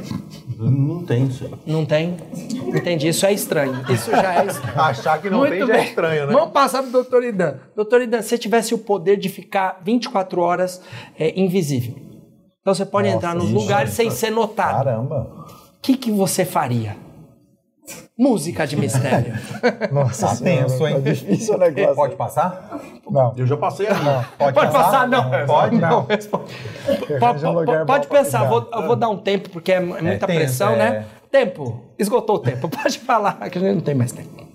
[0.58, 1.60] Não tem isso.
[1.66, 2.18] Não tem?
[2.76, 3.08] Entendi.
[3.08, 3.86] Isso é estranho.
[3.92, 4.82] Isso já é estranho.
[4.82, 6.34] Achar que não Muito tem já é estranho, né?
[6.34, 7.60] Vamos passar pro doutor Idan.
[7.76, 10.82] Doutor Idan, se você tivesse o poder de ficar 24 horas
[11.20, 11.96] é, invisível.
[12.62, 14.84] Então você pode Nossa, entrar nos lugares sem ser notado.
[14.84, 15.46] Caramba.
[15.78, 16.98] O que, que você faria?
[18.18, 19.34] Música de mistério.
[19.92, 20.96] Nossa, tá tenso, hein?
[20.96, 21.96] Tá difícil o negócio.
[21.96, 22.80] Pode passar?
[23.10, 23.34] Não.
[23.38, 24.00] Eu já passei ali.
[24.38, 24.84] Pode, pode passar?
[24.84, 25.08] passar?
[25.08, 25.46] Não.
[25.46, 25.76] Pode?
[25.78, 26.04] Não.
[26.04, 30.76] Pode, pode, pode pensar, vou, eu vou dar um tempo, porque é muita é pressão,
[30.76, 30.88] né?
[30.88, 30.92] é...
[30.92, 31.06] né?
[31.32, 31.82] Tempo.
[32.00, 32.70] Esgotou o tempo.
[32.70, 34.48] Pode falar, que a gente não tem mais tempo.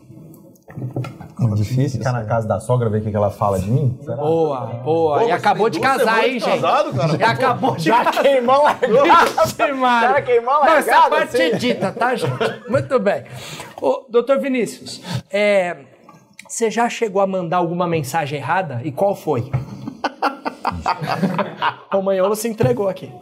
[1.48, 1.98] Muito difícil.
[1.98, 3.98] Ficar na casa da sogra, ver o que ela fala de mim?
[4.02, 4.16] Será?
[4.16, 5.18] Boa, boa.
[5.20, 6.60] Pô, e acabou de casar, hein, gente?
[6.60, 7.16] Casado, cara.
[7.16, 8.76] E acabou de Já queimou a.
[10.14, 12.32] Já queimou a essa parte é dita, tá, gente?
[12.68, 13.24] Muito bem.
[13.80, 15.76] Ô, doutor Vinícius, é,
[16.48, 18.80] você já chegou a mandar alguma mensagem errada?
[18.84, 19.50] E qual foi?
[21.92, 23.12] o Manholo se entregou aqui.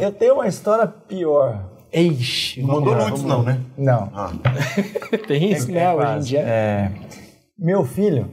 [0.00, 1.73] Eu tenho uma história pior.
[1.94, 2.60] Eixe.
[2.60, 3.60] Não mandou nudes, não, né?
[3.78, 4.10] Não.
[4.12, 4.32] Ah.
[5.28, 5.82] Tem isso, é, né?
[5.84, 6.40] É hoje em dia.
[6.40, 6.90] É,
[7.56, 8.28] meu filho,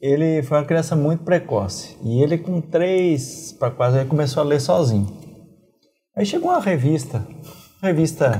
[0.00, 1.96] ele foi uma criança muito precoce.
[2.04, 5.08] E ele, com três para quase, ele começou a ler sozinho.
[6.16, 7.26] Aí chegou uma revista,
[7.82, 8.38] revista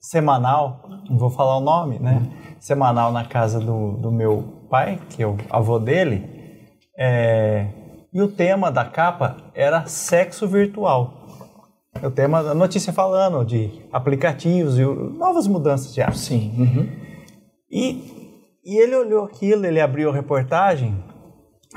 [0.00, 2.20] semanal, não vou falar o nome, né?
[2.58, 6.24] Semanal na casa do, do meu pai, que é o avô dele.
[6.98, 7.68] É,
[8.12, 11.23] e o tema da capa era sexo virtual
[12.02, 16.22] o tema da notícia falando de aplicativos e novas mudanças de hábitos.
[16.22, 16.54] Sim.
[16.58, 16.88] Uhum.
[17.70, 18.14] E
[18.64, 20.96] E ele olhou aquilo, ele abriu a reportagem,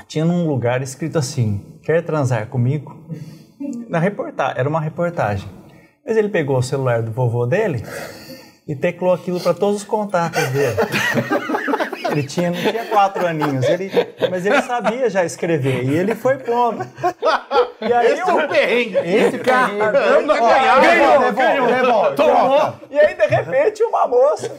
[0.06, 2.96] tinha num lugar escrito assim: Quer transar comigo?
[3.88, 5.48] Na reportagem, era uma reportagem.
[6.06, 7.82] Mas ele pegou o celular do vovô dele
[8.66, 10.76] e teclou aquilo para todos os contatos dele.
[12.10, 13.90] Ele tinha, não tinha quatro aninhos, ele,
[14.30, 16.82] mas ele sabia já escrever e ele foi pondo.
[17.80, 18.96] E aí Esse é o perrengue.
[18.98, 19.78] Esse perrengue.
[19.78, 22.74] Caramba, ganhou, Ganhou, ganhou.
[22.90, 24.50] E aí, de repente, uma moça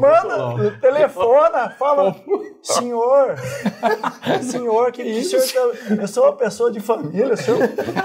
[0.00, 2.14] manda, telefona, fala,
[2.62, 3.34] senhor,
[4.42, 7.58] senhor, que o senhor tá- eu sou uma pessoa de família, senhor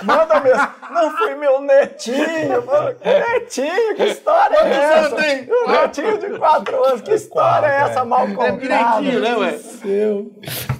[0.04, 0.68] manda mesmo.
[0.92, 2.52] Não foi meu netinho.
[2.54, 5.16] Eu falo, Netinho, que história é essa?
[5.16, 8.58] Um netinho de quatro anos, que história é essa mal contada?
[8.58, 9.58] Direitinho, né, ué?
[9.58, 10.32] Seu.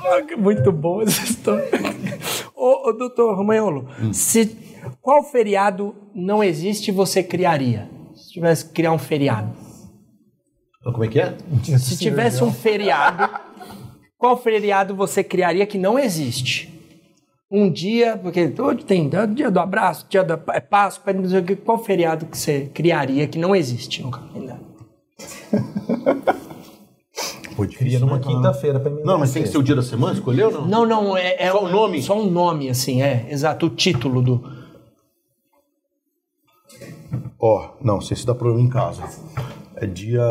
[0.04, 1.70] Ah, que Muito boa essa história.
[2.56, 4.58] Ô, ô doutor Romagnolo, se
[5.02, 7.90] qual feriado não existe e você criaria?
[8.16, 9.50] Se tivesse que criar um feriado.
[10.84, 11.38] Como é que é?
[11.78, 13.30] Se tivesse um feriado,
[14.18, 16.70] qual feriado você criaria que não existe?
[17.50, 21.40] Um dia, porque hoje tem né, dia do abraço, dia da é Páscoa, não sei
[21.40, 21.56] o quê.
[21.56, 24.66] qual feriado que você criaria que não existe no calendário?
[27.56, 29.02] Pô, Cria numa quinta-feira pra mim.
[29.04, 30.66] Não, mas tem que ser o dia da semana, escolheu ou não?
[30.66, 32.02] Não, não, é, é Só o nome?
[32.02, 34.42] Só um nome, assim, é, exato, o título do.
[37.38, 39.04] Ó, não, sei se dá problema em casa.
[39.82, 40.22] É dia.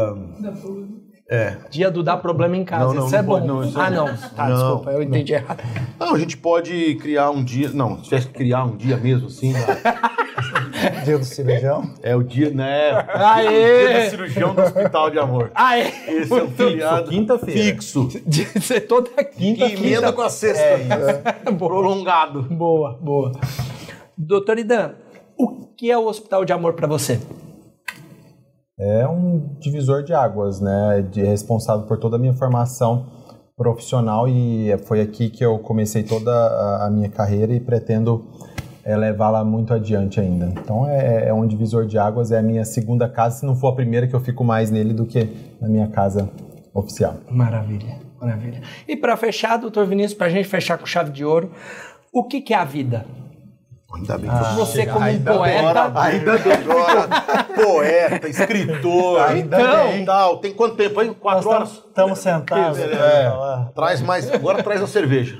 [1.28, 1.56] É.
[1.70, 2.86] Dia do dar problema em casa.
[2.86, 3.32] Não, não, isso é não bom.
[3.34, 4.06] pode, não, isso ah, é- não.
[4.06, 5.62] Tá, Não, desculpa, eu entendi errado.
[5.98, 7.70] Não, a gente pode criar um dia.
[7.72, 9.52] Não, se tivesse que criar um dia mesmo, assim.
[9.52, 9.60] né?
[11.04, 11.92] Dia do cirurgião?
[12.02, 12.92] É o dia, né?
[13.08, 13.88] Aê!
[13.88, 15.50] Dia do cirurgião do Hospital de Amor.
[15.54, 15.88] Ah, é?
[16.08, 17.60] Esse é um feriado Quinta-feira.
[17.60, 18.08] fixo.
[18.26, 19.66] De ser toda quinta.
[19.66, 20.62] Que emenda com a sexta.
[21.58, 22.42] Prolongado.
[22.44, 23.32] Boa, boa.
[24.16, 24.94] Doutor Idan,
[25.36, 27.20] o que é o Hospital de Amor para você?
[28.80, 31.06] É um divisor de águas, né?
[31.10, 33.06] De responsável por toda a minha formação
[33.56, 38.24] profissional e foi aqui que eu comecei toda a- a minha carreira e pretendo
[38.82, 40.46] é, levá-la muito adiante ainda.
[40.46, 43.68] Então é, é um divisor de águas, é a minha segunda casa, se não for
[43.68, 45.28] a primeira que eu fico mais nele do que
[45.60, 46.30] na minha casa
[46.72, 47.16] oficial.
[47.30, 48.62] Maravilha, maravilha.
[48.88, 51.50] E para fechar, doutor Vinícius, para a gente fechar com chave de ouro,
[52.10, 53.04] o que, que é a vida?
[53.94, 55.92] Ainda bem que eu Você como um poeta...
[56.00, 57.08] Ainda bem agora.
[57.54, 59.20] Poeta, escritor.
[59.22, 60.04] Ainda então, bem.
[60.04, 60.38] tal.
[60.38, 61.12] Tem quanto tempo aí?
[61.14, 61.70] Quatro horas?
[61.70, 62.78] Estamos sentados.
[62.78, 63.72] Pra falar.
[63.74, 64.32] Traz mais.
[64.32, 65.38] Agora traz a cerveja.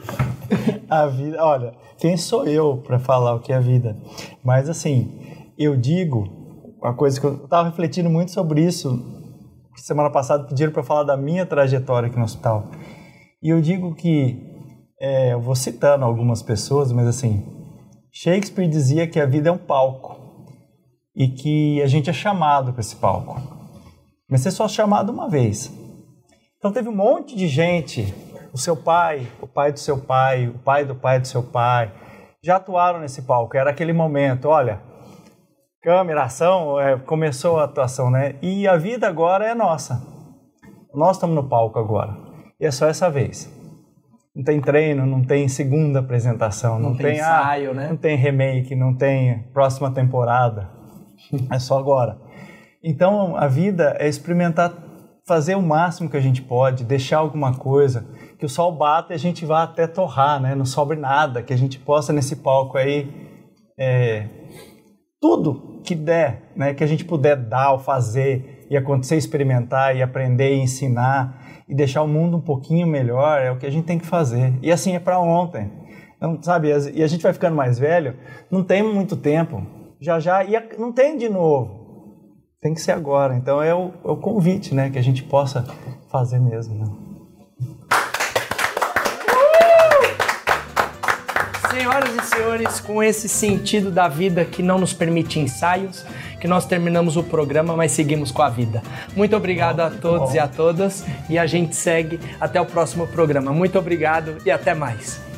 [0.91, 3.97] A vida, olha, quem sou eu para falar o que é a vida?
[4.43, 6.27] Mas assim, eu digo
[6.83, 9.01] uma coisa que eu estava refletindo muito sobre isso.
[9.77, 12.71] Semana passada pediram para falar da minha trajetória aqui no hospital.
[13.41, 14.37] E eu digo que,
[15.01, 17.47] é, eu vou citando algumas pessoas, mas assim,
[18.13, 20.19] Shakespeare dizia que a vida é um palco
[21.15, 23.41] e que a gente é chamado para esse palco.
[24.29, 25.73] Mas você é só chamado uma vez.
[26.59, 28.13] Então teve um monte de gente,
[28.53, 31.93] o seu pai, o pai do seu pai, o pai do pai do seu pai,
[32.43, 33.57] já atuaram nesse palco.
[33.57, 34.81] Era aquele momento, olha,
[35.83, 38.37] câmera, ação, é, começou a atuação, né?
[38.43, 40.03] E a vida agora é nossa.
[40.93, 42.17] Nós estamos no palco agora.
[42.59, 43.60] E é só essa vez.
[44.35, 47.89] Não tem treino, não tem segunda apresentação, não, Não tem ensaio, ah, né?
[47.89, 50.71] Não tem remake, não tem próxima temporada.
[51.51, 52.17] é só agora.
[52.83, 54.73] Então, a vida é experimentar
[55.27, 58.07] fazer o máximo que a gente pode, deixar alguma coisa,
[58.39, 60.55] que o sol bata e a gente vá até torrar, né?
[60.55, 63.09] Não sobre nada, que a gente possa nesse palco aí
[63.79, 64.27] é,
[65.21, 66.75] tudo que der, né?
[66.75, 71.40] Que a gente puder dar ou fazer e acontecer, experimentar e aprender e ensinar
[71.71, 74.53] e deixar o mundo um pouquinho melhor é o que a gente tem que fazer.
[74.61, 75.71] E assim é para ontem.
[76.21, 78.17] Não, sabe, e a gente vai ficando mais velho,
[78.51, 79.65] não tem muito tempo.
[80.01, 81.79] Já já e não tem de novo.
[82.61, 83.37] Tem que ser agora.
[83.37, 85.65] Então é o, é o convite, né, que a gente possa
[86.11, 87.10] fazer mesmo, né?
[91.71, 96.05] Senhoras e senhores, com esse sentido da vida que não nos permite ensaios,
[96.41, 98.83] que nós terminamos o programa, mas seguimos com a vida.
[99.15, 103.53] Muito obrigado a todos e a todas e a gente segue até o próximo programa.
[103.53, 105.30] Muito obrigado e até mais.